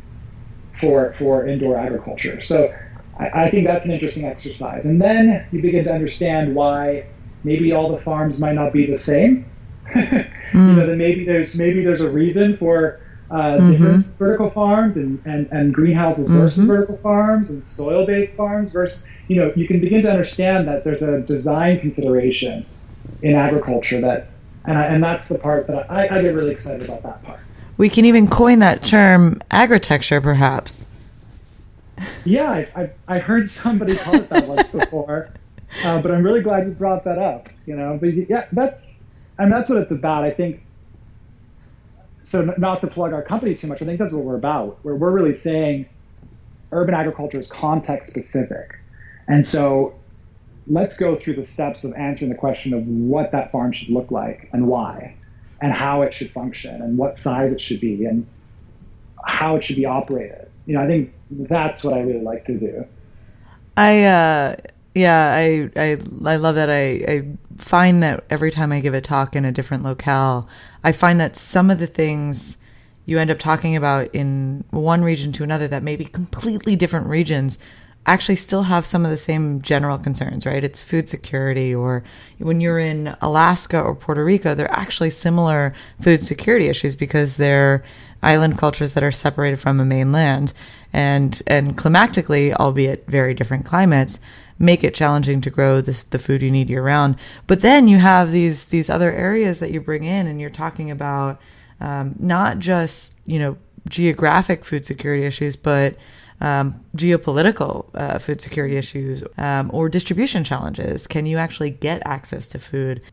for 0.80 1.14
for 1.14 1.48
indoor 1.48 1.78
agriculture. 1.78 2.42
So 2.42 2.74
I, 3.18 3.46
I 3.46 3.50
think 3.50 3.68
that's 3.68 3.88
an 3.88 3.94
interesting 3.94 4.26
exercise. 4.26 4.88
And 4.88 5.02
then 5.02 5.48
you 5.52 5.62
begin 5.62 5.86
to 5.86 5.94
understand 5.94 6.56
why 6.56 7.06
maybe 7.44 7.72
all 7.72 7.92
the 7.92 8.02
farms 8.02 8.40
might 8.40 8.56
not 8.56 8.74
be 8.74 8.86
the 8.86 9.00
same. 9.00 9.46
mm. 9.88 10.32
You 10.54 10.62
know, 10.62 10.86
that 10.86 10.96
maybe 10.96 11.26
there's 11.26 11.58
maybe 11.58 11.84
there's 11.84 12.02
a 12.02 12.10
reason 12.10 12.56
for 12.56 13.02
uh, 13.30 13.36
mm-hmm. 13.36 13.72
different 13.72 14.06
vertical 14.18 14.50
farms 14.50 14.98
and, 14.98 15.22
and, 15.26 15.48
and 15.52 15.74
greenhouses 15.74 16.30
mm-hmm. 16.30 16.40
versus 16.40 16.66
vertical 16.66 16.98
farms 16.98 17.52
and 17.52 17.66
soil-based 17.66 18.38
farms 18.38 18.72
versus 18.72 19.10
you 19.28 19.36
know 19.36 19.52
you 19.56 19.68
can 19.68 19.80
begin 19.80 20.04
to 20.04 20.10
understand 20.10 20.68
that 20.68 20.84
there's 20.84 21.02
a 21.02 21.22
design 21.22 21.80
consideration 21.80 22.66
in 23.24 23.36
agriculture 23.36 24.00
that 24.00 24.28
and, 24.66 24.78
I, 24.78 24.86
and 24.86 25.04
that's 25.04 25.28
the 25.30 25.40
part 25.40 25.68
that 25.68 25.90
I, 25.92 26.04
I 26.04 26.22
get 26.22 26.36
really 26.36 26.52
excited 26.52 26.88
about 26.88 27.04
that 27.04 27.24
part 27.24 27.40
we 27.78 27.90
can 27.90 28.06
even 28.06 28.28
coin 28.28 28.60
that 28.60 28.84
term 28.84 29.42
agritecture 29.50 30.22
perhaps 30.22 30.86
yeah 32.26 32.50
I, 32.52 32.82
I, 32.82 32.90
I 33.08 33.20
heard 33.20 33.50
somebody 33.50 33.96
call 33.96 34.16
it 34.16 34.30
that 34.30 34.48
once 34.48 34.70
before 34.72 35.32
uh, 35.84 36.02
but 36.02 36.12
i'm 36.12 36.24
really 36.24 36.42
glad 36.42 36.68
you 36.68 36.74
brought 36.74 37.04
that 37.06 37.18
up 37.18 37.50
you 37.66 37.76
know 37.76 37.98
but 38.00 38.14
yeah 38.14 38.46
that's 38.52 38.98
and 39.38 39.52
that's 39.52 39.70
what 39.70 39.80
it's 39.80 39.92
about 39.92 40.24
i 40.24 40.32
think 40.32 40.62
so 42.26 42.54
not 42.58 42.82
to 42.82 42.88
plug 42.88 43.14
our 43.14 43.22
company 43.22 43.54
too 43.54 43.68
much, 43.68 43.84
I 43.84 43.86
think 43.86 44.00
that's 44.00 44.14
what 44.14 44.24
we're 44.24 44.36
about. 44.36 44.80
Where 44.82 44.96
we're 44.96 45.12
really 45.12 45.36
saying 45.36 45.86
urban 46.72 46.96
agriculture 46.96 47.40
is 47.40 47.52
context 47.52 48.10
specific, 48.10 48.80
and 49.28 49.46
so 49.46 49.94
let's 50.66 50.98
go 50.98 51.16
through 51.16 51.36
the 51.36 51.46
steps 51.46 51.84
of 51.84 51.94
answering 51.94 52.32
the 52.32 52.38
question 52.38 52.74
of 52.74 52.88
what 52.88 53.32
that 53.32 53.52
farm 53.52 53.72
should 53.72 53.90
look 53.90 54.10
like 54.10 54.50
and 54.54 54.68
why, 54.68 55.16
and 55.62 55.72
how 55.72 56.02
it 56.02 56.16
should 56.16 56.32
function 56.32 56.82
and 56.82 56.98
what 56.98 57.16
size 57.16 57.52
it 57.52 57.62
should 57.62 57.80
be 57.80 58.06
and 58.06 58.26
how 59.24 59.58
it 59.58 59.64
should 59.64 59.76
be 59.76 59.86
operated. 59.86 60.45
You 60.66 60.76
know, 60.76 60.82
I 60.82 60.88
think 60.88 61.14
that's 61.32 61.84
what 61.84 61.94
I 61.94 62.02
really 62.02 62.22
like 62.22 62.46
to 62.46 62.58
do. 62.58 62.86
I 63.78 64.04
uh, 64.04 64.56
yeah, 64.94 65.34
I 65.36 65.70
I 65.76 65.98
I 66.26 66.36
love 66.38 66.56
that. 66.56 66.70
I 66.70 67.12
I 67.12 67.28
find 67.58 68.02
that 68.04 68.24
every 68.30 68.52
time 68.52 68.72
I 68.72 68.80
give 68.80 68.94
a 68.94 69.02
talk 69.02 69.36
in 69.36 69.46
a 69.46 69.52
different 69.52 69.84
locale, 69.84 70.48
I 70.84 70.92
find 70.92 71.20
that 71.20 71.36
some 71.36 71.70
of 71.70 71.80
the 71.80 71.88
things 71.88 72.58
you 73.06 73.20
end 73.20 73.30
up 73.30 73.38
talking 73.38 73.76
about 73.76 74.10
in 74.14 74.64
one 74.72 75.04
region 75.04 75.32
to 75.34 75.44
another 75.44 75.68
that 75.68 75.84
may 75.84 75.96
be 75.96 76.06
completely 76.06 76.76
different 76.76 77.08
regions 77.08 77.60
actually 78.08 78.36
still 78.36 78.64
have 78.64 78.86
some 78.86 79.04
of 79.04 79.12
the 79.12 79.18
same 79.18 79.62
general 79.62 79.98
concerns, 79.98 80.46
right? 80.46 80.64
It's 80.64 80.82
food 80.82 81.10
security, 81.10 81.74
or 81.74 82.04
when 82.38 82.62
you're 82.62 82.80
in 82.80 83.16
Alaska 83.22 83.82
or 83.82 83.96
Puerto 83.96 84.24
Rico, 84.24 84.54
they're 84.54 84.72
actually 84.72 85.10
similar 85.10 85.74
food 86.02 86.22
security 86.22 86.68
issues 86.68 86.96
because 86.96 87.38
they're 87.38 87.84
island 88.24 88.58
cultures 88.58 88.94
that 88.94 89.04
are 89.04 89.12
separated 89.12 89.58
from 89.58 89.80
a 89.80 89.86
mainland 89.86 90.54
and 90.94 91.42
and 91.48 91.78
climatically, 91.78 92.54
albeit 92.54 93.06
very 93.08 93.34
different 93.34 93.66
climates, 93.66 94.20
make 94.60 94.84
it 94.84 94.96
challenging 94.96 95.42
to 95.42 95.50
grow 95.50 95.82
this 95.82 96.04
the 96.04 96.20
food 96.20 96.42
you 96.42 96.52
need 96.52 96.70
year 96.70 96.84
round. 96.84 97.18
But 97.48 97.62
then 97.62 97.88
you 97.88 97.98
have 97.98 98.32
these 98.32 98.66
these 98.66 98.90
other 98.90 99.12
areas 99.12 99.60
that 99.60 99.72
you 99.72 99.82
bring 99.82 100.04
in, 100.04 100.28
and 100.28 100.40
you're 100.40 100.50
talking 100.50 100.92
about 100.92 101.42
um, 101.82 102.16
not 102.20 102.60
just 102.60 103.20
you 103.26 103.40
know 103.40 103.58
geographic 103.90 104.66
food 104.66 104.86
security 104.86 105.26
issues, 105.26 105.56
but 105.56 105.96
um, 106.42 106.80
geopolitical 106.96 107.90
uh, 107.94 108.20
food 108.20 108.42
security 108.42 108.76
issues 108.76 109.24
um, 109.38 109.70
or 109.74 109.90
distribution 109.90 110.44
challenges. 110.44 111.08
Can 111.08 111.26
you 111.26 111.38
actually 111.38 111.72
get 111.72 112.02
access 112.06 112.48
to 112.48 112.60
food? 112.60 113.04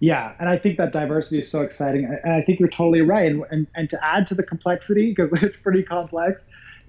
Yeah, 0.00 0.32
and 0.38 0.48
I 0.48 0.58
think 0.58 0.76
that 0.78 0.92
diversity 0.92 1.42
is 1.42 1.50
so 1.50 1.62
exciting. 1.62 2.04
And 2.04 2.32
I 2.32 2.42
think 2.42 2.60
you're 2.60 2.68
totally 2.68 3.00
right. 3.00 3.30
And, 3.30 3.44
and, 3.50 3.66
and 3.74 3.90
to 3.90 4.04
add 4.04 4.26
to 4.28 4.34
the 4.34 4.42
complexity, 4.42 5.14
because 5.14 5.30
it's 5.42 5.60
pretty 5.60 5.82
complex, 5.82 6.46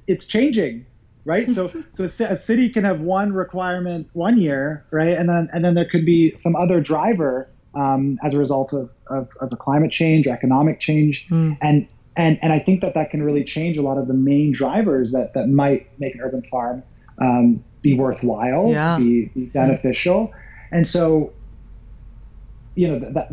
it's 0.07 0.27
changing 0.27 0.85
right? 1.25 1.49
So 1.49 1.67
so 1.93 2.05
a 2.05 2.37
city 2.37 2.69
can 2.69 2.85
have 2.85 3.01
one 3.01 3.33
requirement 3.33 4.07
one 4.13 4.39
year, 4.39 4.85
right, 4.91 5.17
and 5.17 5.27
then 5.27 5.49
and 5.51 5.65
then 5.65 5.73
there 5.73 5.89
could 5.89 6.05
be 6.05 6.35
some 6.37 6.55
other 6.55 6.79
driver 6.79 7.49
um, 7.73 8.17
as 8.23 8.33
a 8.33 8.39
result 8.39 8.71
of, 8.71 8.89
of, 9.07 9.27
of 9.41 9.51
a 9.51 9.57
climate 9.57 9.91
change, 9.91 10.27
or 10.27 10.31
economic 10.31 10.79
change, 10.79 11.27
mm. 11.27 11.57
and 11.61 11.87
and 12.15 12.39
and 12.41 12.53
I 12.53 12.59
think 12.59 12.81
that 12.81 12.93
that 12.93 13.09
can 13.09 13.21
really 13.21 13.43
change 13.43 13.77
a 13.77 13.81
lot 13.81 13.97
of 13.97 14.07
the 14.07 14.13
main 14.13 14.53
drivers 14.53 15.11
that 15.11 15.33
that 15.33 15.49
might 15.49 15.99
make 15.99 16.15
an 16.15 16.21
urban 16.21 16.43
farm 16.43 16.83
um, 17.19 17.63
be 17.81 17.97
worthwhile, 17.97 18.69
yeah. 18.69 18.97
be, 18.97 19.25
be 19.25 19.45
beneficial, 19.45 20.33
and 20.71 20.87
so 20.87 21.33
you 22.75 22.87
know 22.87 22.99
that 22.99 23.31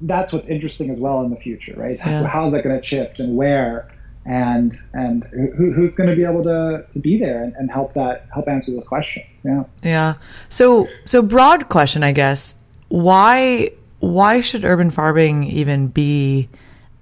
that's 0.00 0.32
what's 0.32 0.50
interesting 0.50 0.90
as 0.90 0.98
well 0.98 1.22
in 1.22 1.30
the 1.30 1.36
future, 1.36 1.74
right? 1.76 1.98
Yeah. 1.98 2.26
How 2.26 2.46
is 2.48 2.52
that 2.54 2.64
going 2.64 2.80
to 2.80 2.84
shift 2.84 3.20
and 3.20 3.36
where? 3.36 3.90
and 4.28 4.74
and 4.92 5.24
who, 5.24 5.72
who's 5.72 5.96
going 5.96 6.10
to 6.10 6.14
be 6.14 6.22
able 6.22 6.42
to, 6.42 6.84
to 6.92 6.98
be 6.98 7.18
there 7.18 7.42
and, 7.42 7.54
and 7.56 7.70
help 7.70 7.94
that 7.94 8.26
help 8.32 8.46
answer 8.46 8.72
those 8.72 8.86
questions 8.86 9.26
yeah. 9.44 9.64
Yeah. 9.82 10.14
So 10.48 10.88
so 11.04 11.22
broad 11.22 11.68
question 11.68 12.02
i 12.02 12.12
guess. 12.12 12.54
Why 12.88 13.70
why 14.00 14.40
should 14.40 14.64
urban 14.64 14.90
farming 14.90 15.44
even 15.44 15.88
be 15.88 16.48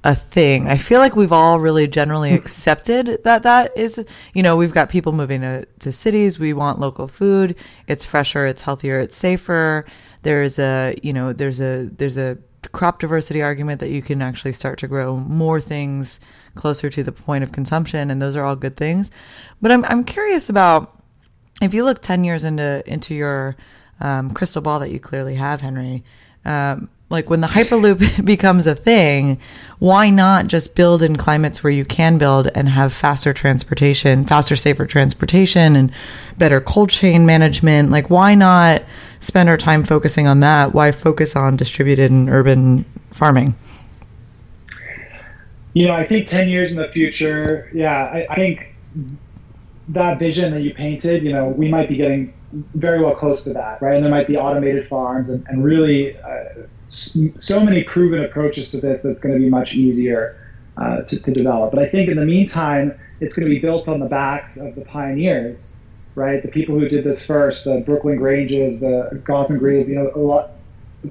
a 0.04 0.14
thing? 0.14 0.68
I 0.68 0.76
feel 0.76 1.00
like 1.00 1.16
we've 1.16 1.32
all 1.32 1.58
really 1.60 1.88
generally 1.88 2.32
accepted 2.40 3.22
that 3.24 3.42
that 3.42 3.76
is 3.76 4.04
you 4.34 4.42
know 4.42 4.56
we've 4.56 4.72
got 4.72 4.88
people 4.88 5.12
moving 5.12 5.40
to, 5.40 5.66
to 5.80 5.92
cities. 5.92 6.38
We 6.38 6.52
want 6.52 6.78
local 6.78 7.08
food. 7.08 7.56
It's 7.86 8.04
fresher. 8.04 8.46
It's 8.46 8.62
healthier. 8.62 9.00
It's 9.00 9.16
safer 9.16 9.84
there's 10.26 10.58
a 10.58 10.96
you 11.04 11.12
know 11.12 11.32
there's 11.32 11.60
a 11.60 11.88
there's 11.96 12.18
a 12.18 12.36
crop 12.72 12.98
diversity 12.98 13.42
argument 13.42 13.78
that 13.78 13.90
you 13.90 14.02
can 14.02 14.20
actually 14.20 14.50
start 14.50 14.76
to 14.80 14.88
grow 14.88 15.16
more 15.16 15.60
things 15.60 16.18
closer 16.56 16.90
to 16.90 17.04
the 17.04 17.12
point 17.12 17.44
of 17.44 17.52
consumption, 17.52 18.10
and 18.10 18.20
those 18.20 18.34
are 18.34 18.44
all 18.44 18.56
good 18.56 18.76
things. 18.76 19.12
But 19.62 19.70
I'm 19.70 19.84
I'm 19.84 20.02
curious 20.02 20.48
about 20.48 21.00
if 21.62 21.72
you 21.74 21.84
look 21.84 22.02
ten 22.02 22.24
years 22.24 22.42
into 22.42 22.82
into 22.86 23.14
your 23.14 23.54
um, 24.00 24.34
crystal 24.34 24.60
ball 24.60 24.80
that 24.80 24.90
you 24.90 24.98
clearly 24.98 25.36
have, 25.36 25.60
Henry. 25.60 26.02
Um, 26.44 26.90
like 27.08 27.30
when 27.30 27.40
the 27.40 27.46
hyperloop 27.46 28.24
becomes 28.24 28.66
a 28.66 28.74
thing, 28.74 29.38
why 29.78 30.10
not 30.10 30.48
just 30.48 30.74
build 30.74 31.04
in 31.04 31.14
climates 31.14 31.62
where 31.62 31.72
you 31.72 31.84
can 31.84 32.18
build 32.18 32.48
and 32.52 32.68
have 32.68 32.92
faster 32.92 33.32
transportation, 33.32 34.24
faster, 34.24 34.56
safer 34.56 34.86
transportation, 34.86 35.76
and 35.76 35.92
better 36.36 36.60
cold 36.60 36.90
chain 36.90 37.24
management? 37.24 37.92
Like, 37.92 38.10
why 38.10 38.34
not 38.34 38.82
spend 39.26 39.48
our 39.48 39.56
time 39.56 39.84
focusing 39.84 40.26
on 40.26 40.40
that? 40.40 40.72
Why 40.72 40.92
focus 40.92 41.36
on 41.36 41.56
distributed 41.56 42.10
and 42.10 42.28
urban 42.30 42.84
farming? 43.10 43.54
you 45.76 45.86
know, 45.86 45.92
I 45.92 46.06
think 46.06 46.30
10 46.30 46.48
years 46.48 46.72
in 46.72 46.78
the 46.78 46.88
future, 46.88 47.70
yeah, 47.74 48.06
I, 48.06 48.26
I, 48.30 48.34
think 48.34 48.74
that 49.88 50.18
vision 50.18 50.52
that 50.52 50.62
you 50.62 50.72
painted, 50.72 51.22
you 51.22 51.34
know, 51.34 51.48
we 51.48 51.68
might 51.68 51.86
be 51.86 51.96
getting 51.96 52.32
very 52.76 52.98
well 52.98 53.14
close 53.14 53.44
to 53.44 53.52
that, 53.52 53.82
right? 53.82 53.96
And 53.96 54.02
there 54.02 54.10
might 54.10 54.26
be 54.26 54.38
automated 54.38 54.88
farms 54.88 55.30
and, 55.30 55.46
and 55.48 55.62
really 55.62 56.18
uh, 56.20 56.44
so 56.88 57.62
many 57.62 57.84
proven 57.84 58.24
approaches 58.24 58.70
to 58.70 58.80
this 58.80 59.02
that's 59.02 59.22
going 59.22 59.34
to 59.34 59.38
be 59.38 59.50
much 59.50 59.74
easier 59.74 60.38
uh, 60.78 61.02
to, 61.02 61.22
to 61.22 61.30
develop. 61.30 61.74
But 61.74 61.82
I 61.82 61.88
think 61.90 62.08
in 62.08 62.16
the 62.16 62.24
meantime, 62.24 62.98
it's 63.20 63.36
going 63.36 63.46
to 63.46 63.54
be 63.54 63.60
built 63.60 63.86
on 63.86 64.00
the 64.00 64.08
backs 64.08 64.56
of 64.56 64.76
the 64.76 64.80
pioneers, 64.80 65.74
right? 66.16 66.42
The 66.42 66.48
people 66.48 66.76
who 66.80 66.88
did 66.88 67.04
this 67.04 67.24
first, 67.24 67.64
the 67.64 67.82
Brooklyn 67.86 68.16
Granges, 68.16 68.80
the 68.80 69.22
Gotham 69.22 69.58
Greens, 69.58 69.88
you 69.88 69.96
know, 69.96 70.10
a 70.14 70.18
lot 70.18 70.50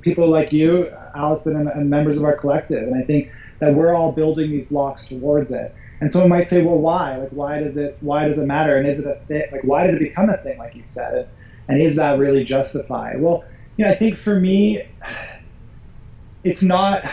people 0.01 0.27
like 0.27 0.51
you, 0.51 0.91
Allison, 1.15 1.55
and, 1.55 1.69
and 1.69 1.89
members 1.89 2.17
of 2.17 2.25
our 2.25 2.35
collective. 2.35 2.83
And 2.83 2.95
I 2.95 3.05
think 3.05 3.31
that 3.59 3.73
we're 3.73 3.93
all 3.93 4.11
building 4.11 4.51
these 4.51 4.67
blocks 4.67 5.07
towards 5.07 5.53
it. 5.53 5.73
And 6.01 6.11
someone 6.11 6.29
might 6.29 6.49
say, 6.49 6.65
well, 6.65 6.79
why? 6.79 7.15
Like, 7.17 7.29
why 7.29 7.61
does 7.61 7.77
it? 7.77 7.97
Why 8.01 8.27
does 8.27 8.41
it 8.41 8.45
matter? 8.45 8.75
And 8.75 8.85
is 8.85 8.99
it 8.99 9.05
a 9.05 9.15
thing? 9.27 9.45
Like, 9.51 9.63
why 9.63 9.87
did 9.87 9.95
it 9.95 9.99
become 9.99 10.29
a 10.29 10.37
thing? 10.37 10.57
Like 10.57 10.75
you 10.75 10.83
said, 10.87 11.29
and 11.69 11.81
is 11.81 11.95
that 11.95 12.19
really 12.19 12.43
justified? 12.43 13.21
Well, 13.21 13.45
you 13.77 13.85
know, 13.85 13.91
I 13.91 13.93
think 13.93 14.17
for 14.17 14.37
me, 14.37 14.81
it's 16.43 16.63
not 16.63 17.09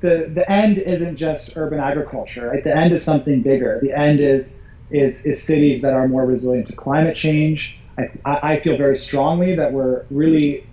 the 0.00 0.30
the 0.34 0.44
end 0.50 0.78
isn't 0.78 1.16
just 1.16 1.56
urban 1.56 1.80
agriculture. 1.80 2.48
Right? 2.48 2.62
The 2.62 2.76
end 2.76 2.92
is 2.92 3.04
something 3.04 3.40
bigger. 3.40 3.78
The 3.80 3.98
end 3.98 4.20
is 4.20 4.66
is 4.90 5.24
is 5.24 5.42
cities 5.42 5.82
that 5.82 5.94
are 5.94 6.08
more 6.08 6.24
resilient 6.24 6.68
to 6.68 6.76
climate 6.76 7.16
change. 7.16 7.80
I, 7.98 8.10
I 8.24 8.60
feel 8.60 8.76
very 8.76 8.96
strongly 8.96 9.56
that 9.56 9.72
we're 9.72 10.04
really 10.10 10.66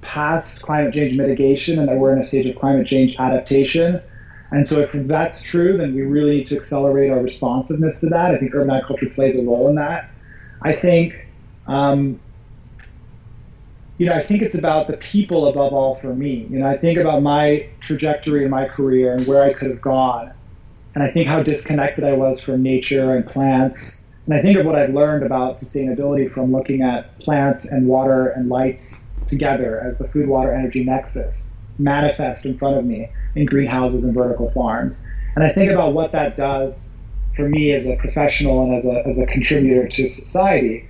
past 0.00 0.62
climate 0.62 0.94
change 0.94 1.16
mitigation 1.16 1.78
and 1.78 1.88
that 1.88 1.96
we're 1.98 2.12
in 2.12 2.18
a 2.18 2.26
stage 2.26 2.46
of 2.46 2.56
climate 2.56 2.86
change 2.86 3.16
adaptation 3.18 4.00
and 4.50 4.66
so 4.66 4.80
if 4.80 4.92
that's 4.92 5.42
true, 5.42 5.76
then 5.76 5.94
we 5.94 6.02
really 6.02 6.36
need 6.36 6.48
to 6.48 6.56
accelerate 6.56 7.10
our 7.10 7.20
responsiveness 7.20 8.00
to 8.00 8.08
that. 8.08 8.34
I 8.34 8.38
think 8.38 8.54
urban 8.54 8.70
agriculture 8.70 9.10
plays 9.10 9.38
a 9.38 9.42
role 9.42 9.68
in 9.68 9.76
that. 9.76 10.10
I 10.62 10.72
think, 10.72 11.14
um, 11.66 12.18
you 13.98 14.06
know, 14.06 14.14
I 14.14 14.22
think 14.22 14.42
it's 14.42 14.58
about 14.58 14.88
the 14.88 14.96
people 14.96 15.46
above 15.46 15.72
all 15.72 15.96
for 15.96 16.14
me. 16.14 16.48
You 16.50 16.58
know, 16.58 16.66
I 16.66 16.76
think 16.76 16.98
about 16.98 17.22
my 17.22 17.68
trajectory 17.80 18.44
in 18.44 18.50
my 18.50 18.66
career 18.66 19.14
and 19.14 19.26
where 19.26 19.42
I 19.42 19.52
could 19.52 19.70
have 19.70 19.80
gone. 19.80 20.32
And 20.94 21.04
I 21.04 21.10
think 21.10 21.28
how 21.28 21.42
disconnected 21.42 22.04
I 22.04 22.12
was 22.12 22.42
from 22.42 22.62
nature 22.62 23.14
and 23.14 23.26
plants 23.26 24.00
And 24.26 24.38
I 24.38 24.42
think 24.42 24.58
of 24.58 24.66
what 24.66 24.76
I've 24.76 24.94
learned 24.94 25.24
about 25.24 25.56
sustainability 25.56 26.30
from 26.30 26.52
looking 26.52 26.82
at 26.82 27.18
plants 27.20 27.66
and 27.70 27.88
water 27.88 28.28
and 28.28 28.48
lights 28.48 29.04
together 29.26 29.80
as 29.80 29.98
the 29.98 30.08
food, 30.08 30.28
water, 30.28 30.52
energy 30.52 30.84
nexus 30.84 31.52
manifest 31.78 32.44
in 32.44 32.58
front 32.58 32.76
of 32.76 32.84
me 32.84 33.10
in 33.34 33.46
greenhouses 33.46 34.06
and 34.06 34.14
vertical 34.14 34.50
farms. 34.50 35.06
And 35.34 35.44
I 35.44 35.48
think 35.48 35.72
about 35.72 35.94
what 35.94 36.12
that 36.12 36.36
does 36.36 36.94
for 37.34 37.48
me 37.48 37.72
as 37.72 37.88
a 37.88 37.96
professional 37.96 38.62
and 38.62 38.74
as 38.74 38.86
a, 38.86 39.06
as 39.06 39.18
a 39.18 39.26
contributor 39.26 39.88
to 39.88 40.08
society. 40.08 40.88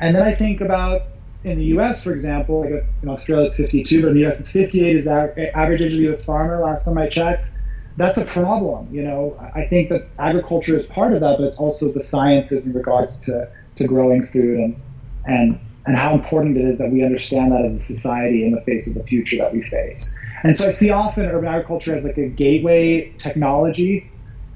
And 0.00 0.16
then 0.16 0.22
I 0.22 0.32
think 0.32 0.60
about 0.60 1.02
in 1.44 1.58
the 1.58 1.66
US, 1.76 2.02
for 2.02 2.12
example, 2.12 2.64
I 2.64 2.70
guess 2.70 2.92
in 3.02 3.08
Australia 3.08 3.46
it's 3.46 3.56
52, 3.58 4.02
but 4.02 4.08
in 4.08 4.14
the 4.14 4.26
US 4.26 4.40
it's 4.40 4.52
58 4.52 4.96
is 4.96 5.04
the 5.04 5.56
average 5.56 5.80
age 5.80 5.92
the 5.92 6.12
US 6.12 6.24
farmer 6.24 6.60
last 6.60 6.84
time 6.84 6.98
I 6.98 7.08
checked. 7.08 7.50
That's 7.98 8.20
a 8.20 8.24
problem. 8.24 8.88
You 8.94 9.02
know, 9.02 9.36
I 9.56 9.66
think 9.66 9.88
that 9.88 10.06
agriculture 10.20 10.78
is 10.78 10.86
part 10.86 11.12
of 11.12 11.20
that, 11.20 11.38
but 11.38 11.44
it's 11.44 11.58
also 11.58 11.90
the 11.90 12.02
sciences 12.02 12.68
in 12.68 12.74
regards 12.74 13.18
to, 13.26 13.50
to 13.74 13.84
growing 13.88 14.24
food 14.24 14.56
and, 14.60 14.80
and, 15.26 15.60
and 15.84 15.96
how 15.96 16.14
important 16.14 16.56
it 16.56 16.64
is 16.64 16.78
that 16.78 16.92
we 16.92 17.02
understand 17.02 17.50
that 17.50 17.64
as 17.64 17.74
a 17.74 17.82
society 17.82 18.46
in 18.46 18.52
the 18.52 18.60
face 18.60 18.88
of 18.88 18.94
the 18.94 19.02
future 19.02 19.38
that 19.38 19.52
we 19.52 19.62
face. 19.62 20.16
And 20.44 20.56
so 20.56 20.68
I 20.68 20.72
see 20.72 20.90
often 20.90 21.26
urban 21.26 21.48
agriculture 21.48 21.96
as 21.96 22.04
like 22.04 22.18
a 22.18 22.28
gateway 22.28 23.12
technology 23.18 24.08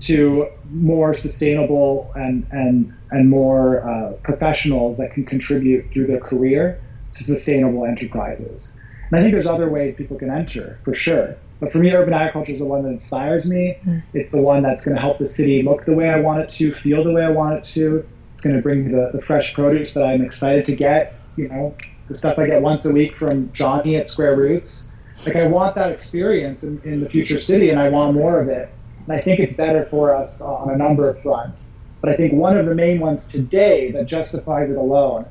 to 0.03 0.47
more 0.71 1.15
sustainable 1.15 2.13
and, 2.15 2.47
and, 2.53 2.95
and 3.11 3.29
more 3.29 3.83
uh, 3.83 4.13
professionals 4.23 4.99
that 4.99 5.15
can 5.15 5.25
contribute 5.25 5.93
through 5.93 6.07
their 6.07 6.21
career 6.21 6.81
to 7.17 7.25
sustainable 7.25 7.87
enterprises. 7.87 8.79
And 9.11 9.19
I 9.19 9.23
think 9.23 9.35
there's 9.35 9.49
other 9.49 9.69
ways 9.69 9.97
people 9.97 10.17
can 10.17 10.31
enter 10.31 10.79
for 10.85 10.95
sure. 10.95 11.37
But 11.63 11.71
for 11.71 11.79
me, 11.79 11.93
urban 11.93 12.13
agriculture 12.13 12.55
is 12.55 12.59
the 12.59 12.65
one 12.65 12.83
that 12.83 12.89
inspires 12.89 13.49
me. 13.49 13.79
Mm. 13.87 14.03
It's 14.15 14.33
the 14.33 14.43
one 14.43 14.65
that's 14.65 14.85
going 14.85 14.97
to 14.97 15.01
help 15.01 15.19
the 15.19 15.29
city 15.29 15.63
look 15.63 15.85
the 15.85 15.95
way 15.95 16.11
I 16.11 16.19
want 16.19 16.41
it 16.41 16.49
to, 16.55 16.75
feel 16.75 17.05
the 17.05 17.13
way 17.13 17.25
I 17.25 17.31
want 17.31 17.57
it 17.57 17.63
to. 17.75 18.05
It's 18.35 18.43
going 18.43 18.57
to 18.57 18.61
bring 18.61 18.91
the, 18.91 19.13
the 19.15 19.23
fresh 19.23 19.55
produce 19.55 19.95
that 19.95 20.05
I'm 20.05 20.23
excited 20.23 20.67
to 20.67 20.75
get. 20.75 21.15
You 21.37 21.47
know, 21.47 21.77
the 22.09 22.19
stuff 22.19 22.37
I 22.37 22.49
get 22.49 22.63
once 22.63 22.85
a 22.85 22.93
week 22.93 23.15
from 23.15 23.53
Johnny 23.53 23.95
at 23.95 24.09
Square 24.09 24.39
Roots. 24.39 24.91
Like 25.25 25.37
I 25.37 25.47
want 25.47 25.77
that 25.77 25.93
experience 25.93 26.65
in, 26.65 26.83
in 26.83 26.99
the 26.99 27.09
future 27.09 27.39
city, 27.39 27.71
and 27.71 27.79
I 27.79 27.91
want 27.91 28.15
more 28.15 28.41
of 28.41 28.49
it. 28.49 28.69
And 29.07 29.13
I 29.17 29.21
think 29.21 29.39
it's 29.39 29.57
better 29.57 29.85
for 29.85 30.17
us 30.17 30.41
on 30.41 30.69
a 30.69 30.77
number 30.77 31.09
of 31.09 31.23
fronts. 31.23 31.77
But 32.01 32.11
I 32.11 32.17
think 32.17 32.33
one 32.33 32.57
of 32.57 32.67
the 32.67 32.75
main 32.75 32.99
ones 32.99 33.29
today 33.29 33.93
that 33.93 34.07
justifies 34.07 34.69
it 34.69 34.77
alone 34.77 35.27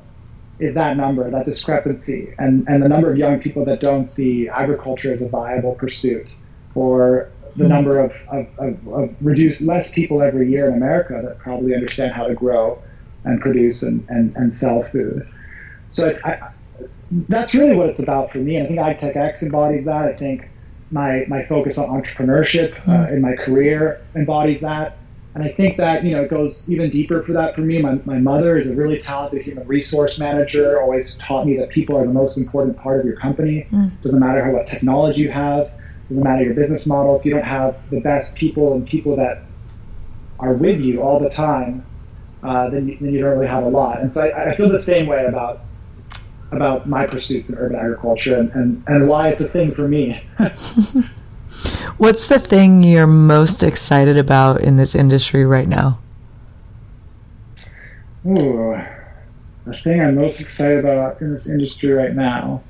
is 0.62 0.74
that 0.76 0.96
number, 0.96 1.28
that 1.28 1.44
discrepancy, 1.44 2.32
and, 2.38 2.66
and 2.68 2.82
the 2.82 2.88
number 2.88 3.10
of 3.10 3.18
young 3.18 3.40
people 3.40 3.64
that 3.64 3.80
don't 3.80 4.06
see 4.06 4.48
agriculture 4.48 5.12
as 5.12 5.20
a 5.20 5.28
viable 5.28 5.74
pursuit, 5.74 6.36
or 6.74 7.30
the 7.56 7.64
mm-hmm. 7.64 7.72
number 7.72 7.98
of, 7.98 8.12
of, 8.28 8.46
of, 8.58 8.88
of 8.88 9.16
reduced 9.20 9.60
less 9.60 9.90
people 9.90 10.22
every 10.22 10.48
year 10.48 10.68
in 10.68 10.74
America 10.74 11.20
that 11.24 11.38
probably 11.38 11.74
understand 11.74 12.12
how 12.12 12.28
to 12.28 12.34
grow 12.34 12.80
and 13.24 13.40
produce 13.40 13.82
and, 13.82 14.08
and, 14.08 14.34
and 14.36 14.56
sell 14.56 14.82
food. 14.82 15.28
So 15.90 16.16
I, 16.24 16.52
that's 17.28 17.54
really 17.54 17.76
what 17.76 17.88
it's 17.88 18.02
about 18.02 18.30
for 18.30 18.38
me. 18.38 18.56
And 18.56 18.78
I 18.78 18.94
think 18.94 19.16
AgTech 19.16 19.42
embodies 19.42 19.84
that. 19.84 20.04
I 20.04 20.14
think 20.14 20.48
my 20.90 21.24
my 21.28 21.44
focus 21.44 21.78
on 21.78 21.88
entrepreneurship 21.88 22.72
uh, 22.88 23.06
hmm. 23.06 23.14
in 23.14 23.20
my 23.20 23.34
career 23.34 24.00
embodies 24.14 24.60
that. 24.60 24.96
And 25.34 25.42
I 25.42 25.48
think 25.48 25.78
that 25.78 26.04
you 26.04 26.14
know 26.14 26.22
it 26.22 26.30
goes 26.30 26.70
even 26.70 26.90
deeper 26.90 27.22
for 27.22 27.32
that 27.32 27.54
for 27.54 27.62
me. 27.62 27.80
My, 27.80 27.98
my 28.04 28.18
mother 28.18 28.58
is 28.58 28.68
a 28.68 28.76
really 28.76 29.00
talented 29.00 29.42
human 29.42 29.66
resource 29.66 30.18
manager. 30.18 30.80
Always 30.80 31.14
taught 31.14 31.46
me 31.46 31.56
that 31.56 31.70
people 31.70 31.96
are 31.96 32.06
the 32.06 32.12
most 32.12 32.36
important 32.36 32.76
part 32.76 33.00
of 33.00 33.06
your 33.06 33.16
company. 33.16 33.66
Mm. 33.70 34.00
Doesn't 34.02 34.20
matter 34.20 34.44
how 34.44 34.52
what 34.52 34.66
technology 34.66 35.22
you 35.22 35.30
have. 35.30 35.70
Doesn't 36.10 36.22
matter 36.22 36.44
your 36.44 36.54
business 36.54 36.86
model. 36.86 37.18
If 37.18 37.24
you 37.24 37.30
don't 37.30 37.44
have 37.44 37.78
the 37.90 38.00
best 38.00 38.34
people 38.34 38.74
and 38.74 38.86
people 38.86 39.16
that 39.16 39.44
are 40.38 40.52
with 40.52 40.82
you 40.82 41.00
all 41.00 41.18
the 41.18 41.30
time, 41.30 41.86
uh, 42.42 42.68
then, 42.68 42.88
you, 42.88 42.98
then 43.00 43.14
you 43.14 43.20
don't 43.20 43.30
really 43.30 43.46
have 43.46 43.64
a 43.64 43.68
lot. 43.68 44.00
And 44.00 44.12
so 44.12 44.24
I, 44.24 44.50
I 44.50 44.56
feel 44.56 44.68
the 44.68 44.80
same 44.80 45.06
way 45.06 45.24
about 45.24 45.60
about 46.50 46.86
my 46.86 47.06
pursuits 47.06 47.50
in 47.50 47.58
urban 47.58 47.78
agriculture 47.78 48.38
and, 48.38 48.50
and, 48.50 48.84
and 48.86 49.08
why 49.08 49.28
it's 49.28 49.42
a 49.42 49.48
thing 49.48 49.74
for 49.74 49.88
me. 49.88 50.22
What's 52.02 52.26
the 52.26 52.40
thing 52.40 52.82
you're 52.82 53.06
most 53.06 53.62
excited 53.62 54.16
about 54.16 54.60
in 54.60 54.74
this 54.74 54.96
industry 54.96 55.46
right 55.46 55.68
now? 55.68 56.00
Ooh, 58.26 58.76
the 59.64 59.76
thing 59.76 60.00
I'm 60.00 60.16
most 60.16 60.40
excited 60.40 60.80
about 60.80 61.20
in 61.20 61.32
this 61.32 61.48
industry 61.48 61.92
right 61.92 62.12
now. 62.12 62.64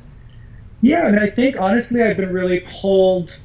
Yeah, 0.83 1.05
I 1.05 1.13
mean, 1.13 1.23
I 1.23 1.31
think 1.31 1.59
honestly, 1.59 2.03
I've 2.03 2.19
been 2.19 2.31
really 2.31 2.61
pulled 2.61 3.41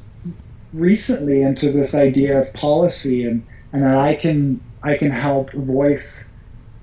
recently 0.74 1.42
into 1.42 1.72
this 1.72 1.96
idea 1.96 2.42
of 2.42 2.52
policy 2.52 3.26
and, 3.26 3.48
and 3.72 3.84
that 3.84 3.98
I 3.98 4.16
can 4.16 4.60
I 4.84 4.98
can 4.98 5.10
help 5.10 5.54
voice 5.54 6.30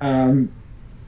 um, 0.01 0.51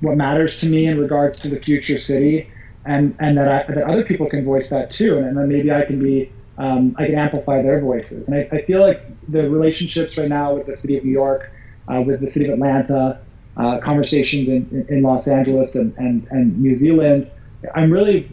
what 0.02 0.18
matters 0.18 0.58
to 0.58 0.66
me 0.66 0.84
in 0.84 1.00
regards 1.00 1.40
to 1.40 1.48
the 1.48 1.58
future 1.58 1.98
city, 1.98 2.50
and 2.84 3.16
and 3.20 3.38
that 3.38 3.48
I, 3.48 3.72
that 3.72 3.84
other 3.84 4.04
people 4.04 4.28
can 4.28 4.44
voice 4.44 4.68
that 4.68 4.90
too, 4.90 5.16
and, 5.16 5.28
and 5.28 5.38
then 5.38 5.48
maybe 5.48 5.72
I 5.72 5.86
can 5.86 5.98
be 5.98 6.30
um, 6.58 6.94
I 6.98 7.06
can 7.06 7.16
amplify 7.16 7.62
their 7.62 7.80
voices. 7.80 8.28
And 8.28 8.38
I, 8.38 8.56
I, 8.56 8.62
feel 8.62 8.80
like 8.80 9.04
the 9.28 9.50
relationships 9.50 10.16
right 10.16 10.28
now 10.28 10.54
with 10.54 10.66
the 10.66 10.76
city 10.76 10.96
of 10.96 11.04
New 11.04 11.12
York, 11.12 11.50
uh, 11.88 12.00
with 12.00 12.20
the 12.20 12.30
city 12.30 12.46
of 12.46 12.52
Atlanta, 12.54 13.20
uh, 13.56 13.78
conversations 13.78 14.48
in, 14.48 14.86
in 14.88 15.02
Los 15.02 15.28
Angeles 15.28 15.76
and, 15.76 15.96
and, 15.98 16.26
and 16.30 16.58
New 16.58 16.76
Zealand, 16.76 17.30
I'm 17.74 17.90
really 17.90 18.30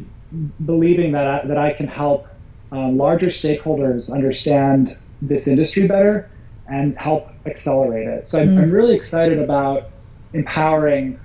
believing 0.65 1.11
that 1.13 1.27
I, 1.27 1.47
that 1.47 1.57
I 1.57 1.73
can 1.73 1.87
help 1.87 2.27
um, 2.71 2.97
larger 2.97 3.27
stakeholders 3.27 4.11
understand 4.11 4.97
this 5.21 5.47
industry 5.47 5.87
better 5.87 6.29
and 6.67 6.97
help 6.97 7.29
accelerate 7.45 8.07
it. 8.07 8.27
So 8.27 8.41
I'm, 8.41 8.49
mm. 8.49 8.63
I'm 8.63 8.71
really 8.71 8.95
excited 8.95 9.39
about 9.39 9.89
empowering 10.33 11.19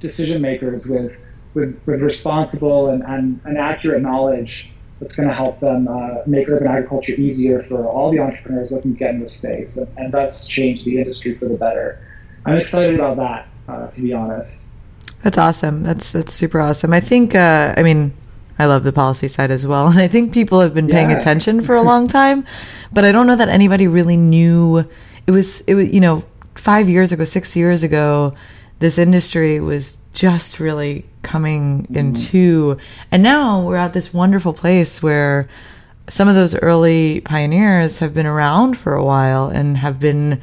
decision 0.00 0.40
makers 0.40 0.88
with 0.88 1.18
with, 1.54 1.80
with 1.86 2.00
responsible 2.02 2.88
and, 2.88 3.02
and, 3.02 3.40
and 3.44 3.58
accurate 3.58 4.02
knowledge 4.02 4.70
that's 5.00 5.16
going 5.16 5.28
to 5.28 5.34
help 5.34 5.60
them 5.60 5.88
uh, 5.88 6.22
make 6.26 6.48
urban 6.48 6.66
agriculture 6.66 7.14
easier 7.14 7.62
for 7.62 7.86
all 7.86 8.10
the 8.10 8.18
entrepreneurs 8.18 8.70
looking 8.70 8.94
to 8.94 8.98
get 8.98 9.14
into 9.14 9.26
the 9.26 9.30
space 9.30 9.76
and, 9.76 9.88
and 9.96 10.12
thus 10.12 10.46
change 10.46 10.84
the 10.84 10.98
industry 10.98 11.34
for 11.34 11.46
the 11.46 11.56
better. 11.56 12.00
I'm 12.44 12.58
excited 12.58 12.94
about 12.94 13.16
that, 13.18 13.48
uh, 13.68 13.88
to 13.88 14.02
be 14.02 14.12
honest. 14.12 14.60
That's 15.22 15.38
awesome. 15.38 15.82
That's 15.82 16.12
that's 16.12 16.32
super 16.32 16.60
awesome. 16.60 16.92
I 16.92 17.00
think. 17.00 17.34
Uh, 17.34 17.74
I 17.76 17.82
mean, 17.82 18.14
I 18.58 18.66
love 18.66 18.84
the 18.84 18.92
policy 18.92 19.28
side 19.28 19.50
as 19.50 19.66
well, 19.66 19.86
and 19.90 19.98
I 19.98 20.08
think 20.08 20.32
people 20.32 20.60
have 20.60 20.74
been 20.74 20.88
paying 20.88 21.10
yeah. 21.10 21.16
attention 21.16 21.62
for 21.62 21.74
a 21.74 21.82
long 21.90 22.06
time, 22.06 22.46
but 22.92 23.04
I 23.04 23.12
don't 23.12 23.26
know 23.26 23.36
that 23.36 23.48
anybody 23.48 23.88
really 23.88 24.16
knew. 24.16 24.88
It 25.26 25.30
was 25.32 25.60
it 25.62 25.74
was 25.74 25.88
you 25.92 26.00
know 26.00 26.24
five 26.54 26.88
years 26.88 27.12
ago, 27.12 27.24
six 27.24 27.56
years 27.56 27.82
ago 27.82 28.34
this 28.78 28.98
industry 28.98 29.60
was 29.60 29.98
just 30.18 30.58
really 30.58 31.04
coming 31.22 31.86
into 31.90 32.76
and 33.12 33.22
now 33.22 33.62
we're 33.62 33.76
at 33.76 33.92
this 33.92 34.12
wonderful 34.12 34.52
place 34.52 35.00
where 35.00 35.48
some 36.08 36.26
of 36.26 36.34
those 36.34 36.56
early 36.56 37.20
pioneers 37.20 38.00
have 38.00 38.14
been 38.14 38.26
around 38.26 38.76
for 38.76 38.96
a 38.96 39.04
while 39.04 39.46
and 39.46 39.76
have 39.76 40.00
been 40.00 40.42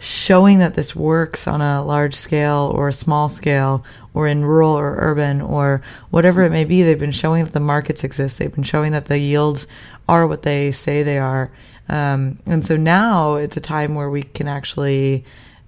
showing 0.00 0.58
that 0.58 0.74
this 0.74 0.96
works 0.96 1.46
on 1.46 1.60
a 1.60 1.84
large 1.84 2.16
scale 2.16 2.72
or 2.74 2.88
a 2.88 2.92
small 2.92 3.28
scale 3.28 3.84
or 4.12 4.26
in 4.26 4.44
rural 4.44 4.72
or 4.72 4.96
urban 4.98 5.40
or 5.40 5.82
whatever 6.10 6.42
it 6.42 6.50
may 6.50 6.64
be. 6.64 6.82
They've 6.82 6.98
been 6.98 7.12
showing 7.12 7.44
that 7.44 7.52
the 7.52 7.60
markets 7.60 8.02
exist. 8.02 8.40
They've 8.40 8.52
been 8.52 8.64
showing 8.64 8.90
that 8.90 9.04
the 9.04 9.18
yields 9.18 9.68
are 10.08 10.26
what 10.26 10.42
they 10.42 10.72
say 10.72 11.04
they 11.04 11.18
are. 11.18 11.52
Um, 11.88 12.40
and 12.48 12.66
so 12.66 12.76
now 12.76 13.36
it's 13.36 13.56
a 13.56 13.60
time 13.60 13.94
where 13.94 14.10
we 14.10 14.24
can 14.24 14.48
actually 14.48 15.24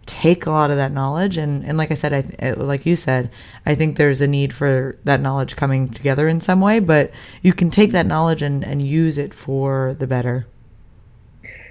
take 0.07 0.47
a 0.47 0.51
lot 0.51 0.71
of 0.71 0.77
that 0.77 0.93
knowledge. 0.93 1.37
And 1.37 1.65
and 1.65 1.79
like 1.79 1.91
I 1.91 1.95
said 1.95 2.13
I 2.41 2.51
like 2.53 2.87
you 2.87 2.97
said 2.97 3.31
I 3.67 3.75
think 3.75 3.97
there's 3.97 4.21
a 4.21 4.27
need 4.27 4.53
for 4.53 4.99
that 5.05 5.21
knowledge 5.21 5.57
coming 5.57 5.89
together 5.89 6.29
in 6.29 6.41
some 6.41 6.61
way 6.61 6.81
but 6.81 7.11
you 7.43 7.53
can 7.53 7.71
take 7.71 7.93
that 7.93 8.07
knowledge 8.07 8.43
and 8.43 8.65
and 8.65 8.83
use 8.83 9.19
it 9.19 9.35
for 9.35 9.95
the 9.99 10.07
better. 10.07 10.47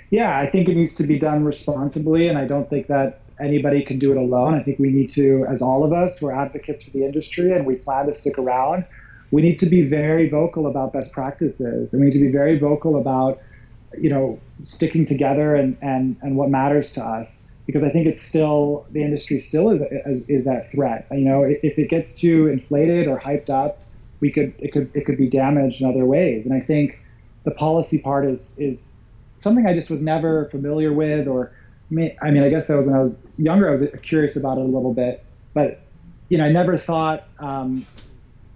Yeah 0.09 0.37
I 0.37 0.47
think 0.47 0.69
it 0.69 0.75
needs 0.75 0.95
to 0.97 1.07
be 1.07 1.19
done 1.19 1.43
responsibly 1.43 2.27
and 2.27 2.37
I 2.37 2.45
don't 2.45 2.69
think 2.69 2.87
that 2.87 3.21
anybody 3.39 3.81
can 3.81 3.99
do 3.99 4.11
it 4.11 4.17
alone. 4.17 4.53
I 4.53 4.61
think 4.61 4.79
we 4.79 4.89
need 4.89 5.11
to 5.13 5.45
as 5.47 5.61
all 5.61 5.83
of 5.83 5.93
us 5.93 6.21
we're 6.21 6.33
advocates 6.33 6.85
for 6.85 6.91
the 6.91 7.05
industry 7.05 7.51
and 7.51 7.65
we 7.65 7.75
plan 7.75 8.07
to 8.07 8.15
stick 8.15 8.37
around. 8.37 8.85
We 9.31 9.41
need 9.41 9.59
to 9.59 9.65
be 9.65 9.81
very 9.81 10.29
vocal 10.29 10.67
about 10.67 10.93
best 10.93 11.13
practices 11.13 11.93
and 11.93 12.01
we 12.01 12.09
need 12.09 12.19
to 12.19 12.25
be 12.25 12.31
very 12.31 12.57
vocal 12.57 12.97
about 12.97 13.41
you 13.97 14.09
know 14.09 14.39
sticking 14.63 15.05
together 15.05 15.55
and 15.55 15.77
and 15.81 16.17
and 16.21 16.35
what 16.35 16.49
matters 16.49 16.93
to 16.93 17.03
us 17.03 17.43
because 17.65 17.83
I 17.83 17.89
think 17.89 18.07
it's 18.07 18.23
still 18.23 18.85
the 18.91 19.03
industry 19.03 19.39
still 19.39 19.69
is 19.69 19.83
is 20.27 20.45
that 20.45 20.71
threat. 20.71 21.07
You 21.11 21.25
know, 21.25 21.43
if 21.43 21.77
it 21.77 21.89
gets 21.89 22.15
too 22.15 22.47
inflated 22.47 23.07
or 23.07 23.19
hyped 23.19 23.49
up, 23.49 23.81
we 24.19 24.31
could 24.31 24.53
it 24.59 24.71
could 24.71 24.91
it 24.93 25.05
could 25.05 25.17
be 25.17 25.27
damaged 25.27 25.81
in 25.81 25.87
other 25.87 26.05
ways. 26.05 26.45
And 26.45 26.53
I 26.53 26.59
think 26.59 26.99
the 27.43 27.51
policy 27.51 27.99
part 27.99 28.25
is 28.25 28.55
is 28.57 28.95
something 29.37 29.65
I 29.65 29.73
just 29.73 29.89
was 29.89 30.03
never 30.03 30.45
familiar 30.49 30.91
with, 30.91 31.27
or 31.27 31.51
I 31.89 31.93
mean, 31.93 32.17
I 32.21 32.31
mean, 32.31 32.43
I 32.43 32.49
guess 32.49 32.69
I 32.69 32.75
was 32.75 32.85
when 32.85 32.95
I 32.95 33.03
was 33.03 33.17
younger, 33.37 33.69
I 33.69 33.71
was 33.71 33.87
curious 34.01 34.35
about 34.35 34.57
it 34.57 34.61
a 34.61 34.65
little 34.65 34.93
bit, 34.93 35.23
but 35.53 35.81
you 36.29 36.37
know, 36.37 36.45
I 36.45 36.51
never 36.51 36.77
thought. 36.77 37.27
Um, 37.39 37.85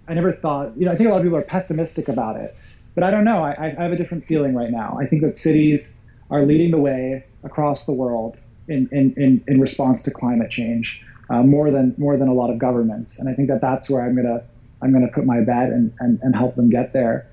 I 0.06 0.14
never 0.14 0.32
thought. 0.32 0.76
You 0.76 0.86
know, 0.86 0.92
I 0.92 0.96
think 0.96 1.08
a 1.08 1.12
lot 1.12 1.18
of 1.18 1.24
people 1.24 1.38
are 1.38 1.42
pessimistic 1.42 2.08
about 2.08 2.36
it, 2.36 2.56
but 2.94 3.04
I 3.04 3.10
don't 3.10 3.24
know. 3.24 3.42
I, 3.42 3.74
I 3.78 3.82
have 3.82 3.92
a 3.92 3.96
different 3.96 4.26
feeling 4.26 4.54
right 4.54 4.70
now. 4.70 4.98
I 5.00 5.06
think 5.06 5.22
that 5.22 5.36
cities 5.36 5.94
are 6.30 6.42
leading 6.42 6.70
the 6.70 6.78
way 6.78 7.24
across 7.44 7.86
the 7.86 7.92
world 7.92 8.36
in, 8.68 8.88
in, 8.92 9.14
in, 9.16 9.44
in 9.46 9.60
response 9.60 10.02
to 10.04 10.10
climate 10.10 10.50
change. 10.50 11.02
uh, 11.30 11.42
more 11.42 11.70
than 11.70 11.94
more 11.98 12.16
than 12.16 12.28
a 12.28 12.34
lot 12.34 12.50
of 12.50 12.58
governments. 12.58 13.18
And 13.18 13.28
I 13.28 13.34
think 13.34 13.48
that 13.48 13.60
that's 13.60 13.90
where 13.90 14.02
I'm 14.02 14.16
gonna 14.16 14.42
I'm 14.82 14.92
gonna 14.92 15.08
put 15.08 15.24
my 15.26 15.40
bet 15.40 15.70
and 15.70 15.92
and, 16.00 16.18
and 16.22 16.34
help 16.34 16.56
them 16.56 16.70
get 16.70 16.92
there. 16.92 17.26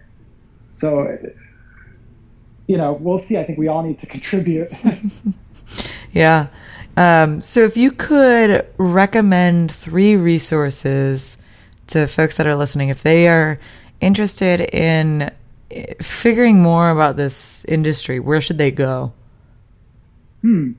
So, 0.72 1.18
you 2.68 2.78
know, 2.78 2.94
we'll 2.94 3.20
see. 3.20 3.38
I 3.38 3.44
think 3.44 3.58
we 3.60 3.68
all 3.68 3.84
need 3.84 4.00
to 4.00 4.08
contribute. 4.08 4.72
yeah. 6.12 6.48
Um, 6.98 7.42
so 7.42 7.62
if 7.62 7.78
you 7.78 7.92
could 7.92 8.66
recommend 8.78 9.72
three 9.72 10.16
resources 10.16 11.38
to 11.88 12.08
folks 12.08 12.38
that 12.38 12.48
are 12.48 12.56
listening, 12.56 12.90
if 12.90 13.04
they 13.04 13.28
are 13.28 13.60
interested 14.02 14.62
in 14.62 15.32
eh, 15.72 15.94
figuring 16.02 16.62
more 16.62 16.90
about 16.90 17.16
this 17.18 17.66
industry, 17.66 18.20
where 18.20 18.42
should 18.42 18.58
they 18.58 18.72
go? 18.72 19.14
Hmm. 20.42 20.74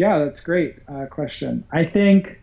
Yeah, 0.00 0.20
that's 0.20 0.42
great 0.42 0.76
uh, 0.88 1.04
question. 1.10 1.62
I 1.72 1.84
think 1.84 2.40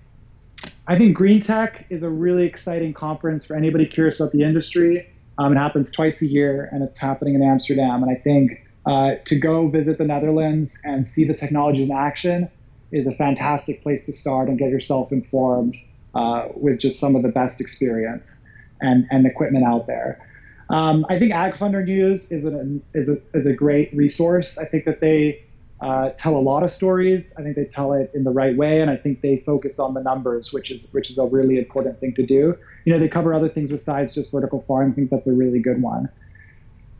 I 0.87 0.95
think 0.95 1.17
Green 1.17 1.39
Tech 1.39 1.87
is 1.89 2.03
a 2.03 2.09
really 2.11 2.45
exciting 2.45 2.93
conference 2.93 3.47
for 3.47 3.55
anybody 3.55 3.87
curious 3.87 4.19
about 4.19 4.31
the 4.31 4.43
industry. 4.43 5.11
Um, 5.39 5.53
it 5.53 5.55
happens 5.55 5.91
twice 5.91 6.21
a 6.21 6.27
year, 6.27 6.69
and 6.71 6.83
it's 6.83 7.01
happening 7.01 7.33
in 7.33 7.41
Amsterdam. 7.41 8.03
And 8.03 8.11
I 8.11 8.13
think 8.13 8.63
uh, 8.85 9.15
to 9.25 9.39
go 9.39 9.69
visit 9.69 9.97
the 9.97 10.05
Netherlands 10.05 10.79
and 10.83 11.07
see 11.07 11.23
the 11.23 11.33
technologies 11.33 11.89
in 11.89 11.91
action 11.95 12.47
is 12.91 13.07
a 13.07 13.15
fantastic 13.15 13.81
place 13.81 14.05
to 14.05 14.13
start 14.13 14.49
and 14.49 14.59
get 14.59 14.69
yourself 14.69 15.11
informed 15.11 15.75
uh, 16.13 16.49
with 16.53 16.77
just 16.77 16.99
some 16.99 17.15
of 17.15 17.23
the 17.23 17.29
best 17.29 17.59
experience 17.59 18.39
and, 18.81 19.07
and 19.09 19.25
equipment 19.25 19.65
out 19.65 19.87
there. 19.87 20.23
Um, 20.69 21.07
I 21.09 21.17
think 21.17 21.33
AgFunder 21.33 21.83
News 21.83 22.31
is, 22.31 22.45
an, 22.45 22.83
is, 22.93 23.09
a, 23.09 23.19
is 23.33 23.47
a 23.47 23.53
great 23.53 23.91
resource. 23.95 24.59
I 24.59 24.65
think 24.65 24.85
that 24.85 24.99
they 24.99 25.43
uh, 25.79 26.09
tell 26.11 26.35
a 26.35 26.39
lot 26.39 26.63
of 26.63 26.71
stories. 26.71 27.35
I 27.37 27.43
think 27.43 27.55
they 27.55 27.65
tell 27.65 27.93
it 27.93 28.11
in 28.13 28.23
the 28.23 28.31
right 28.31 28.55
way, 28.55 28.81
and 28.81 28.89
I 28.89 28.97
think 28.97 29.21
they 29.21 29.43
focus 29.45 29.79
on 29.79 29.93
the 29.93 30.01
numbers, 30.01 30.51
which 30.51 30.71
is 30.71 30.91
which 30.93 31.09
is 31.11 31.17
a 31.17 31.25
really 31.25 31.57
important 31.57 31.99
thing 31.99 32.13
to 32.15 32.25
do. 32.25 32.57
You 32.85 32.93
know, 32.93 32.99
they 32.99 33.07
cover 33.07 33.33
other 33.33 33.49
things 33.49 33.69
besides 33.69 34.15
just 34.15 34.31
vertical 34.31 34.63
farming. 34.67 34.93
I 34.93 34.95
think 34.95 35.09
that's 35.11 35.27
a 35.27 35.31
really 35.31 35.59
good 35.59 35.81
one. 35.81 36.09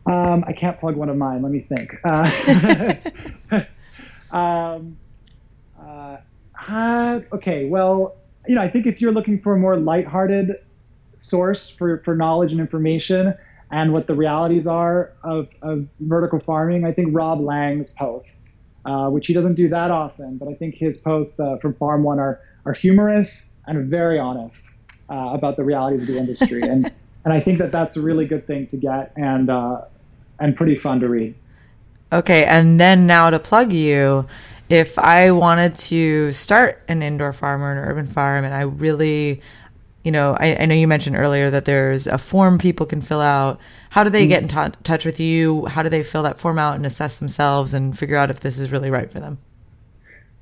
Um, 0.05 0.43
I 0.47 0.53
can't 0.53 0.80
plug 0.80 0.95
one 0.95 1.09
of 1.09 1.17
mine. 1.17 1.41
Let 1.41 1.51
me 1.51 1.59
think. 1.59 1.95
Uh, 2.03 3.61
um, 4.32 4.97
uh, 5.80 6.17
uh, 6.67 7.19
okay, 7.34 7.65
well, 7.65 8.15
you 8.47 8.55
know, 8.55 8.61
I 8.61 8.69
think 8.69 8.86
if 8.86 9.01
you're 9.01 9.11
looking 9.11 9.41
for 9.41 9.55
a 9.55 9.59
more 9.59 9.78
lighthearted 9.78 10.55
source 11.17 11.69
for, 11.69 12.01
for 12.05 12.15
knowledge 12.15 12.51
and 12.51 12.61
information 12.61 13.34
and 13.71 13.91
what 13.91 14.07
the 14.07 14.15
realities 14.15 14.65
are 14.65 15.13
of, 15.23 15.49
of 15.61 15.88
vertical 15.99 16.39
farming, 16.39 16.86
I 16.86 16.93
think 16.93 17.09
Rob 17.11 17.41
Laing's 17.41 17.93
posts, 17.93 18.57
uh, 18.88 19.09
which 19.09 19.27
he 19.27 19.33
doesn't 19.33 19.55
do 19.55 19.67
that 19.67 19.91
often, 19.91 20.38
but 20.38 20.47
I 20.47 20.53
think 20.53 20.75
his 20.75 21.01
posts 21.01 21.39
uh, 21.41 21.57
from 21.57 21.73
Farm 21.73 22.03
One 22.03 22.19
are, 22.19 22.39
are 22.65 22.71
humorous 22.71 23.49
and 23.67 23.89
very 23.89 24.17
honest 24.17 24.69
uh, 25.09 25.31
about 25.33 25.57
the 25.57 25.63
realities 25.65 26.01
of 26.03 26.07
the 26.07 26.17
industry. 26.17 26.61
and, 26.61 26.89
and 27.25 27.33
I 27.33 27.41
think 27.41 27.59
that 27.59 27.73
that's 27.73 27.97
a 27.97 28.01
really 28.01 28.25
good 28.25 28.47
thing 28.47 28.67
to 28.67 28.77
get 28.77 29.11
and, 29.17 29.49
uh, 29.49 29.81
and 30.39 30.55
pretty 30.55 30.77
fun 30.77 31.01
to 31.01 31.09
read. 31.09 31.35
Okay, 32.13 32.45
and 32.45 32.79
then 32.79 33.05
now 33.05 33.29
to 33.29 33.39
plug 33.39 33.73
you, 33.73 34.25
if 34.69 34.97
I 34.97 35.31
wanted 35.31 35.75
to 35.75 36.31
start 36.31 36.81
an 36.88 37.03
indoor 37.03 37.33
farm 37.33 37.63
or 37.63 37.73
an 37.73 37.77
urban 37.77 38.05
farm 38.05 38.45
and 38.45 38.53
I 38.53 38.61
really, 38.61 39.41
you 40.07 40.11
know, 40.11 40.37
I, 40.39 40.55
I 40.55 40.65
know 40.65 40.73
you 40.73 40.87
mentioned 40.87 41.17
earlier 41.17 41.49
that 41.49 41.65
there's 41.65 42.07
a 42.07 42.17
form 42.17 42.59
people 42.59 42.85
can 42.85 43.01
fill 43.01 43.19
out. 43.19 43.59
How 43.89 44.05
do 44.05 44.09
they 44.09 44.21
mm-hmm. 44.21 44.29
get 44.29 44.41
in 44.43 44.71
t- 44.71 44.77
touch 44.83 45.03
with 45.03 45.19
you? 45.19 45.65
How 45.65 45.83
do 45.83 45.89
they 45.89 46.01
fill 46.01 46.23
that 46.23 46.39
form 46.39 46.57
out 46.57 46.77
and 46.77 46.85
assess 46.85 47.17
themselves 47.17 47.73
and 47.73 47.99
figure 47.99 48.15
out 48.15 48.31
if 48.31 48.39
this 48.39 48.57
is 48.57 48.71
really 48.71 48.89
right 48.89 49.11
for 49.11 49.19
them? 49.19 49.37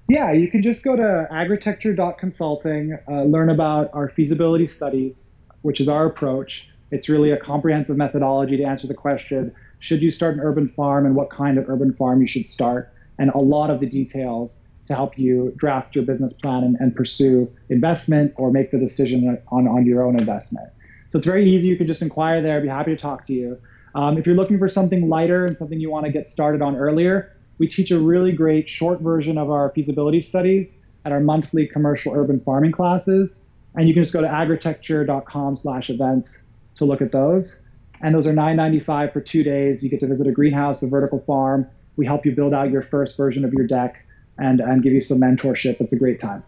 Yeah, 0.08 0.32
you 0.34 0.52
can 0.52 0.62
just 0.62 0.84
go 0.84 0.96
to 0.96 1.28
agritecture.consulting, 1.32 2.96
uh, 3.08 3.24
learn 3.24 3.50
about 3.50 3.90
our 3.92 4.08
feasibility 4.08 4.68
studies, 4.68 5.32
which 5.64 5.82
is 5.82 5.90
our 5.90 6.06
approach. 6.06 6.70
It's 6.92 7.10
really 7.10 7.32
a 7.32 7.38
comprehensive 7.38 7.98
methodology 7.98 8.58
to 8.58 8.64
answer 8.64 8.86
the 8.86 8.94
question 8.94 9.52
should 9.80 10.04
you 10.04 10.12
start 10.12 10.36
an 10.36 10.42
urban 10.42 10.70
farm 10.70 11.08
and 11.08 11.16
what 11.16 11.32
kind 11.32 11.58
of 11.58 11.68
urban 11.68 11.92
farm 11.94 12.22
you 12.22 12.28
should 12.28 12.46
start? 12.46 12.92
and 13.18 13.30
a 13.32 13.38
lot 13.38 13.70
of 13.70 13.80
the 13.80 13.86
details 13.86 14.64
to 14.88 14.96
help 14.96 15.18
you 15.18 15.54
draft 15.58 15.96
your 15.96 16.04
business 16.04 16.36
plan 16.36 16.64
and, 16.64 16.78
and 16.80 16.96
pursue 16.96 17.52
investment 17.70 18.34
or 18.38 18.52
make 18.52 18.72
the 18.72 18.78
decision 18.78 19.38
on, 19.52 19.68
on 19.68 19.86
your 19.86 20.04
own 20.04 20.18
investment. 20.20 20.70
So 21.12 21.18
it's 21.18 21.28
very 21.28 21.50
easy. 21.50 21.70
You 21.70 21.78
can 21.78 21.88
just 21.88 22.02
inquire 22.02 22.42
there. 22.42 22.58
I'd 22.58 22.64
be 22.64 22.70
happy 22.70 22.96
to 22.96 23.02
talk 23.02 23.26
to 23.28 23.34
you. 23.34 23.60
Um, 23.96 24.18
if 24.18 24.26
you're 24.26 24.36
looking 24.36 24.60
for 24.60 24.70
something 24.70 25.08
lighter 25.08 25.46
and 25.46 25.58
something 25.58 25.80
you 25.80 25.90
want 25.90 26.06
to 26.06 26.12
get 26.12 26.28
started 26.28 26.62
on 26.62 26.76
earlier, 26.76 27.36
we 27.58 27.68
teach 27.68 27.92
a 27.92 28.00
really 28.00 28.34
great 28.34 28.70
short 28.70 29.02
version 29.02 29.38
of 29.38 29.50
our 29.50 29.72
feasibility 29.72 30.22
studies 30.22 30.86
at 31.06 31.12
our 31.12 31.22
monthly 31.22 31.66
commercial 31.66 32.14
urban 32.14 32.40
farming 32.42 32.74
classes. 32.74 33.46
And 33.76 33.88
you 33.88 33.94
can 33.94 34.04
just 34.04 34.14
go 34.14 34.22
to 34.22 34.28
agritecture.com 34.28 35.58
slash 35.58 35.90
events 35.90 36.44
to 36.76 36.86
look 36.86 37.02
at 37.02 37.12
those. 37.12 37.62
And 38.02 38.14
those 38.14 38.28
are 38.28 38.34
$9.95 38.34 39.14
for 39.14 39.22
two 39.22 39.44
days. 39.44 39.84
You 39.84 39.90
get 39.90 40.02
to 40.02 40.08
visit 40.08 40.28
a 40.28 40.32
greenhouse, 40.32 40.84
a 40.84 40.90
vertical 40.90 41.20
farm, 41.22 41.68
we 41.98 42.06
help 42.06 42.26
you 42.26 42.34
build 42.34 42.54
out 42.54 42.72
your 42.72 42.82
first 42.82 43.18
version 43.18 43.46
of 43.46 43.54
your 43.54 43.68
deck 43.68 44.05
and, 44.38 44.60
and 44.60 44.84
give 44.84 44.94
you 44.94 45.02
some 45.02 45.20
mentorship. 45.20 45.80
It's 45.80 45.94
a 45.94 46.00
great 46.00 46.20
time. 46.20 46.44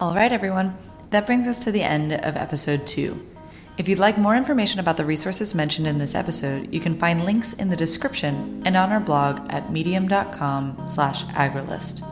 All 0.00 0.14
right, 0.14 0.32
everyone. 0.32 0.76
That 1.10 1.26
brings 1.26 1.46
us 1.46 1.62
to 1.64 1.72
the 1.72 1.82
end 1.82 2.12
of 2.12 2.36
episode 2.36 2.86
two. 2.86 3.20
If 3.78 3.88
you'd 3.88 3.98
like 3.98 4.18
more 4.18 4.36
information 4.36 4.80
about 4.80 4.96
the 4.96 5.04
resources 5.04 5.54
mentioned 5.54 5.86
in 5.86 5.98
this 5.98 6.14
episode, 6.14 6.72
you 6.72 6.80
can 6.80 6.94
find 6.94 7.24
links 7.24 7.54
in 7.54 7.70
the 7.70 7.76
description 7.76 8.62
and 8.66 8.76
on 8.76 8.90
our 8.92 9.00
blog 9.00 9.46
at 9.50 9.72
medium.com 9.72 10.86
slash 10.86 11.24
agrilyst. 11.26 12.06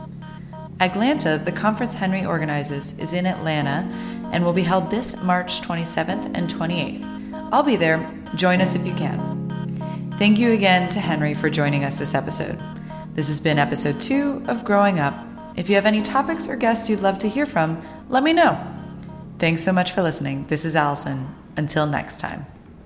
Aglanta, 0.79 1.37
the 1.37 1.51
conference 1.51 1.93
Henry 1.93 2.25
organizes, 2.25 2.97
is 2.97 3.13
in 3.13 3.27
Atlanta 3.27 3.87
and 4.31 4.43
will 4.43 4.53
be 4.53 4.63
held 4.63 4.89
this 4.89 5.21
March 5.21 5.61
27th 5.61 6.35
and 6.35 6.49
28th. 6.49 7.49
I'll 7.51 7.61
be 7.61 7.75
there. 7.75 8.09
Join 8.33 8.61
us 8.61 8.75
if 8.75 8.87
you 8.87 8.93
can. 8.93 10.15
Thank 10.17 10.39
you 10.39 10.51
again 10.53 10.89
to 10.89 10.99
Henry 10.99 11.33
for 11.33 11.49
joining 11.49 11.83
us 11.83 11.99
this 11.99 12.15
episode. 12.15 12.70
This 13.13 13.27
has 13.27 13.41
been 13.41 13.59
episode 13.59 13.99
two 13.99 14.41
of 14.47 14.63
Growing 14.63 14.99
Up. 14.99 15.13
If 15.57 15.67
you 15.67 15.75
have 15.75 15.85
any 15.85 16.01
topics 16.01 16.47
or 16.47 16.55
guests 16.55 16.89
you'd 16.89 17.01
love 17.01 17.17
to 17.19 17.27
hear 17.27 17.45
from, 17.45 17.81
let 18.07 18.23
me 18.23 18.31
know. 18.31 18.57
Thanks 19.37 19.61
so 19.61 19.73
much 19.73 19.91
for 19.91 20.01
listening. 20.01 20.47
This 20.47 20.63
is 20.63 20.77
Allison. 20.77 21.27
Until 21.57 21.85
next 21.85 22.19
time. 22.19 22.45